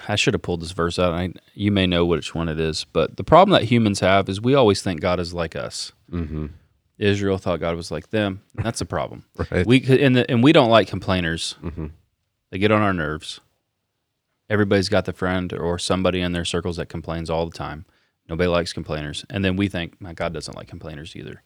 I 0.09 0.17
should 0.17 0.33
have 0.35 0.43
pulled 0.43 0.63
this 0.63 0.73
verse 0.73 0.99
out. 0.99 1.13
I, 1.13 1.33
you 1.55 1.71
may 1.71 1.87
know 1.87 2.07
which 2.07 2.35
one 2.35 2.49
it 2.49 2.59
is, 2.59 2.85
but 2.85 3.17
the 3.19 3.25
problem 3.25 3.53
that 3.59 3.69
humans 3.69 4.01
have 4.01 4.29
is 4.31 4.41
we 4.41 4.55
always 4.55 4.81
think 4.83 5.01
God 5.01 5.21
is 5.21 5.35
like 5.35 5.55
us. 5.55 5.93
Mm-hmm. 6.11 6.47
Israel 6.99 7.37
thought 7.37 7.61
God 7.61 7.77
was 7.77 7.91
like 7.91 8.09
them. 8.09 8.41
That's 8.55 8.81
a 8.81 8.87
problem. 8.87 9.25
Right. 9.51 9.67
We 9.67 9.85
and 10.03 10.17
the, 10.17 10.31
and 10.31 10.43
we 10.43 10.53
don't 10.53 10.71
like 10.71 10.89
complainers. 10.89 11.57
Mhm. 11.63 11.91
They 12.51 12.59
get 12.59 12.71
on 12.73 12.81
our 12.81 12.95
nerves. 12.95 13.41
Everybody's 14.49 14.89
got 14.89 15.05
the 15.05 15.13
friend 15.13 15.53
or 15.53 15.79
somebody 15.79 16.21
in 16.21 16.33
their 16.33 16.45
circles 16.45 16.77
that 16.77 16.89
complains 16.89 17.29
all 17.29 17.45
the 17.47 17.57
time. 17.57 17.85
Nobody 18.29 18.49
likes 18.49 18.73
complainers, 18.73 19.25
and 19.31 19.45
then 19.45 19.57
we 19.57 19.69
think, 19.69 20.01
"My 20.01 20.13
God 20.13 20.33
doesn't 20.33 20.57
like 20.57 20.67
complainers 20.69 21.15
either." 21.15 21.43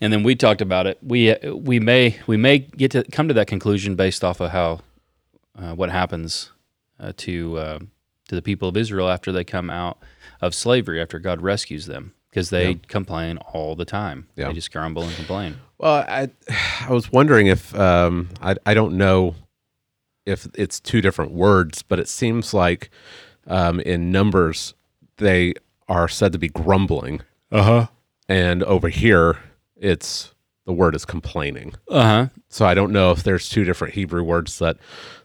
And 0.00 0.12
then 0.12 0.22
we 0.24 0.34
talked 0.34 0.60
about 0.60 0.86
it. 0.86 0.98
We 1.02 1.34
we 1.54 1.78
may 1.80 2.18
we 2.26 2.36
may 2.36 2.58
get 2.58 2.90
to 2.92 3.04
come 3.04 3.28
to 3.28 3.34
that 3.34 3.46
conclusion 3.46 3.94
based 3.94 4.24
off 4.24 4.40
of 4.40 4.50
how 4.50 4.80
uh, 5.58 5.74
what 5.74 5.90
happens 5.90 6.50
uh, 6.98 7.12
to 7.18 7.58
uh, 7.58 7.78
to 8.28 8.34
the 8.34 8.42
people 8.42 8.68
of 8.68 8.76
Israel 8.76 9.08
after 9.08 9.30
they 9.30 9.44
come 9.44 9.70
out 9.70 9.98
of 10.40 10.54
slavery, 10.54 11.00
after 11.00 11.18
God 11.20 11.40
rescues 11.40 11.86
them, 11.86 12.12
because 12.30 12.50
they 12.50 12.70
Yeah. 12.70 12.78
complain 12.88 13.38
all 13.38 13.76
the 13.76 13.84
time. 13.84 14.26
Yeah. 14.36 14.48
They 14.48 14.54
just 14.54 14.72
grumble 14.72 15.04
and 15.04 15.14
complain. 15.14 15.56
Well, 15.78 16.04
I 16.08 16.30
I 16.88 16.92
was 16.92 17.12
wondering 17.12 17.46
if 17.46 17.72
um, 17.78 18.30
I 18.42 18.56
I 18.66 18.74
don't 18.74 18.96
know 18.96 19.36
if 20.26 20.48
it's 20.54 20.80
two 20.80 21.00
different 21.00 21.30
words, 21.32 21.82
but 21.82 22.00
it 22.00 22.08
seems 22.08 22.52
like 22.52 22.90
um, 23.46 23.78
in 23.80 24.10
numbers 24.10 24.74
they 25.18 25.54
are 25.94 26.08
said 26.08 26.32
to 26.32 26.38
be 26.38 26.48
grumbling, 26.48 27.20
Uh 27.52 27.62
huh. 27.62 27.86
and 28.28 28.62
over 28.64 28.88
here 28.88 29.38
it's 29.76 30.32
the 30.66 30.72
word 30.72 30.94
is 30.94 31.04
complaining. 31.04 31.74
Uh 31.88 32.02
huh. 32.02 32.26
So 32.48 32.66
I 32.66 32.74
don't 32.74 32.92
know 32.92 33.10
if 33.10 33.22
there's 33.22 33.48
two 33.48 33.64
different 33.64 33.94
Hebrew 33.94 34.22
words 34.22 34.58
that 34.58 34.76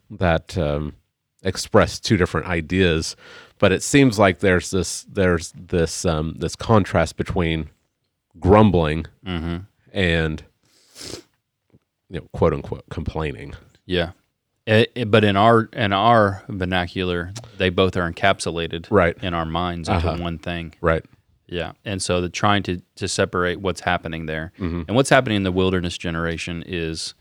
that 0.10 0.58
um, 0.58 0.94
express 1.44 2.00
two 2.00 2.18
different 2.18 2.48
ideas, 2.48 3.16
but 3.60 3.72
it 3.72 3.84
seems 3.84 4.18
like 4.20 4.40
there's 4.40 4.72
this 4.72 5.04
there's 5.10 5.54
this 5.56 6.06
um, 6.06 6.36
this 6.40 6.56
contrast 6.56 7.16
between 7.18 7.70
grumbling 8.40 9.06
Mm-hmm. 9.26 9.58
and 9.94 10.44
you 12.10 12.20
know 12.20 12.28
quote 12.34 12.54
unquote 12.54 12.84
complaining. 12.90 13.54
Yeah. 13.86 14.12
It, 14.70 14.92
it- 14.96 15.12
but 15.12 15.24
in 15.24 15.36
our 15.36 15.64
in 15.74 15.92
our 15.94 16.44
vernacular, 16.48 17.32
they 17.58 17.70
both 17.70 17.98
are 17.98 18.12
encapsulated 18.12 18.88
Right. 18.90 19.18
in 19.22 19.34
our 19.34 19.46
minds 19.46 19.90
into 19.90 20.08
Uh-huh. 20.08 20.22
one 20.22 20.38
thing. 20.38 20.74
Right. 20.82 21.04
Yeah, 21.48 21.72
and 21.84 22.00
so 22.02 22.22
the 22.22 22.30
trying 22.30 22.62
to 22.64 22.82
to 22.98 23.08
separate 23.08 23.60
what's 23.60 23.82
happening 23.82 24.28
there, 24.28 24.52
Mhm. 24.60 24.86
and 24.88 24.96
what's 24.96 25.10
happening 25.10 25.38
in 25.38 25.44
the 25.44 25.52
wilderness 25.52 25.98
generation 25.98 26.64
is 26.68 27.16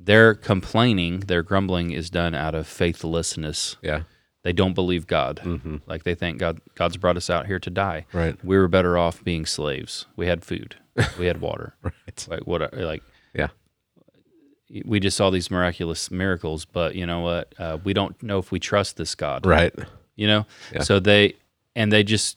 their 0.00 0.34
complaining, 0.34 1.20
their 1.20 1.42
grumbling 1.42 1.90
is 1.90 2.08
done 2.10 2.34
out 2.34 2.54
of 2.54 2.66
faithlessness. 2.66 3.76
Yeah. 3.82 4.02
They 4.42 4.52
don't 4.52 4.74
believe 4.74 5.06
God. 5.06 5.40
Mm-hmm. 5.44 5.76
Like 5.86 6.04
they 6.04 6.14
think 6.14 6.38
God 6.38 6.60
God's 6.74 6.96
brought 6.96 7.16
us 7.16 7.28
out 7.28 7.46
here 7.46 7.58
to 7.58 7.70
die. 7.70 8.06
Right. 8.12 8.42
We 8.44 8.56
were 8.56 8.68
better 8.68 8.96
off 8.96 9.22
being 9.24 9.44
slaves. 9.44 10.06
We 10.16 10.26
had 10.26 10.44
food. 10.44 10.76
We 11.18 11.26
had 11.26 11.40
water. 11.42 11.74
Right. 11.82 12.26
Like 12.28 12.46
what? 12.46 12.72
Like. 12.72 13.02
We 14.84 14.98
just 15.00 15.16
saw 15.16 15.30
these 15.30 15.50
miraculous 15.50 16.10
miracles, 16.10 16.64
but 16.64 16.94
you 16.96 17.06
know 17.06 17.20
what? 17.20 17.52
Uh, 17.58 17.78
we 17.84 17.92
don't 17.92 18.20
know 18.22 18.38
if 18.38 18.50
we 18.50 18.58
trust 18.58 18.96
this 18.96 19.14
God 19.14 19.46
Right. 19.46 19.72
you 20.16 20.26
know 20.26 20.46
Yeah. 20.72 20.82
so 20.82 20.98
they 21.00 21.34
and 21.74 21.92
they 21.92 22.02
just 22.02 22.36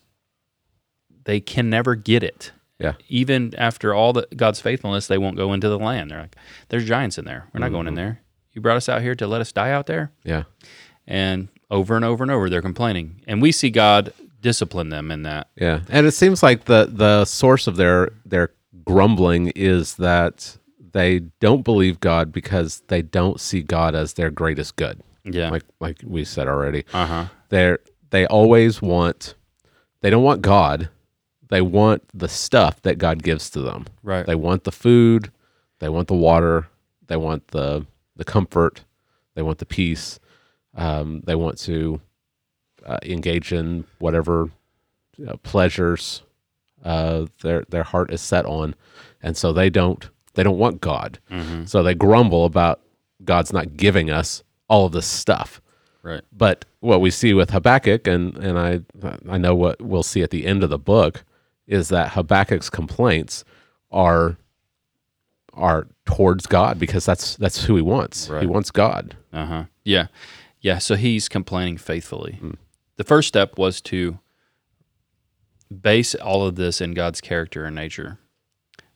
they 1.24 1.40
can 1.40 1.70
never 1.70 1.96
get 1.96 2.24
it 2.24 2.52
Yeah. 2.80 2.94
even 3.08 3.54
after 3.58 3.94
all 3.94 4.14
the 4.14 4.28
god's 4.36 4.60
faithfulness 4.62 5.08
they 5.08 5.18
won't 5.18 5.38
go 5.38 5.54
into 5.54 5.70
the 5.70 5.78
land 5.80 6.12
they're 6.12 6.22
like 6.22 6.36
there's 6.70 6.86
giants 6.86 7.18
in 7.18 7.26
there 7.26 7.46
we're 7.54 7.60
not 7.62 7.72
going 7.72 7.88
in 7.88 7.94
Mm-hmm. 7.94 7.96
there 8.04 8.22
you 8.54 8.62
brought 8.62 8.78
us 8.78 8.90
out 8.90 9.02
here 9.02 9.16
to 9.16 9.28
let 9.28 9.42
us 9.42 9.52
die 9.52 9.72
out 9.72 9.86
there 9.86 10.12
Yeah. 10.24 10.44
and 11.08 11.48
over 11.72 11.96
and 11.96 12.04
over 12.06 12.24
and 12.24 12.32
over 12.32 12.50
they're 12.50 12.62
complaining 12.62 13.22
and 13.28 13.42
we 13.42 13.52
see 13.52 13.70
god 13.70 14.14
discipline 14.42 14.90
them 14.90 15.12
in 15.12 15.24
that 15.24 15.48
Yeah. 15.56 15.82
And 15.90 16.06
it 16.08 16.12
seems 16.12 16.42
like 16.44 16.66
the 16.66 16.90
the 16.92 17.26
source 17.26 17.68
of 17.68 17.76
their 17.78 18.12
their 18.26 18.52
grumbling 18.86 19.52
is 19.56 19.96
that 19.96 20.58
they 20.92 21.20
don't 21.40 21.64
believe 21.64 22.00
God 22.00 22.32
because 22.32 22.82
they 22.88 23.02
don't 23.02 23.40
see 23.40 23.62
God 23.62 23.96
as 23.96 24.14
their 24.14 24.30
greatest 24.30 24.76
good. 24.76 25.02
yeah 25.24 25.50
Like 25.50 25.64
like 25.80 25.98
we 26.06 26.24
said 26.26 26.48
already. 26.48 26.86
uh-huh 26.94 27.28
They're 27.50 27.80
they 28.10 28.26
always 28.28 28.82
want 28.82 29.36
they 30.02 30.10
don't 30.10 30.24
want 30.24 30.42
God. 30.42 30.90
They 31.50 31.62
want 31.62 32.04
the 32.14 32.28
stuff 32.28 32.82
that 32.84 32.98
God 33.00 33.24
gives 33.24 33.50
to 33.52 33.62
them. 33.62 33.86
right 34.04 34.26
They 34.26 34.36
want 34.36 34.64
the 34.64 34.72
food, 34.72 35.32
they 35.80 35.90
want 35.90 36.08
the 36.08 36.14
water, 36.16 36.68
they 37.08 37.18
want 37.18 37.48
the 37.50 37.86
the 38.16 38.26
comfort, 38.26 38.84
they 39.36 39.42
want 39.42 39.58
the 39.60 39.66
peace. 39.66 40.20
Um, 40.76 41.22
they 41.26 41.36
want 41.36 41.58
to 41.60 42.00
uh, 42.86 43.00
engage 43.04 43.52
in 43.52 43.86
whatever 43.98 44.50
uh, 45.28 45.36
pleasures 45.38 46.22
uh, 46.86 47.26
their 47.42 47.64
their 47.70 47.84
heart 47.84 48.12
is 48.14 48.22
set 48.22 48.46
on, 48.46 48.76
and 49.22 49.36
so 49.36 49.52
they 49.52 49.70
don't 49.70 50.10
they 50.36 50.44
don't 50.44 50.58
want 50.58 50.82
God. 50.82 51.20
Mhm. 51.32 51.68
So 51.68 51.84
they 51.84 51.94
grumble 51.96 52.46
about 52.46 52.82
God's 53.24 53.52
not 53.52 53.76
giving 53.78 54.10
us 54.10 54.44
all 54.68 54.86
of 54.86 54.92
this 54.92 55.06
stuff. 55.08 55.62
right 56.04 56.22
But 56.32 56.64
what 56.80 57.02
we 57.02 57.12
see 57.12 57.34
with 57.34 57.50
Habakkuk, 57.50 58.08
and 58.08 58.38
and 58.38 58.58
I 58.58 58.82
I 59.28 59.38
know 59.38 59.54
what 59.56 59.82
we'll 59.82 60.04
see 60.04 60.22
at 60.24 60.30
the 60.32 60.46
end 60.46 60.64
of 60.64 60.70
the 60.70 60.80
book, 60.80 61.24
is 61.68 61.90
that 61.90 62.12
Habakkuk's 62.14 62.70
complaints 62.70 63.44
are 63.92 64.38
are 65.54 65.88
towards 66.06 66.48
God 66.48 66.80
because 66.80 67.06
that's 67.06 67.36
that's 67.36 67.66
who 67.66 67.76
he 67.76 67.82
wants. 67.82 68.28
He 68.40 68.46
wants 68.48 68.72
God. 68.72 69.18
Uh-huh. 69.34 69.66
Yeah. 69.84 70.08
Yeah. 70.62 70.78
So 70.78 70.96
he's 70.96 71.28
complaining 71.28 71.78
faithfully. 71.78 72.34
Hmm. 72.34 72.52
The 72.96 73.04
first 73.04 73.28
step 73.28 73.58
was 73.58 73.82
to 73.82 74.20
base 75.82 76.16
all 76.16 76.46
of 76.46 76.56
this 76.56 76.82
in 76.82 76.94
God's 76.94 77.22
character 77.22 77.66
and 77.66 77.76
nature, 77.76 78.20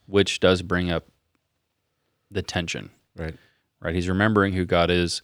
which 0.05 0.39
does 0.39 0.61
bring 0.61 0.89
up 0.89 1.05
the 2.33 2.41
tension, 2.41 2.89
Right. 3.15 3.35
right? 3.79 3.95
He's 3.95 4.09
remembering 4.09 4.53
who 4.53 4.65
God 4.65 4.89
is. 4.89 5.21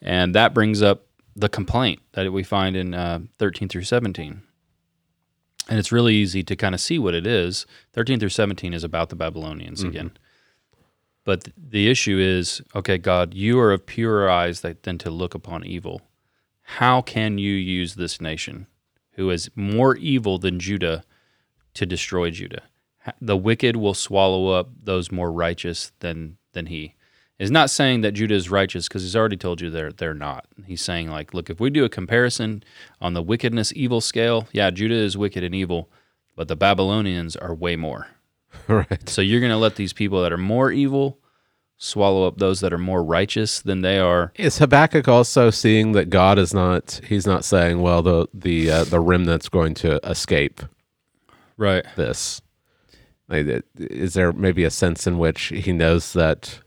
And 0.00 0.34
that 0.34 0.54
brings 0.54 0.82
up 0.82 1.06
the 1.36 1.48
complaint 1.48 2.00
that 2.12 2.32
we 2.32 2.42
find 2.42 2.76
in 2.76 2.94
uh, 2.94 3.20
13 3.38 3.68
through 3.68 3.82
17. 3.82 4.42
And 5.68 5.78
it's 5.78 5.90
really 5.92 6.14
easy 6.14 6.42
to 6.42 6.56
kind 6.56 6.74
of 6.74 6.80
see 6.80 6.98
what 6.98 7.14
it 7.14 7.26
is. 7.26 7.66
13 7.94 8.20
through 8.20 8.28
17 8.28 8.74
is 8.74 8.84
about 8.84 9.08
the 9.08 9.16
Babylonians 9.16 9.82
again. 9.82 10.12
But 11.24 11.44
th- 11.44 11.54
the 11.56 11.88
issue 11.90 12.18
is 12.18 12.60
okay, 12.74 12.98
God, 12.98 13.32
you 13.32 13.58
are 13.58 13.72
of 13.72 13.86
purer 13.86 14.28
eyes 14.28 14.60
that, 14.60 14.82
than 14.82 14.98
to 14.98 15.10
look 15.10 15.34
upon 15.34 15.64
evil. 15.64 16.02
How 16.62 17.00
can 17.00 17.38
you 17.38 17.52
use 17.54 17.94
this 17.94 18.20
nation, 18.20 18.66
who 19.12 19.30
is 19.30 19.50
more 19.56 19.96
evil 19.96 20.36
than 20.38 20.60
Judah, 20.60 21.02
to 21.74 21.86
destroy 21.86 22.30
Judah? 22.30 22.62
The 23.20 23.36
wicked 23.36 23.76
will 23.76 23.94
swallow 23.94 24.48
up 24.48 24.68
those 24.82 25.10
more 25.10 25.32
righteous 25.32 25.92
than 26.00 26.36
than 26.54 26.66
he. 26.66 26.94
Is 27.38 27.50
not 27.50 27.68
saying 27.68 28.02
that 28.02 28.12
Judah 28.12 28.34
is 28.36 28.48
righteous 28.48 28.86
because 28.86 29.02
he's 29.02 29.16
already 29.16 29.36
told 29.36 29.60
you 29.60 29.68
they're 29.68 29.90
they're 29.92 30.14
not. 30.14 30.46
He's 30.66 30.80
saying 30.82 31.10
like, 31.10 31.34
look, 31.34 31.50
if 31.50 31.58
we 31.58 31.68
do 31.68 31.84
a 31.84 31.88
comparison 31.88 32.62
on 33.00 33.14
the 33.14 33.22
wickedness 33.22 33.72
evil 33.74 34.00
scale, 34.00 34.46
yeah, 34.52 34.70
Judah 34.70 34.94
is 34.94 35.16
wicked 35.18 35.42
and 35.42 35.52
evil, 35.54 35.90
but 36.36 36.46
the 36.46 36.54
Babylonians 36.56 37.34
are 37.34 37.52
way 37.52 37.74
more. 37.74 38.06
right. 38.68 39.08
So 39.08 39.20
you're 39.20 39.40
going 39.40 39.50
to 39.50 39.58
let 39.58 39.74
these 39.74 39.92
people 39.92 40.22
that 40.22 40.32
are 40.32 40.38
more 40.38 40.70
evil 40.70 41.18
swallow 41.76 42.24
up 42.28 42.38
those 42.38 42.60
that 42.60 42.72
are 42.72 42.78
more 42.78 43.02
righteous 43.02 43.60
than 43.60 43.80
they 43.80 43.98
are. 43.98 44.32
Is 44.36 44.58
Habakkuk 44.58 45.08
also 45.08 45.50
seeing 45.50 45.90
that 45.92 46.08
God 46.10 46.38
is 46.38 46.54
not? 46.54 47.00
He's 47.08 47.26
not 47.26 47.44
saying, 47.44 47.80
"Well, 47.82 48.00
the 48.00 48.28
the 48.32 48.70
uh, 48.70 48.84
the 48.84 49.00
remnant's 49.00 49.48
going 49.48 49.74
to 49.74 49.96
escape 50.08 50.62
Right. 51.56 51.84
this." 51.96 52.40
Is 53.76 54.14
there 54.14 54.32
maybe 54.32 54.64
a 54.64 54.70
sense 54.70 55.06
in 55.06 55.18
which 55.18 55.46
he 55.46 55.72
knows 55.72 56.12
that 56.14 56.60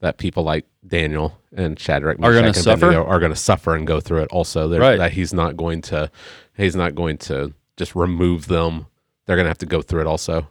that 0.00 0.18
people 0.18 0.42
like 0.42 0.66
Daniel 0.86 1.38
and 1.56 1.78
Shadrach 1.78 2.18
Are 2.18 2.32
gonna 2.32 2.48
Meshach, 2.48 2.56
and 2.56 2.80
suffer? 2.80 2.94
Are 2.98 3.18
going 3.18 3.32
to 3.32 3.36
suffer 3.36 3.74
and 3.74 3.86
go 3.86 3.98
through 4.00 4.22
it 4.22 4.28
also? 4.30 4.68
Right. 4.78 4.96
That 4.98 5.12
he's 5.12 5.32
not 5.32 5.56
going 5.56 5.80
to 5.82 6.10
he's 6.56 6.76
not 6.76 6.94
going 6.94 7.18
to 7.18 7.52
just 7.76 7.94
remove 7.96 8.46
them. 8.48 8.86
They're 9.26 9.36
going 9.36 9.44
to 9.46 9.50
have 9.50 9.58
to 9.58 9.66
go 9.66 9.82
through 9.82 10.02
it 10.02 10.06
also. 10.06 10.46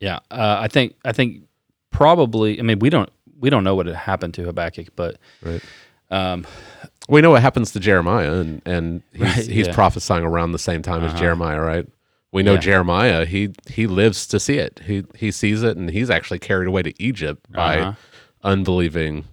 Yeah. 0.00 0.20
Uh, 0.30 0.56
I 0.60 0.68
think 0.68 0.94
I 1.04 1.12
think 1.12 1.42
probably. 1.90 2.58
I 2.58 2.62
mean, 2.62 2.78
we 2.78 2.90
don't 2.90 3.10
we 3.38 3.50
don't 3.50 3.64
know 3.64 3.74
what 3.74 3.86
had 3.86 3.94
happened 3.96 4.34
to 4.34 4.44
Habakkuk, 4.44 4.88
but 4.96 5.16
Right. 5.42 5.62
um, 6.10 6.46
We 7.08 7.20
know 7.20 7.30
what 7.30 7.42
happens 7.42 7.72
to 7.72 7.80
Jeremiah, 7.80 8.32
and 8.34 8.62
and 8.66 9.02
he's, 9.12 9.20
Right, 9.22 9.46
he's 9.46 9.66
yeah. 9.68 9.74
prophesying 9.74 10.24
around 10.24 10.52
the 10.52 10.58
same 10.58 10.82
time 10.82 11.04
as 11.04 11.12
Uh-huh. 11.12 11.20
Jeremiah, 11.20 11.60
right? 11.60 11.86
We 12.32 12.42
know 12.42 12.54
Yeah. 12.54 12.60
Jeremiah. 12.60 13.24
He 13.26 13.50
he 13.68 13.86
lives 13.86 14.26
to 14.28 14.38
see 14.40 14.58
it. 14.58 14.80
He 14.86 15.04
he 15.16 15.30
sees 15.30 15.62
it, 15.62 15.76
and 15.76 15.90
he's 15.90 16.10
actually 16.10 16.38
carried 16.38 16.68
away 16.68 16.82
to 16.82 17.02
Egypt 17.02 17.50
by 17.52 17.78
Uh-huh. 17.80 17.92
unbelieving 18.42 19.24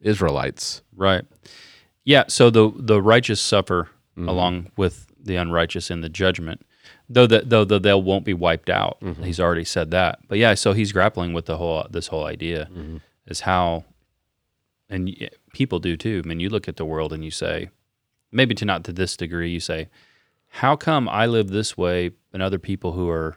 Israelites. 0.00 0.82
right. 0.96 1.24
Yeah. 2.04 2.24
So 2.28 2.48
the 2.50 2.72
the 2.76 3.02
righteous 3.02 3.40
suffer 3.40 3.88
Mhm. 4.16 4.28
along 4.28 4.70
with 4.76 5.06
the 5.20 5.36
unrighteous 5.36 5.90
in 5.90 6.00
the 6.00 6.08
judgment. 6.08 6.62
Though 7.10 7.26
that 7.26 7.50
though 7.50 7.64
the, 7.64 7.78
they 7.78 7.92
won't 7.94 8.24
be 8.24 8.34
wiped 8.34 8.70
out, 8.70 8.98
Mhm. 9.00 9.24
he's 9.24 9.40
already 9.40 9.64
said 9.64 9.90
that. 9.90 10.20
But 10.28 10.38
yeah, 10.38 10.54
so 10.54 10.72
he's 10.72 10.92
grappling 10.92 11.32
with 11.32 11.46
the 11.46 11.56
whole 11.58 11.86
this 11.90 12.06
whole 12.08 12.24
idea. 12.24 12.68
Mhm. 12.72 13.00
is 13.26 13.40
how, 13.40 13.84
and 14.88 15.14
people 15.52 15.78
do 15.80 15.98
too. 15.98 16.22
I 16.24 16.26
mean, 16.26 16.40
you 16.40 16.48
look 16.48 16.66
at 16.66 16.76
the 16.76 16.84
world 16.86 17.12
and 17.12 17.22
you 17.22 17.30
say, 17.30 17.68
maybe 18.32 18.54
to 18.54 18.64
not 18.64 18.84
to 18.84 18.92
this 18.92 19.18
degree, 19.18 19.50
you 19.50 19.60
say, 19.60 19.88
how 20.48 20.76
come 20.76 21.08
I 21.08 21.26
live 21.26 21.48
this 21.48 21.76
way 21.76 22.10
and 22.32 22.42
other 22.42 22.58
people 22.58 22.92
who 22.92 23.08
are 23.08 23.36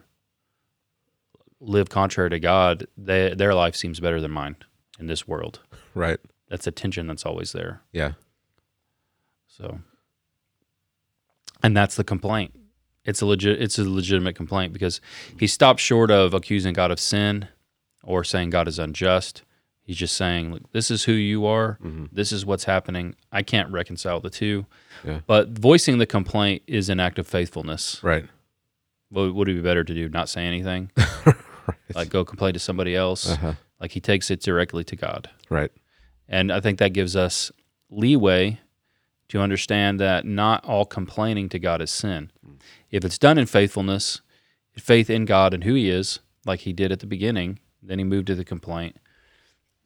live 1.60 1.88
contrary 1.88 2.30
to 2.30 2.40
God, 2.40 2.86
they, 2.96 3.34
their 3.34 3.54
life 3.54 3.76
seems 3.76 4.00
better 4.00 4.20
than 4.20 4.30
mine 4.30 4.56
in 4.98 5.06
this 5.06 5.28
world. 5.28 5.60
Right. 5.94 6.18
That's 6.48 6.66
a 6.66 6.72
tension 6.72 7.06
that's 7.06 7.24
always 7.24 7.52
there. 7.52 7.82
Yeah. 7.92 8.12
So, 9.46 9.80
and 11.62 11.76
that's 11.76 11.96
the 11.96 12.04
complaint. 12.04 12.54
It's 13.04 13.20
a 13.20 13.26
legit. 13.26 13.60
It's 13.60 13.78
a 13.78 13.84
legitimate 13.84 14.36
complaint 14.36 14.72
because 14.72 15.00
he 15.38 15.46
stopped 15.46 15.80
short 15.80 16.10
of 16.10 16.34
accusing 16.34 16.72
God 16.72 16.90
of 16.90 17.00
sin 17.00 17.48
or 18.04 18.22
saying 18.22 18.50
God 18.50 18.68
is 18.68 18.78
unjust. 18.78 19.42
He 19.92 19.94
He's 19.94 19.98
just 19.98 20.16
saying, 20.16 20.52
look, 20.52 20.72
this 20.72 20.90
is 20.90 21.04
who 21.04 21.12
you 21.12 21.44
are. 21.46 21.78
This 22.10 22.32
is 22.32 22.46
what's 22.46 22.64
happening. 22.64 23.14
I 23.30 23.42
can't 23.42 23.70
reconcile 23.70 24.20
the 24.20 24.30
two. 24.30 24.66
Yeah. 25.04 25.20
But 25.26 25.50
voicing 25.50 25.98
the 25.98 26.06
complaint 26.06 26.62
is 26.66 26.88
an 26.88 26.98
act 26.98 27.18
of 27.18 27.26
faithfulness. 27.26 28.02
Right. 28.02 28.26
What 29.10 29.34
would 29.34 29.48
it 29.48 29.54
be 29.54 29.60
better 29.60 29.84
to 29.84 29.94
do? 29.94 30.08
Not 30.08 30.28
say 30.28 30.44
anything? 30.44 30.90
Like 31.94 32.08
go 32.08 32.24
complain 32.24 32.54
to 32.54 32.58
somebody 32.58 32.96
else? 32.96 33.30
Uh-huh. 33.30 33.54
Like 33.80 33.92
he 33.92 34.00
takes 34.00 34.30
it 34.30 34.40
directly 34.40 34.84
to 34.84 34.96
God. 34.96 35.30
Right. 35.50 35.70
And 36.28 36.52
I 36.52 36.60
think 36.60 36.78
that 36.78 36.92
gives 36.92 37.16
us 37.16 37.52
leeway 37.90 38.60
to 39.28 39.40
understand 39.40 40.00
that 40.00 40.24
not 40.24 40.64
all 40.64 40.84
complaining 40.84 41.48
to 41.50 41.58
God 41.58 41.80
is 41.80 41.90
sin. 41.90 42.30
If 42.90 43.04
it's 43.04 43.18
done 43.18 43.38
in 43.38 43.46
faithfulness, 43.46 44.20
faith 44.76 45.10
in 45.10 45.24
God 45.24 45.54
and 45.54 45.64
who 45.64 45.74
He 45.74 45.88
is, 45.90 46.20
like 46.46 46.60
He 46.60 46.72
did 46.72 46.92
at 46.92 47.00
the 47.00 47.06
beginning, 47.06 47.58
then 47.82 47.98
He 47.98 48.04
moved 48.04 48.26
to 48.28 48.34
the 48.34 48.44
complaint. 48.44 48.96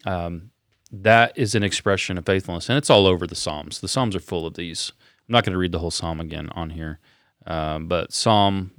Um, 0.07 0.50
that 0.92 1.36
is 1.36 1.54
an 1.54 1.62
expression 1.62 2.16
of 2.16 2.24
faithfulness, 2.24 2.68
and 2.68 2.78
it's 2.78 2.90
all 2.90 3.07
over 3.07 3.26
the 3.26 3.34
Psalms. 3.34 3.80
The 3.80 3.88
Psalms 3.88 4.14
are 4.16 4.20
full 4.20 4.46
of 4.46 4.54
these. 4.54 4.92
I'm 5.28 5.32
not 5.32 5.44
going 5.44 5.52
to 5.52 5.59
read 5.59 5.72
the 5.72 5.80
whole 5.80 5.90
Psalm 5.90 6.20
again 6.20 6.48
on 6.52 6.70
here, 6.70 7.00
um, 7.46 7.88
but 7.88 8.12
Psalm 8.12 8.70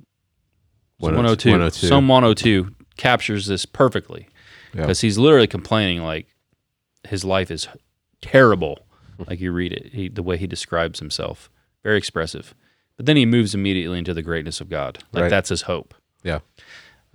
102, 1.00 1.50
102. 1.52 1.88
Psalm 1.88 2.08
102 2.08 2.74
captures 2.98 3.46
this 3.48 3.66
perfectly 3.66 4.28
Yeah. 4.74 4.82
because 4.82 5.02
he's 5.02 5.18
literally 5.18 5.48
complaining 5.48 6.02
like 6.02 6.28
his 7.08 7.24
life 7.24 7.52
is 7.52 7.68
terrible. 8.22 8.80
like 9.28 9.40
you 9.40 9.52
read 9.52 9.74
it, 9.74 9.94
he, 9.94 10.10
the 10.10 10.22
way 10.22 10.38
he 10.38 10.46
describes 10.46 11.00
himself, 11.00 11.50
very 11.84 11.98
expressive. 11.98 12.54
But 12.98 13.08
then 13.08 13.16
he 13.18 13.26
moves 13.26 13.56
immediately 13.56 13.98
into 13.98 14.14
the 14.14 14.22
greatness 14.22 14.62
of 14.62 14.70
God. 14.70 15.00
Like 15.12 15.24
Right. 15.24 15.30
that's 15.30 15.50
his 15.50 15.64
hope. 15.64 15.96
Yeah. 16.24 16.40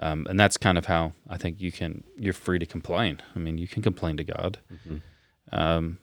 Um, 0.02 0.26
and 0.28 0.38
that's 0.40 0.56
kind 0.56 0.76
of 0.78 0.86
how 0.86 1.12
I 1.28 1.36
think 1.38 1.60
you 1.60 1.70
can 1.70 2.02
you're 2.18 2.32
free 2.32 2.58
to 2.58 2.66
complain. 2.66 3.20
I 3.36 3.38
mean, 3.38 3.56
you 3.58 3.68
can 3.68 3.82
complain 3.82 4.16
to 4.16 4.24
God. 4.24 4.58
Um, 5.52 5.98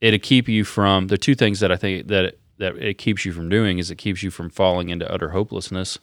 it'll 0.00 0.18
keep 0.18 0.48
you 0.48 0.64
from 0.64 1.06
the 1.08 1.18
two 1.18 1.34
things 1.34 1.60
that 1.60 1.70
I 1.70 1.76
think 1.76 2.08
that 2.08 2.38
that 2.58 2.76
it 2.76 2.98
keeps 2.98 3.24
you 3.24 3.32
from 3.32 3.48
doing 3.48 3.78
is 3.78 3.90
it 3.90 3.96
keeps 3.96 4.22
you 4.22 4.30
from 4.30 4.50
falling 4.50 4.88
into 4.90 5.10
utter 5.10 5.30
hopelessness. 5.30 5.98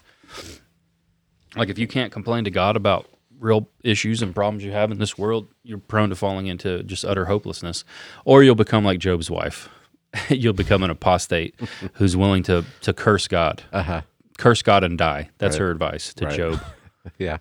Like 1.55 1.69
if 1.69 1.77
you 1.77 1.87
can't 1.87 2.11
complain 2.11 2.43
to 2.45 2.51
God 2.51 2.75
about 2.75 3.07
real 3.39 3.69
issues 3.83 4.21
and 4.21 4.33
problems 4.33 4.63
you 4.63 4.71
have 4.71 4.91
in 4.91 4.97
this 4.99 5.17
world, 5.17 5.47
you're 5.63 5.77
prone 5.77 6.09
to 6.09 6.15
falling 6.15 6.47
into 6.47 6.81
just 6.83 7.05
utter 7.05 7.25
hopelessness, 7.25 7.83
or 8.25 8.43
you'll 8.43 8.55
become 8.55 8.83
like 8.83 8.99
Job's 8.99 9.29
wife. 9.29 9.69
you'll 10.29 10.53
become 10.53 10.83
an 10.83 10.89
apostate 10.89 11.55
who's 11.93 12.15
willing 12.15 12.43
to 12.43 12.63
to 12.81 12.93
curse 12.93 13.27
God, 13.27 13.63
Uh 13.73 13.83
huh. 13.83 14.01
curse 14.37 14.61
God 14.61 14.83
and 14.83 14.97
die. 14.97 15.29
That's 15.39 15.55
Right. 15.55 15.65
her 15.65 15.71
advice 15.71 16.13
to 16.15 16.25
Right. 16.25 16.37
Job 16.37 16.61
Yeah. 17.17 17.37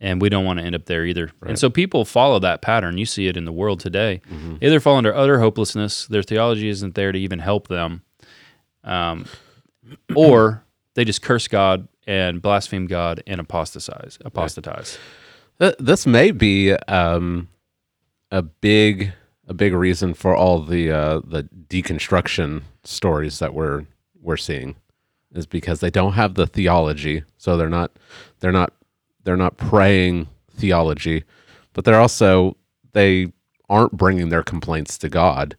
and 0.00 0.20
we 0.20 0.28
don't 0.28 0.44
want 0.44 0.58
to 0.58 0.64
end 0.64 0.74
up 0.74 0.86
there 0.86 1.04
either. 1.04 1.30
Right. 1.40 1.50
And 1.50 1.58
so 1.58 1.70
people 1.70 2.04
follow 2.04 2.38
that 2.40 2.60
pattern. 2.62 2.98
You 2.98 3.06
see 3.06 3.26
it 3.28 3.36
in 3.36 3.44
the 3.44 3.52
world 3.52 3.80
today. 3.80 4.20
Mm-hmm. 4.30 4.56
Either 4.60 4.80
fall 4.80 4.96
under 4.96 5.14
utter 5.14 5.38
hopelessness, 5.40 6.06
their 6.06 6.22
theology 6.22 6.68
isn't 6.68 6.94
there 6.94 7.12
to 7.12 7.18
even 7.18 7.38
help 7.38 7.68
them, 7.68 8.02
um, 8.84 9.26
or 10.16 10.64
they 10.94 11.04
just 11.04 11.22
curse 11.22 11.48
God 11.48 11.88
and 12.06 12.42
blaspheme 12.42 12.86
God 12.86 13.22
and 13.26 13.40
apostatize. 13.40 14.18
Apostatize. 14.24 14.98
Th- 15.60 15.74
This 15.78 16.06
may 16.06 16.30
be 16.32 16.72
um, 16.88 17.48
a 18.30 18.42
big 18.42 19.12
a 19.48 19.54
big 19.54 19.72
reason 19.74 20.14
for 20.14 20.34
all 20.36 20.60
the 20.62 20.90
uh, 20.90 21.20
the 21.24 21.44
deconstruction 21.68 22.62
stories 22.84 23.38
that 23.40 23.54
we're 23.54 23.84
we're 24.20 24.36
seeing 24.36 24.76
is 25.32 25.46
because 25.46 25.80
they 25.80 25.90
don't 25.90 26.12
have 26.12 26.34
the 26.34 26.46
theology, 26.46 27.22
so 27.38 27.56
they're 27.56 27.68
not 27.68 27.90
they're 28.40 28.52
not 28.52 28.72
they're 29.24 29.36
not 29.36 29.56
praying 29.56 30.28
theology, 30.54 31.24
but 31.72 31.84
they're 31.84 32.00
also 32.00 32.56
they 32.92 33.32
aren't 33.68 33.92
bringing 33.92 34.28
their 34.28 34.42
complaints 34.42 34.98
to 34.98 35.08
God. 35.08 35.56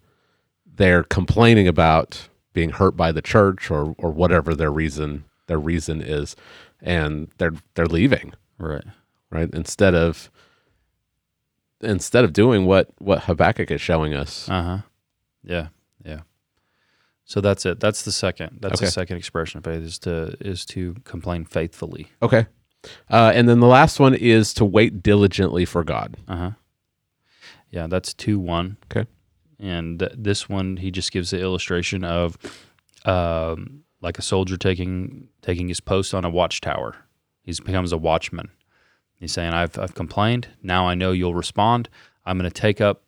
They're 0.66 1.03
complaining 1.03 1.68
about 1.68 2.28
being 2.53 2.72
hurt 2.72 2.95
by 2.95 3.11
the 3.11 3.22
church 3.22 3.72
or 3.72 3.95
or 3.97 4.11
whatever 4.11 4.53
their 4.55 4.72
reason 4.72 5.26
their 5.47 5.59
reason 5.59 6.01
is, 6.01 6.36
and 6.82 7.30
they're 7.38 7.53
they're 7.76 7.86
leaving 7.86 8.34
Right. 8.57 8.84
right? 9.30 9.49
Instead 9.53 9.93
of 9.95 10.30
instead 11.82 12.24
of 12.24 12.34
doing 12.34 12.66
what 12.66 12.89
what 12.99 13.24
Habakkuk 13.24 13.72
is 13.72 13.82
showing 13.82 14.14
us. 14.14 14.47
Uh 14.49 14.64
huh. 14.64 14.78
Yeah. 15.43 15.68
Yeah. 16.05 16.22
So 17.26 17.41
that's 17.41 17.66
it. 17.66 17.80
That's 17.80 18.03
the 18.03 18.11
second. 18.11 18.59
That's 18.61 18.80
the 18.80 18.88
second 18.88 19.18
expression 19.18 19.57
of 19.59 19.64
faith 19.64 19.82
is 19.84 19.99
to 19.99 20.36
is 20.39 20.66
to 20.68 20.95
complain 21.03 21.45
faithfully. 21.45 22.09
Okay. 22.22 22.45
Uh, 23.09 23.31
and 23.34 23.47
then 23.47 23.59
the 23.59 23.67
last 23.67 23.99
one 23.99 24.13
is 24.13 24.53
to 24.55 24.65
wait 24.65 25.01
diligently 25.01 25.65
for 25.65 25.84
God. 25.84 26.15
Uh 26.27 26.36
huh. 26.38 26.51
Yeah, 27.69 27.88
that's 27.88 28.13
two 28.13 28.39
one. 28.39 28.77
Okay. 28.91 29.09
And 29.59 29.99
th- 29.99 30.11
this 30.15 30.49
one, 30.49 30.77
he 30.77 30.91
just 30.91 31.11
gives 31.11 31.31
the 31.31 31.39
illustration 31.39 32.03
of, 32.03 32.38
um, 33.05 33.84
like 34.01 34.19
a 34.19 34.21
soldier 34.21 34.57
taking 34.57 35.29
taking 35.41 35.67
his 35.69 35.79
post 35.79 36.13
on 36.13 36.25
a 36.25 36.29
watchtower. 36.29 36.95
He 37.43 37.53
becomes 37.53 37.91
a 37.91 37.97
watchman. 37.97 38.49
He's 39.15 39.31
saying, 39.31 39.53
"I've 39.53 39.79
I've 39.79 39.95
complained. 39.95 40.49
Now 40.61 40.88
I 40.88 40.95
know 40.95 41.11
you'll 41.11 41.36
respond. 41.36 41.89
I'm 42.25 42.38
going 42.38 42.49
to 42.49 42.61
take 42.61 42.81
up 42.81 43.03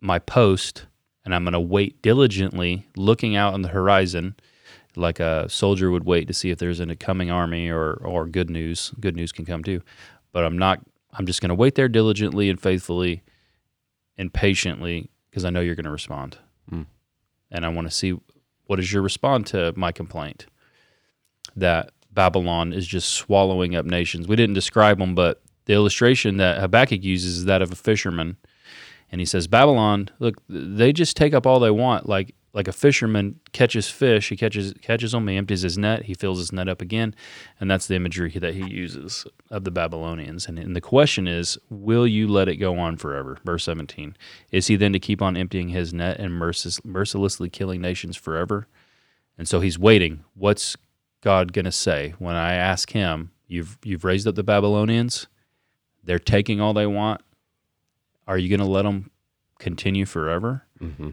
my 0.00 0.18
post, 0.18 0.86
and 1.24 1.34
I'm 1.34 1.44
going 1.44 1.52
to 1.54 1.60
wait 1.60 2.02
diligently, 2.02 2.86
looking 2.96 3.34
out 3.34 3.54
on 3.54 3.62
the 3.62 3.68
horizon." 3.68 4.36
Like 4.96 5.20
a 5.20 5.48
soldier 5.48 5.90
would 5.90 6.04
wait 6.04 6.26
to 6.28 6.34
see 6.34 6.50
if 6.50 6.58
there's 6.58 6.80
a 6.80 6.96
coming 6.96 7.30
army 7.30 7.68
or, 7.68 7.94
or 7.94 8.26
good 8.26 8.50
news. 8.50 8.92
Good 8.98 9.16
news 9.16 9.32
can 9.32 9.44
come 9.44 9.62
too, 9.62 9.82
but 10.32 10.44
I'm 10.44 10.58
not. 10.58 10.80
I'm 11.12 11.26
just 11.26 11.40
going 11.40 11.50
to 11.50 11.54
wait 11.54 11.74
there 11.74 11.88
diligently 11.88 12.50
and 12.50 12.60
faithfully 12.60 13.22
and 14.18 14.32
patiently 14.32 15.10
because 15.30 15.44
I 15.44 15.50
know 15.50 15.60
you're 15.60 15.74
going 15.74 15.84
to 15.84 15.90
respond. 15.90 16.38
Mm. 16.70 16.86
And 17.50 17.64
I 17.64 17.68
want 17.68 17.86
to 17.88 17.94
see 17.94 18.18
what 18.66 18.78
is 18.78 18.92
your 18.92 19.02
response 19.02 19.50
to 19.52 19.72
my 19.76 19.92
complaint 19.92 20.46
that 21.54 21.90
Babylon 22.10 22.72
is 22.72 22.86
just 22.86 23.10
swallowing 23.10 23.76
up 23.76 23.86
nations. 23.86 24.26
We 24.26 24.36
didn't 24.36 24.54
describe 24.54 24.98
them, 24.98 25.14
but 25.14 25.42
the 25.66 25.74
illustration 25.74 26.38
that 26.38 26.58
Habakkuk 26.58 27.04
uses 27.04 27.38
is 27.38 27.44
that 27.44 27.62
of 27.62 27.72
a 27.72 27.76
fisherman. 27.76 28.36
And 29.12 29.20
he 29.20 29.24
says, 29.24 29.46
Babylon, 29.46 30.10
look, 30.18 30.42
they 30.48 30.92
just 30.92 31.16
take 31.16 31.34
up 31.34 31.46
all 31.46 31.60
they 31.60 31.70
want. 31.70 32.08
Like 32.08 32.34
like 32.56 32.66
a 32.66 32.72
fisherman 32.72 33.38
catches 33.52 33.90
fish, 33.90 34.30
he 34.30 34.36
catches 34.36 34.72
catches 34.80 35.12
them, 35.12 35.28
he 35.28 35.36
empties 35.36 35.60
his 35.60 35.76
net, 35.76 36.04
he 36.04 36.14
fills 36.14 36.38
his 36.38 36.52
net 36.52 36.70
up 36.70 36.80
again, 36.80 37.14
and 37.60 37.70
that's 37.70 37.86
the 37.86 37.94
imagery 37.94 38.30
that 38.30 38.54
he 38.54 38.66
uses 38.66 39.26
of 39.50 39.64
the 39.64 39.70
Babylonians. 39.70 40.48
And, 40.48 40.58
and 40.58 40.74
the 40.74 40.80
question 40.80 41.28
is, 41.28 41.58
will 41.68 42.06
you 42.06 42.26
let 42.26 42.48
it 42.48 42.56
go 42.56 42.78
on 42.78 42.96
forever? 42.96 43.36
Verse 43.44 43.64
17. 43.64 44.16
Is 44.50 44.68
he 44.68 44.76
then 44.76 44.94
to 44.94 44.98
keep 44.98 45.20
on 45.20 45.36
emptying 45.36 45.68
his 45.68 45.92
net 45.92 46.18
and 46.18 46.32
mercil- 46.32 46.82
mercilessly 46.82 47.50
killing 47.50 47.82
nations 47.82 48.16
forever? 48.16 48.66
And 49.36 49.46
so 49.46 49.60
he's 49.60 49.78
waiting. 49.78 50.24
What's 50.32 50.78
God 51.20 51.52
going 51.52 51.66
to 51.66 51.72
say 51.72 52.14
when 52.18 52.36
I 52.36 52.54
ask 52.54 52.90
him, 52.90 53.32
you've 53.46 53.76
you've 53.84 54.04
raised 54.04 54.26
up 54.26 54.34
the 54.34 54.42
Babylonians, 54.42 55.26
they're 56.02 56.18
taking 56.18 56.62
all 56.62 56.72
they 56.72 56.86
want. 56.86 57.20
Are 58.26 58.38
you 58.38 58.48
going 58.48 58.66
to 58.66 58.66
let 58.66 58.84
them 58.84 59.10
continue 59.58 60.06
forever? 60.06 60.64
hmm 60.78 61.10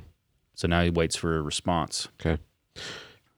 So 0.55 0.67
now 0.67 0.83
he 0.83 0.89
waits 0.89 1.15
for 1.15 1.37
a 1.37 1.41
response. 1.41 2.07
Okay. 2.19 2.41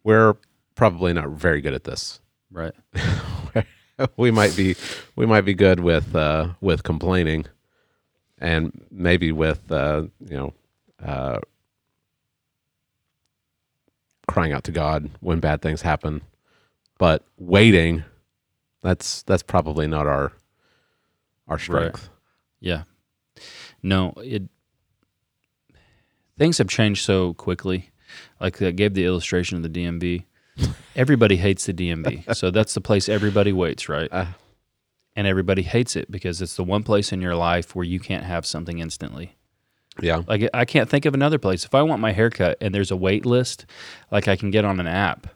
We're 0.03 0.36
probably 0.76 1.13
not 1.13 1.30
very 1.30 1.61
good 1.61 1.74
at 1.74 1.84
this. 1.84 2.20
Right. 2.51 2.74
we 4.18 4.32
might 4.32 4.55
be 4.55 4.76
we 5.16 5.26
might 5.26 5.41
be 5.41 5.53
good 5.53 5.80
with 5.80 6.16
uh, 6.16 6.49
with 6.61 6.84
complaining, 6.84 7.45
and 8.39 8.86
maybe 8.91 9.32
with 9.32 9.72
uh, 9.72 10.03
you 10.20 10.38
know 10.38 10.53
uh, 11.03 11.39
crying 14.28 14.53
out 14.53 14.63
to 14.66 14.72
God 14.72 15.09
when 15.22 15.39
bad 15.39 15.61
things 15.61 15.82
happen, 15.82 16.22
but 16.97 17.24
waiting 17.38 18.03
that's 18.82 19.24
that's 19.24 19.43
probably 19.43 19.88
not 19.88 20.05
our 20.07 20.32
our 21.47 21.57
strength. 21.57 22.09
Yeah. 22.59 22.84
No, 23.82 24.13
it 24.18 24.43
things 26.38 26.57
have 26.57 26.67
changed 26.67 27.03
so 27.05 27.33
quickly. 27.33 27.91
Like 28.39 28.61
I 28.61 28.71
gave 28.71 28.93
the 28.93 29.05
illustration 29.05 29.57
of 29.57 29.63
the 29.63 29.69
DMV. 29.69 30.23
Everybody 30.95 31.38
hates 31.38 31.65
the 31.65 31.73
DMV. 31.73 32.36
so 32.36 32.51
that's 32.51 32.73
the 32.73 32.81
place 32.81 33.09
everybody 33.09 33.51
waits, 33.51 33.89
right? 33.89 34.09
Uh, 34.11 34.25
and 35.15 35.27
everybody 35.27 35.61
hates 35.63 35.95
it 35.95 36.09
because 36.11 36.41
it's 36.41 36.55
the 36.55 36.63
one 36.63 36.83
place 36.83 37.11
in 37.11 37.21
your 37.21 37.36
life 37.36 37.75
where 37.75 37.86
you 37.86 37.99
can't 37.99 38.23
have 38.25 38.45
something 38.45 38.79
instantly. 38.79 39.36
yeah, 40.01 40.23
Like 40.27 40.49
I 40.53 40.65
can't 40.65 40.89
think 40.89 41.05
of 41.05 41.13
another 41.13 41.38
place. 41.39 41.63
If 41.65 41.73
I 41.73 41.81
want 41.83 42.01
my 42.01 42.11
haircut 42.11 42.57
and 42.61 42.73
there's 42.75 42.91
a 42.91 42.97
wait 42.97 43.25
list, 43.25 43.65
like 44.11 44.27
I 44.27 44.36
can 44.36 44.51
get 44.51 44.65
on 44.65 44.79
an 44.79 44.88
app 44.88 45.27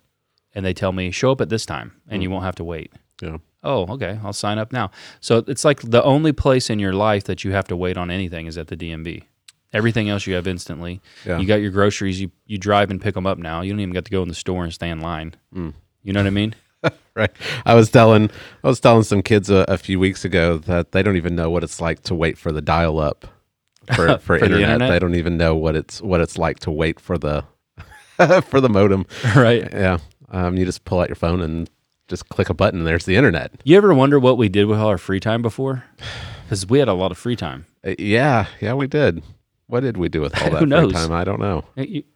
and 0.53 0.65
they 0.65 0.73
tell 0.73 0.91
me 0.91 1.11
show 1.11 1.31
up 1.31 1.41
at 1.41 1.49
this 1.49 1.65
time 1.65 1.93
and 2.09 2.21
you 2.23 2.29
won't 2.29 2.43
have 2.43 2.55
to 2.55 2.63
wait. 2.63 2.91
yeah, 3.21 3.37
Oh, 3.63 3.87
okay. 3.93 4.19
I'll 4.23 4.33
sign 4.33 4.57
up 4.57 4.71
now. 4.73 4.91
So 5.21 5.43
it's 5.47 5.63
like 5.65 5.81
the 5.81 6.03
only 6.03 6.31
place 6.33 6.69
in 6.69 6.79
your 6.79 6.93
life 6.93 7.25
that 7.25 7.43
you 7.43 7.51
have 7.51 7.67
to 7.67 7.75
wait 7.75 7.97
on 7.97 8.09
anything 8.09 8.47
is 8.47 8.57
at 8.57 8.67
the 8.67 8.77
DMV. 8.77 9.23
Everything 9.71 10.09
else 10.09 10.25
you 10.25 10.33
have 10.33 10.47
instantly. 10.47 10.99
yeah. 11.25 11.37
You 11.37 11.45
got 11.45 11.61
your 11.61 11.71
groceries. 11.71 12.19
You 12.19 12.31
you 12.47 12.57
drive 12.57 12.89
and 12.89 12.99
pick 13.01 13.13
them 13.13 13.27
up 13.27 13.37
now. 13.37 13.61
You 13.61 13.71
don't 13.71 13.79
even 13.81 13.93
got 13.93 14.05
to 14.05 14.11
go 14.11 14.23
in 14.23 14.27
the 14.27 14.35
store 14.35 14.63
and 14.63 14.73
stay 14.73 14.89
in 14.89 14.99
line. 15.01 15.35
Mm. 15.53 15.73
You 16.03 16.13
know 16.13 16.21
what 16.21 16.27
I 16.27 16.31
mean? 16.31 16.55
right. 17.15 17.31
I 17.65 17.75
was 17.75 17.89
telling 17.91 18.29
I 18.63 18.67
was 18.67 18.79
telling 18.79 19.03
some 19.03 19.21
kids 19.21 19.49
a, 19.49 19.65
a 19.67 19.77
few 19.77 19.99
weeks 19.99 20.25
ago 20.25 20.57
that 20.59 20.91
they 20.91 21.03
don't 21.03 21.17
even 21.17 21.35
know 21.35 21.49
what 21.49 21.63
it's 21.63 21.81
like 21.81 22.01
to 22.03 22.15
wait 22.15 22.37
for 22.37 22.51
the 22.51 22.61
dial 22.61 22.99
up 22.99 23.27
for, 23.95 24.17
for, 24.19 24.37
the 24.39 24.45
internet. 24.45 24.69
internet? 24.69 24.89
They 24.89 24.99
don't 24.99 25.15
even 25.15 25.37
know 25.37 25.55
what 25.55 25.75
it's 25.75 26.01
what 26.01 26.21
it's 26.21 26.37
like 26.37 26.59
to 26.59 26.71
wait 26.71 26.99
for 26.99 27.17
the 27.17 27.43
for 28.43 28.61
the 28.61 28.69
modem. 28.69 29.05
right. 29.35 29.67
Yeah, 29.71 29.99
um, 30.29 30.57
you 30.57 30.65
just 30.65 30.85
pull 30.85 30.99
out 30.99 31.09
your 31.09 31.15
phone 31.15 31.41
and 31.41 31.69
just 32.07 32.27
click 32.29 32.49
a 32.49 32.53
button. 32.53 32.79
and 32.79 32.87
There's 32.87 33.05
the 33.05 33.15
internet. 33.15 33.51
You 33.63 33.77
ever 33.77 33.93
wonder 33.93 34.19
what 34.19 34.37
we 34.37 34.49
did 34.49 34.65
with 34.65 34.79
all 34.79 34.87
our 34.87 34.97
free 34.97 35.19
time 35.19 35.41
before? 35.41 35.83
Because 36.49 36.65
we 36.65 36.79
had 36.79 36.87
a 36.87 36.93
lot 36.93 37.11
of 37.11 37.17
free 37.19 37.35
time. 37.35 37.67
Uh, 37.85 37.93
yeah, 37.99 38.47
yeah, 38.59 38.73
we 38.73 38.87
did. 38.87 39.21
What 39.69 39.81
did 39.81 39.97
we 39.97 40.09
do 40.09 40.21
with 40.21 40.33
all 40.41 40.45
Who 40.45 40.49
that 40.51 40.59
free 40.59 40.67
knows? 40.67 40.93
time? 40.93 41.11
I 41.11 41.23
don't 41.23 41.39
know. 41.39 41.63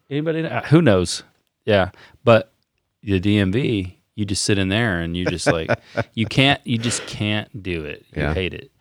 Anybody? 0.10 0.42
know? 0.42 0.62
Who 0.66 0.82
knows? 0.82 1.24
Yeah, 1.66 1.92
but 2.24 2.52
the 3.04 3.20
DMV, 3.22 3.96
you 4.16 4.26
just 4.26 4.44
sit 4.44 4.58
in 4.58 4.70
there 4.70 5.00
and 5.00 5.16
you 5.16 5.26
just 5.26 5.48
like 5.48 5.70
you 6.14 6.26
can't, 6.26 6.60
you 6.66 6.78
just 6.78 7.06
can't 7.08 7.64
do 7.64 7.86
it. 7.86 8.06
You 8.16 8.24
Yeah. 8.24 8.34
hate 8.34 8.54
it. 8.54 8.72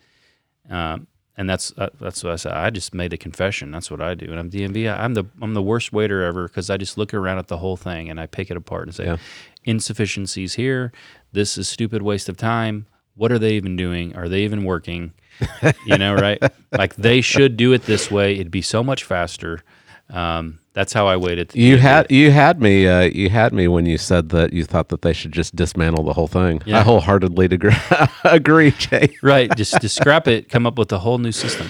Um, 0.69 1.07
and 1.37 1.49
that's 1.49 1.73
uh, 1.77 1.89
that's 1.99 2.23
what 2.23 2.33
I 2.33 2.35
said. 2.35 2.51
I 2.53 2.69
just 2.69 2.93
made 2.93 3.11
a 3.13 3.17
confession. 3.17 3.71
That's 3.71 3.89
what 3.89 4.01
I 4.01 4.13
do. 4.15 4.25
And 4.27 4.39
I'm 4.39 4.49
DMV. 4.51 4.91
I- 4.91 5.03
I'm 5.03 5.13
the 5.13 5.25
I'm 5.41 5.53
the 5.55 5.63
worst 5.63 5.91
waiter 5.93 6.23
ever 6.23 6.47
because 6.47 6.69
I 6.69 6.77
just 6.77 6.97
look 6.97 7.13
around 7.13 7.37
at 7.39 7.47
the 7.47 7.57
whole 7.57 7.77
thing 7.77 8.09
and 8.09 8.19
I 8.19 8.25
pick 8.27 8.51
it 8.51 8.57
apart 8.57 8.87
and 8.87 8.95
say 8.95 9.05
Yeah. 9.05 9.17
insufficiencies 9.65 10.53
here. 10.55 10.91
This 11.31 11.57
is 11.57 11.67
stupid 11.67 12.01
waste 12.01 12.29
of 12.29 12.37
time. 12.37 12.85
What 13.15 13.31
are 13.31 13.39
they 13.39 13.53
even 13.53 13.75
doing? 13.75 14.15
Are 14.15 14.29
they 14.29 14.41
even 14.43 14.63
working? 14.63 15.13
you 15.85 15.97
know, 15.97 16.13
right? 16.15 16.41
Like 16.71 16.95
they 16.95 17.21
should 17.21 17.57
do 17.57 17.73
it 17.73 17.83
this 17.83 18.09
way. 18.11 18.33
It'd 18.35 18.51
be 18.51 18.61
so 18.61 18.83
much 18.83 19.03
faster. 19.03 19.63
Um, 20.09 20.59
that's 20.73 20.91
how 20.93 21.07
I 21.07 21.17
waited. 21.17 21.51
You 21.55 21.77
had 21.77 22.11
you 22.11 22.31
had 22.31 22.59
me 22.61 22.87
uh, 22.87 23.01
you 23.01 23.29
had 23.29 23.53
me 23.53 23.67
when 23.67 23.85
you 23.85 23.97
said 23.97 24.29
that 24.29 24.53
you 24.53 24.63
thought 24.65 24.89
that 24.89 25.01
they 25.01 25.13
should 25.13 25.31
just 25.31 25.55
dismantle 25.55 26.03
the 26.03 26.13
whole 26.13 26.27
thing. 26.27 26.61
Yeah. 26.65 26.79
I 26.79 26.81
wholeheartedly 26.81 27.45
agree. 27.45 27.75
agree, 28.23 28.71
Jay. 28.71 29.15
right. 29.21 29.55
Just 29.55 29.79
to 29.81 29.89
scrap 29.89 30.27
it, 30.27 30.49
come 30.49 30.65
up 30.67 30.77
with 30.77 30.91
a 30.91 30.99
whole 30.99 31.17
new 31.19 31.31
system. 31.31 31.69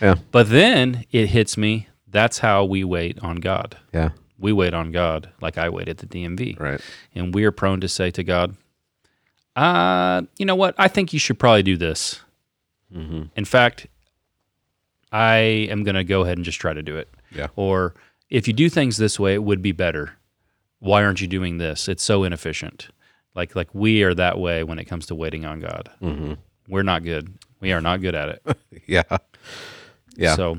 Yeah, 0.00 0.16
But 0.30 0.50
then 0.50 1.04
it 1.10 1.28
hits 1.30 1.56
me. 1.56 1.88
That's 2.08 2.38
how 2.40 2.64
we 2.64 2.84
wait 2.84 3.18
on 3.20 3.36
God. 3.36 3.76
yeah, 3.94 4.10
We 4.38 4.52
wait 4.52 4.74
on 4.74 4.92
God 4.92 5.30
like 5.40 5.56
I 5.58 5.68
wait 5.70 5.88
at 5.88 5.98
the 5.98 6.06
DMV. 6.06 6.58
right. 6.60 6.80
And 7.14 7.34
we 7.34 7.44
are 7.44 7.50
prone 7.52 7.80
to 7.80 7.88
say 7.88 8.10
to 8.10 8.22
God, 8.22 8.56
uh, 9.54 10.22
you 10.38 10.44
know 10.46 10.54
what? 10.54 10.74
I 10.78 10.88
think 10.88 11.12
you 11.12 11.18
should 11.18 11.38
probably 11.38 11.62
do 11.62 11.76
this. 11.76 12.20
Mm-hmm. 12.94 13.22
In 13.36 13.44
fact, 13.44 13.86
I 15.12 15.36
am 15.70 15.82
going 15.84 15.94
to 15.94 16.04
go 16.04 16.22
ahead 16.22 16.38
and 16.38 16.44
just 16.44 16.60
try 16.60 16.72
to 16.72 16.82
do 16.82 16.96
it. 16.96 17.08
Yeah. 17.30 17.48
Or 17.56 17.94
if 18.30 18.46
you 18.48 18.54
do 18.54 18.68
things 18.68 18.96
this 18.96 19.18
way, 19.20 19.34
it 19.34 19.42
would 19.42 19.62
be 19.62 19.72
better. 19.72 20.12
Why 20.78 21.04
aren't 21.04 21.20
you 21.20 21.26
doing 21.26 21.58
this? 21.58 21.88
It's 21.88 22.02
so 22.02 22.24
inefficient. 22.24 22.88
Like 23.34 23.54
like 23.54 23.68
we 23.74 24.02
are 24.02 24.14
that 24.14 24.38
way 24.38 24.62
when 24.64 24.78
it 24.78 24.84
comes 24.84 25.06
to 25.06 25.14
waiting 25.14 25.44
on 25.44 25.60
God. 25.60 25.90
Mm-hmm. 26.02 26.34
We're 26.68 26.82
not 26.82 27.04
good. 27.04 27.32
We 27.60 27.72
are 27.72 27.80
not 27.80 28.00
good 28.00 28.14
at 28.14 28.28
it. 28.30 28.56
Yeah, 28.86 29.02
yeah. 30.16 30.36
So 30.36 30.58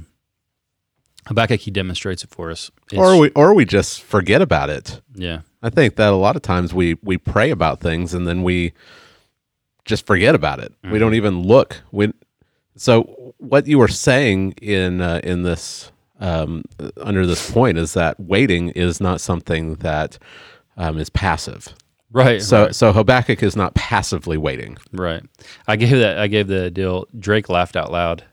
Habakkuk 1.27 1.61
he 1.61 1.71
demonstrates 1.71 2.23
it 2.23 2.29
for 2.29 2.51
us. 2.51 2.69
It's- 2.91 2.99
or 2.99 3.17
we 3.19 3.29
or 3.31 3.53
we 3.53 3.63
just 3.65 4.01
forget 4.03 4.41
about 4.41 4.69
it. 4.69 5.01
yeah, 5.15 5.41
I 5.63 5.69
think 5.69 5.95
that 5.95 6.11
a 6.11 6.15
lot 6.17 6.35
of 6.35 6.41
times 6.41 6.73
we 6.73 6.95
we 7.03 7.17
pray 7.17 7.51
about 7.51 7.79
things 7.79 8.13
and 8.13 8.27
then 8.27 8.43
we 8.43 8.73
just 9.87 10.05
forget 10.05 10.35
about 10.35 10.59
it. 10.59 10.73
We 10.83 10.99
don't 10.99 11.15
even 11.15 11.41
look. 11.41 11.81
We 11.91 12.13
so 12.75 13.33
what 13.39 13.65
you 13.65 13.79
were 13.79 13.87
saying 13.87 14.53
in 14.61 15.01
uh, 15.01 15.21
in 15.23 15.41
this 15.41 15.91
um, 16.19 16.63
under 17.01 17.25
this 17.25 17.49
point 17.49 17.77
is 17.77 17.93
that 17.93 18.19
waiting 18.19 18.69
is 18.69 19.01
not 19.01 19.21
something 19.21 19.75
that 19.75 20.19
um, 20.77 20.97
is 20.97 21.09
passive. 21.09 21.73
right. 22.11 22.41
So 22.41 22.65
right, 22.65 22.75
so 22.75 22.93
Habakkuk 22.93 23.41
is 23.41 23.55
not 23.55 23.73
passively 23.73 24.37
waiting. 24.37 24.77
right. 24.91 25.23
I 25.67 25.75
gave 25.75 25.97
that. 25.97 26.19
I 26.19 26.27
gave 26.27 26.47
the 26.47 26.69
deal. 26.69 27.07
Drake 27.17 27.49
laughed 27.49 27.75
out 27.75 27.91
loud 27.91 28.23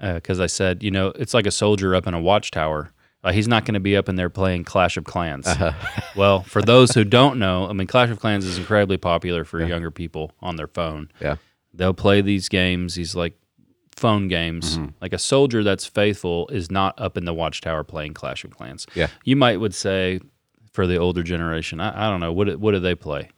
because 0.00 0.40
I 0.40 0.46
said, 0.46 0.82
you 0.82 0.90
know, 0.90 1.08
it's 1.16 1.34
like 1.34 1.46
a 1.46 1.50
soldier 1.50 1.94
up 1.94 2.06
in 2.06 2.14
a 2.14 2.20
watchtower. 2.20 2.92
Uh, 3.22 3.32
he's 3.32 3.46
not 3.48 3.64
going 3.66 3.74
to 3.74 3.80
be 3.80 3.96
up 3.96 4.08
in 4.08 4.16
there 4.16 4.30
playing 4.30 4.64
Clash 4.64 4.96
of 4.96 5.04
Clans. 5.04 5.46
Uh-huh. 5.46 5.72
well, 6.16 6.42
for 6.42 6.62
those 6.62 6.92
who 6.92 7.04
don't 7.04 7.38
know, 7.38 7.68
I 7.68 7.72
mean, 7.74 7.86
Clash 7.86 8.08
of 8.10 8.18
Clans 8.18 8.46
is 8.46 8.56
incredibly 8.56 8.96
popular 8.96 9.44
for 9.44 9.62
younger 9.62 9.90
people 9.90 10.32
on 10.40 10.56
their 10.56 10.66
phone. 10.68 11.10
Yeah. 11.20 11.36
They'll 11.74 11.92
play 11.94 12.22
these 12.22 12.48
games, 12.48 12.94
these 12.94 13.14
like 13.14 13.34
phone 13.94 14.28
games. 14.28 14.78
Mm-hmm. 14.78 14.90
Like 15.02 15.12
a 15.12 15.18
soldier 15.18 15.62
that's 15.62 15.84
faithful 15.84 16.48
is 16.48 16.70
not 16.70 16.98
up 16.98 17.18
in 17.18 17.26
the 17.26 17.34
watchtower 17.34 17.84
playing 17.84 18.14
Clash 18.14 18.42
of 18.44 18.56
Clans. 18.56 18.86
Yeah. 18.94 19.08
You 19.24 19.36
might 19.36 19.60
would 19.60 19.74
say 19.74 20.20
for 20.72 20.86
the 20.86 20.96
older 20.96 21.22
generation, 21.22 21.78
I, 21.80 22.06
I 22.06 22.10
don't 22.10 22.20
know, 22.20 22.32
what 22.32 22.46
do- 22.46 22.58
what 22.58 22.72
do 22.72 22.80
they 22.80 22.94
play? 22.94 23.28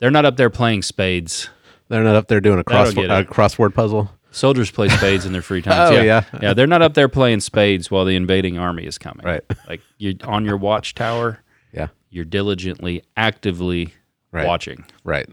They're 0.00 0.10
not 0.10 0.24
up 0.26 0.36
there 0.36 0.50
playing 0.50 0.82
spades. 0.82 1.48
They're 1.88 2.04
not 2.04 2.14
up 2.14 2.28
there 2.28 2.40
doing 2.40 2.58
a 2.58 2.64
a 3.10 3.24
crossword 3.24 3.74
puzzle. 3.74 4.10
Soldiers 4.38 4.70
play 4.70 4.88
spades 4.88 5.26
in 5.26 5.32
their 5.32 5.42
free 5.42 5.60
time. 5.62 5.92
Oh, 5.92 6.00
yeah. 6.00 6.24
yeah. 6.40 6.54
They're 6.54 6.66
not 6.66 6.80
up 6.82 6.94
there 6.94 7.08
playing 7.08 7.40
spades 7.40 7.90
while 7.90 8.04
the 8.04 8.16
invading 8.16 8.58
army 8.58 8.84
is 8.86 8.96
coming. 8.98 9.26
Right. 9.26 9.42
Like 9.68 9.80
you're 9.98 10.14
on 10.24 10.44
your 10.44 10.56
watchtower. 10.56 11.40
Yeah. 11.72 11.88
You're 12.10 12.24
diligently, 12.24 13.02
actively 13.16 13.92
Right. 14.32 14.46
watching, 14.46 14.84
Right. 15.04 15.26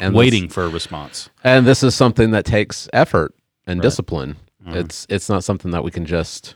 And 0.00 0.14
this- 0.14 0.18
waiting 0.18 0.48
for 0.48 0.64
a 0.64 0.68
response. 0.68 1.30
and 1.42 1.66
this 1.66 1.82
is 1.82 1.94
something 1.94 2.30
that 2.32 2.44
takes 2.44 2.88
effort 2.92 3.34
and 3.66 3.78
Right. 3.78 3.82
discipline. 3.82 4.36
Mhm. 4.66 4.74
It's 4.76 5.06
it's 5.08 5.28
not 5.28 5.42
something 5.44 5.70
that 5.70 5.82
we 5.84 5.90
can 5.90 6.04
just. 6.06 6.54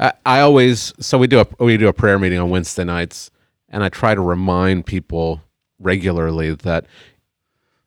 I, 0.00 0.12
I 0.26 0.40
always 0.40 0.92
so 1.00 1.18
we 1.18 1.26
do 1.26 1.40
a 1.40 1.46
we 1.64 1.76
do 1.76 1.88
a 1.88 1.92
prayer 1.92 2.18
meeting 2.18 2.38
on 2.38 2.50
Wednesday 2.50 2.84
nights, 2.84 3.30
and 3.68 3.82
I 3.84 3.88
try 3.88 4.14
to 4.14 4.20
remind 4.20 4.86
people 4.86 5.42
regularly 5.78 6.54
that 6.54 6.86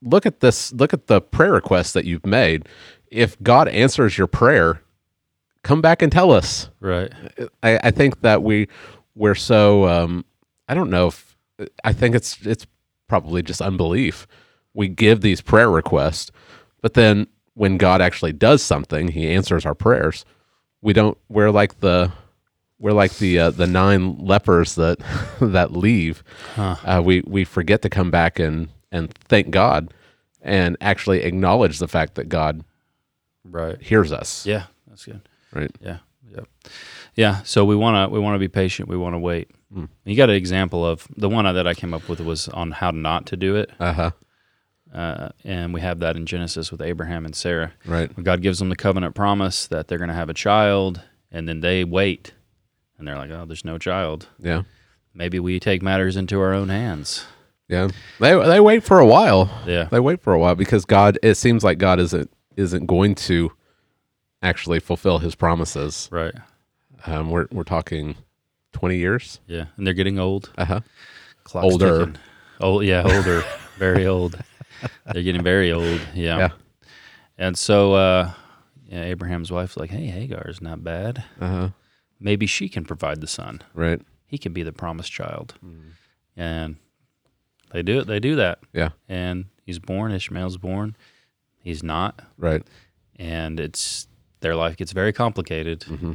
look 0.05 0.25
at 0.25 0.39
this 0.39 0.71
look 0.71 0.93
at 0.93 1.07
the 1.07 1.19
prayer 1.19 1.51
request 1.51 1.93
that 1.95 2.05
you've 2.05 2.25
made. 2.25 2.67
If 3.11 3.41
God 3.41 3.67
answers 3.67 4.17
your 4.17 4.27
prayer, 4.27 4.81
come 5.63 5.81
back 5.81 6.01
and 6.01 6.11
tell 6.11 6.31
us. 6.31 6.69
Right. 6.79 7.11
I, 7.63 7.79
I 7.83 7.91
think 7.91 8.21
that 8.21 8.43
we 8.43 8.67
we're 9.15 9.35
so 9.35 9.87
um, 9.87 10.25
I 10.69 10.73
don't 10.73 10.89
know 10.89 11.07
if 11.07 11.35
I 11.83 11.91
think 11.91 12.15
it's 12.15 12.45
it's 12.45 12.65
probably 13.07 13.41
just 13.41 13.61
unbelief. 13.61 14.27
We 14.73 14.87
give 14.87 15.21
these 15.21 15.41
prayer 15.41 15.69
requests, 15.69 16.31
but 16.81 16.93
then 16.93 17.27
when 17.53 17.77
God 17.77 18.01
actually 18.01 18.33
does 18.33 18.61
something, 18.61 19.09
He 19.09 19.29
answers 19.29 19.65
our 19.65 19.75
prayers. 19.75 20.25
We 20.81 20.93
don't. 20.93 21.17
We're 21.29 21.51
like 21.51 21.79
the 21.79 22.11
we're 22.77 22.93
like 22.93 23.13
the 23.17 23.39
uh, 23.39 23.49
the 23.51 23.67
nine 23.67 24.17
lepers 24.17 24.75
that 24.75 24.99
that 25.41 25.71
leave. 25.71 26.23
Huh. 26.55 26.75
Uh, 26.83 27.01
we 27.03 27.21
we 27.25 27.43
forget 27.45 27.81
to 27.83 27.89
come 27.89 28.11
back 28.11 28.39
and 28.39 28.69
and 28.95 29.13
thank 29.27 29.51
God 29.51 29.93
and 30.41 30.77
actually 30.81 31.23
acknowledge 31.23 31.79
the 31.79 31.87
fact 31.87 32.15
that 32.15 32.29
God 32.29 32.63
Right. 33.43 33.81
hears 33.81 34.11
us. 34.11 34.45
Yeah. 34.45 34.63
That's 34.87 35.05
good. 35.05 35.21
Right. 35.53 35.71
Yeah. 35.81 35.97
Yep. 36.35 36.47
Yeah. 37.15 37.41
So 37.43 37.63
we 37.65 37.75
want 37.75 37.95
to 38.09 38.13
we 38.13 38.19
want 38.19 38.35
to 38.35 38.39
be 38.39 38.47
patient. 38.47 38.89
We 38.89 38.97
want 38.97 39.13
to 39.13 39.19
wait. 39.19 39.49
Mm. 39.73 39.89
You 40.05 40.15
got 40.15 40.29
an 40.29 40.35
example 40.35 40.85
of 40.85 41.07
the 41.17 41.29
one 41.29 41.45
that 41.53 41.67
I 41.67 41.73
came 41.73 41.93
up 41.93 42.07
with 42.09 42.19
was 42.21 42.47
on 42.49 42.71
how 42.71 42.91
not 42.91 43.25
to 43.27 43.37
do 43.37 43.55
it, 43.55 43.71
Uh 43.79 43.93
huh. 43.93 44.11
uh, 44.93 45.29
and 45.43 45.73
we 45.73 45.81
have 45.81 45.99
that 45.99 46.15
in 46.15 46.25
Genesis 46.25 46.71
with 46.71 46.81
Abraham 46.81 47.25
and 47.25 47.35
Sarah. 47.35 47.73
Right. 47.85 48.09
God 48.23 48.41
gives 48.41 48.59
them 48.59 48.69
the 48.69 48.75
covenant 48.75 49.15
promise 49.15 49.67
that 49.67 49.87
they're 49.87 49.97
going 49.97 50.09
to 50.09 50.13
have 50.15 50.29
a 50.29 50.33
child, 50.33 51.01
and 51.31 51.47
then 51.49 51.59
they 51.61 51.83
wait, 51.83 52.33
and 52.97 53.07
they're 53.07 53.17
like, 53.17 53.31
"Oh, 53.31 53.45
there's 53.45 53.65
no 53.65 53.77
child. 53.77 54.27
Yeah. 54.39 54.63
Maybe 55.13 55.39
we 55.39 55.59
take 55.59 55.81
matters 55.81 56.15
into 56.15 56.39
our 56.39 56.53
own 56.53 56.69
hands." 56.69 57.25
Yeah. 57.67 57.89
They 58.19 58.33
they 58.33 58.59
wait 58.59 58.83
for 58.83 58.99
a 58.99 59.05
while. 59.05 59.49
Yeah. 59.65 59.85
They 59.85 59.99
wait 59.99 60.21
for 60.21 60.33
a 60.33 60.39
while 60.39 60.55
because 60.55 60.85
God. 60.85 61.17
It 61.23 61.35
seems 61.35 61.63
like 61.63 61.77
God 61.77 61.99
isn't 61.99 62.31
isn't 62.55 62.85
going 62.85 63.15
to 63.15 63.51
actually 64.41 64.79
fulfill 64.79 65.19
His 65.19 65.35
promises. 65.35 66.07
Right. 66.11 66.35
Um, 67.05 67.29
we're 67.31 67.47
we're 67.51 67.63
talking 67.63 68.15
twenty 68.71 68.97
years. 68.97 69.39
Yeah. 69.47 69.65
And 69.77 69.85
they're 69.85 69.93
getting 69.93 70.19
old. 70.19 70.51
Uh 70.57 70.65
huh. 70.65 70.79
Older. 71.53 71.99
ticking. 71.99 72.17
Oh 72.59 72.81
yeah, 72.81 73.03
older. 73.03 73.43
very 73.77 74.05
old. 74.05 74.37
They're 75.11 75.23
getting 75.23 75.43
very 75.43 75.71
old. 75.71 76.01
Yeah. 76.13 76.37
Yeah. 76.37 76.49
And 77.37 77.57
so 77.57 77.93
uh, 77.93 78.31
yeah, 78.85 79.03
Abraham's 79.03 79.51
wife's 79.51 79.77
like, 79.77 79.89
"Hey, 79.89 80.05
Hagar's 80.07 80.61
not 80.61 80.83
bad. 80.83 81.23
Uh 81.41 81.47
huh. 81.47 81.69
Maybe 82.19 82.45
she 82.45 82.69
can 82.69 82.85
provide 82.85 83.21
the 83.21 83.27
son. 83.27 83.61
Right. 83.73 84.01
He 84.27 84.37
can 84.37 84.53
be 84.53 84.63
the 84.63 84.71
promised 84.71 85.11
child." 85.11 85.55
Mm. 85.65 85.81
And 86.37 86.75
they 87.75 87.83
do 87.83 87.99
it. 87.99 88.07
They 88.07 88.19
do 88.19 88.35
that. 88.37 88.59
Yeah. 88.73 88.89
And 89.09 89.45
he's 89.65 89.79
born. 89.79 90.11
Ishmael's 90.13 90.57
born. 90.57 90.95
He's 91.63 91.83
not. 91.83 92.21
Right. 92.37 92.63
and 93.17 93.59
it's 93.59 94.07
their 94.41 94.55
life 94.55 94.75
gets 94.77 94.91
very 94.93 95.11
complicated. 95.13 95.83
hmm 95.83 96.13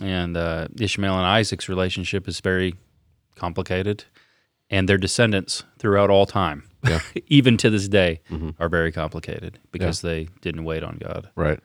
And 0.00 0.36
uh, 0.36 0.68
Ishmael 0.80 1.16
and 1.16 1.26
Isaac's 1.26 1.68
relationship 1.68 2.28
is 2.28 2.40
very 2.40 2.74
complicated, 3.36 4.04
and 4.70 4.88
their 4.88 4.98
descendants 4.98 5.64
throughout 5.78 6.10
all 6.10 6.26
time, 6.26 6.62
Yeah. 6.86 7.00
even 7.26 7.56
to 7.58 7.70
this 7.70 7.88
day, 7.88 8.20
Mhm. 8.30 8.54
are 8.58 8.68
very 8.68 8.92
complicated 8.92 9.58
because 9.72 10.00
they 10.02 10.28
didn't 10.40 10.64
wait 10.64 10.82
on 10.82 10.98
God. 10.98 11.30
Right. 11.36 11.60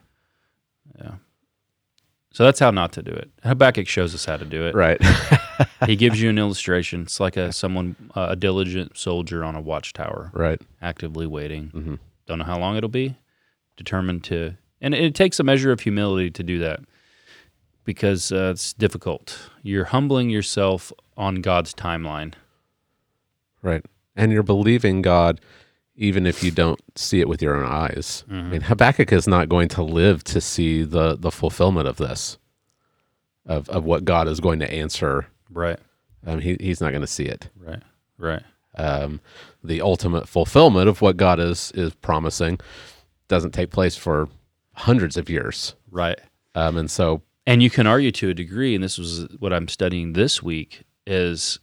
So 2.34 2.44
that's 2.44 2.60
how 2.60 2.72
not 2.72 2.92
to 2.94 3.04
do 3.04 3.12
it. 3.12 3.32
Habakkuk 3.44 3.88
shows 3.88 4.14
us 4.14 4.26
how 4.26 4.38
to 4.38 4.46
do 4.46 4.66
it. 4.66 4.76
Right. 4.76 5.02
He 5.86 5.96
gives 5.96 6.22
you 6.22 6.30
an 6.30 6.40
illustration. 6.40 7.04
It's 7.04 7.20
like 7.20 7.38
a 7.38 7.52
someone 7.52 7.96
uh, 8.16 8.28
a 8.32 8.36
diligent 8.36 8.98
soldier 8.98 9.44
on 9.44 9.56
a 9.56 9.62
watchtower, 9.62 10.32
right. 10.34 10.60
actively 10.82 11.28
waiting. 11.28 11.72
Mm-hmm. 11.74 11.96
Don't 12.26 12.40
know 12.40 12.46
how 12.46 12.58
long 12.58 12.76
it'll 12.76 12.90
be. 12.90 13.18
Determined 13.78 14.24
to 14.26 14.56
and 14.82 14.94
it 14.94 15.16
takes 15.16 15.40
a 15.40 15.44
measure 15.44 15.72
of 15.72 15.80
humility 15.82 16.30
to 16.32 16.44
do 16.44 16.60
that 16.60 16.82
because 17.86 18.32
uh, 18.32 18.52
it's 18.52 18.74
difficult. 18.74 19.50
You're 19.62 19.86
humbling 19.86 20.30
yourself 20.30 20.92
on 21.16 21.36
God's 21.36 21.74
timeline. 21.74 22.34
Right. 23.62 23.86
And 24.16 24.32
you're 24.32 24.44
believing 24.44 25.02
God 25.02 25.40
even 25.96 26.26
if 26.26 26.44
you 26.44 26.52
don't 26.52 26.80
see 26.96 27.20
it 27.20 27.30
with 27.30 27.42
your 27.42 27.56
own 27.56 27.66
eyes. 27.66 28.24
I 28.30 28.42
mean, 28.44 28.62
Habakkuk 28.62 29.12
is 29.12 29.28
not 29.28 29.50
going 29.50 29.68
to 29.70 29.84
live 29.84 30.24
to 30.26 30.42
see 30.42 30.84
the 30.84 31.16
the 31.16 31.32
fulfillment 31.32 31.88
of 31.88 31.98
this, 31.98 32.38
of 33.46 33.70
of 33.70 33.86
what 33.86 34.06
God 34.06 34.28
is 34.28 34.40
going 34.40 34.60
to 34.60 34.72
answer. 34.72 35.28
Right. 35.50 35.80
Um, 36.26 36.40
he 36.40 36.58
he's 36.60 36.82
not 36.82 36.92
going 36.92 37.02
to 37.02 37.08
see 37.08 37.26
it. 37.26 37.50
Right. 37.60 37.82
Right. 38.18 38.44
Um, 38.76 39.22
the 39.64 39.82
ultimate 39.82 40.28
fulfillment 40.28 40.90
of 40.90 41.02
what 41.02 41.18
God 41.18 41.40
is 41.40 41.72
is 41.76 41.94
promising 41.96 42.60
doesn't 43.28 43.52
take 43.52 43.70
place 43.70 43.96
for 43.96 44.30
hundreds 44.74 45.18
of 45.18 45.30
years. 45.30 45.76
Right. 45.92 46.20
Um, 46.56 46.78
and 46.78 46.90
so, 46.90 47.22
And 47.46 47.62
you 47.62 47.70
can 47.70 47.88
argue 47.88 48.12
to 48.12 48.30
a 48.30 48.34
degree, 48.34 48.74
and 48.76 48.84
this 48.84 48.98
was 48.98 49.28
what 49.40 49.54
I'm 49.54 49.68
studying 49.68 50.14
this 50.14 50.42
week, 50.42 50.84
is 51.06 51.60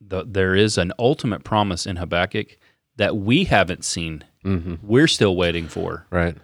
the, 0.00 0.24
there 0.24 0.54
is 0.54 0.78
an 0.78 0.92
ultimate 0.98 1.44
promise 1.44 1.86
in 1.86 1.96
Habakkuk 1.96 2.58
that 2.96 3.16
we 3.16 3.44
haven't 3.44 3.84
seen. 3.84 4.24
mhm, 4.44 4.78
We're 4.82 5.06
still 5.08 5.36
waiting 5.36 5.68
for. 5.68 6.06
right. 6.10 6.36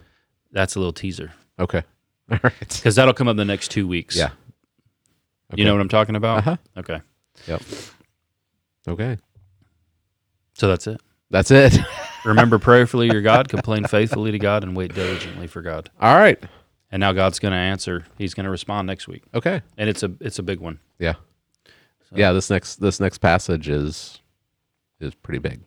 That's 0.52 0.74
a 0.74 0.78
little 0.80 0.92
teaser 0.92 1.32
Okay. 1.58 1.82
All 2.32 2.38
right. 2.42 2.54
because 2.68 2.96
that'll 2.96 3.14
come 3.14 3.28
up 3.28 3.32
in 3.32 3.36
the 3.36 3.44
next 3.44 3.70
two 3.70 3.86
weeks. 3.86 4.16
Yeah. 4.16 4.30
You 5.54 5.64
know 5.64 5.72
what 5.74 5.80
I'm 5.80 5.88
talking 5.88 6.16
about? 6.16 6.38
Uh-huh. 6.38 6.56
Okay. 6.78 7.00
Yep. 7.46 7.62
Okay. 8.88 9.18
So 10.54 10.68
that's 10.68 10.86
it. 10.86 11.00
That's 11.30 11.50
it. 11.50 11.76
Remember 12.24 12.58
prayerfully 12.58 13.06
your 13.06 13.22
God, 13.22 13.48
complain 13.48 13.84
faithfully 13.84 14.30
to 14.32 14.38
God, 14.38 14.62
and 14.64 14.76
wait 14.76 14.94
diligently 14.94 15.46
for 15.46 15.62
God. 15.62 15.90
All 16.00 16.16
right. 16.16 16.42
And 16.92 17.00
now 17.00 17.12
God's 17.12 17.38
going 17.38 17.52
to 17.52 17.58
answer. 17.58 18.04
He's 18.18 18.34
going 18.34 18.44
to 18.44 18.50
respond 18.50 18.86
next 18.86 19.06
week, 19.08 19.22
Okay. 19.34 19.62
and 19.78 19.88
it's 19.88 20.02
a 20.02 20.12
it's 20.20 20.38
a 20.38 20.42
big 20.42 20.58
one. 20.60 20.80
Yeah. 20.98 21.14
Yeah, 22.12 22.32
this 22.32 22.50
next 22.50 22.76
this 22.76 22.98
next 23.00 23.18
passage 23.18 23.68
is 23.68 24.20
is 25.00 25.14
pretty 25.14 25.38
big. 25.38 25.60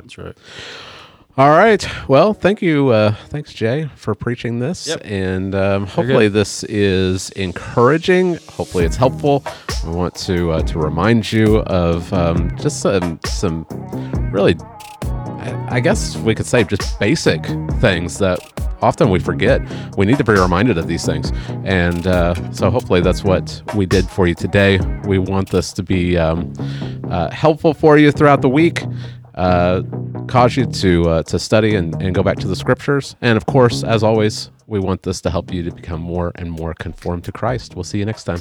That's 0.00 0.18
right. 0.18 0.36
All 1.36 1.50
right. 1.50 1.84
Well, 2.08 2.32
thank 2.32 2.62
you. 2.62 2.90
Uh, 2.90 3.12
thanks, 3.26 3.52
Jay, 3.52 3.90
for 3.96 4.14
preaching 4.14 4.60
this. 4.60 4.86
Yep. 4.86 5.00
And 5.02 5.52
um, 5.56 5.84
hopefully, 5.84 6.28
this 6.28 6.62
is 6.64 7.30
encouraging. 7.30 8.36
Hopefully, 8.50 8.84
it's 8.84 8.94
helpful. 8.94 9.42
I 9.84 9.88
want 9.88 10.14
to 10.16 10.52
uh, 10.52 10.62
to 10.62 10.78
remind 10.78 11.32
you 11.32 11.58
of 11.62 12.12
um, 12.12 12.56
just 12.56 12.80
some 12.80 13.18
some 13.24 13.66
really, 14.32 14.54
I, 15.02 15.66
I 15.70 15.80
guess 15.80 16.16
we 16.18 16.36
could 16.36 16.46
say, 16.46 16.62
just 16.62 17.00
basic 17.00 17.44
things 17.80 18.18
that 18.18 18.38
often 18.80 19.10
we 19.10 19.18
forget. 19.18 19.60
We 19.96 20.06
need 20.06 20.18
to 20.18 20.24
be 20.24 20.34
reminded 20.34 20.78
of 20.78 20.86
these 20.86 21.04
things. 21.04 21.32
And 21.64 22.06
uh, 22.06 22.52
so, 22.52 22.70
hopefully, 22.70 23.00
that's 23.00 23.24
what 23.24 23.60
we 23.74 23.86
did 23.86 24.08
for 24.08 24.28
you 24.28 24.36
today. 24.36 24.78
We 25.04 25.18
want 25.18 25.50
this 25.50 25.72
to 25.72 25.82
be 25.82 26.16
um, 26.16 26.52
uh, 27.10 27.32
helpful 27.32 27.74
for 27.74 27.98
you 27.98 28.12
throughout 28.12 28.40
the 28.40 28.48
week 28.48 28.84
uh, 29.34 29.82
cause 30.26 30.56
you 30.56 30.66
to 30.66 31.08
uh, 31.08 31.22
to 31.24 31.38
study 31.38 31.74
and, 31.74 32.00
and 32.02 32.14
go 32.14 32.22
back 32.22 32.38
to 32.38 32.48
the 32.48 32.56
scriptures. 32.56 33.16
And 33.20 33.36
of 33.36 33.46
course, 33.46 33.82
as 33.84 34.02
always, 34.02 34.50
we 34.66 34.78
want 34.78 35.02
this 35.02 35.20
to 35.22 35.30
help 35.30 35.52
you 35.52 35.62
to 35.62 35.72
become 35.72 36.00
more 36.00 36.32
and 36.36 36.50
more 36.50 36.74
conformed 36.74 37.24
to 37.24 37.32
Christ. 37.32 37.74
We'll 37.74 37.84
see 37.84 37.98
you 37.98 38.04
next 38.04 38.24
time. 38.24 38.40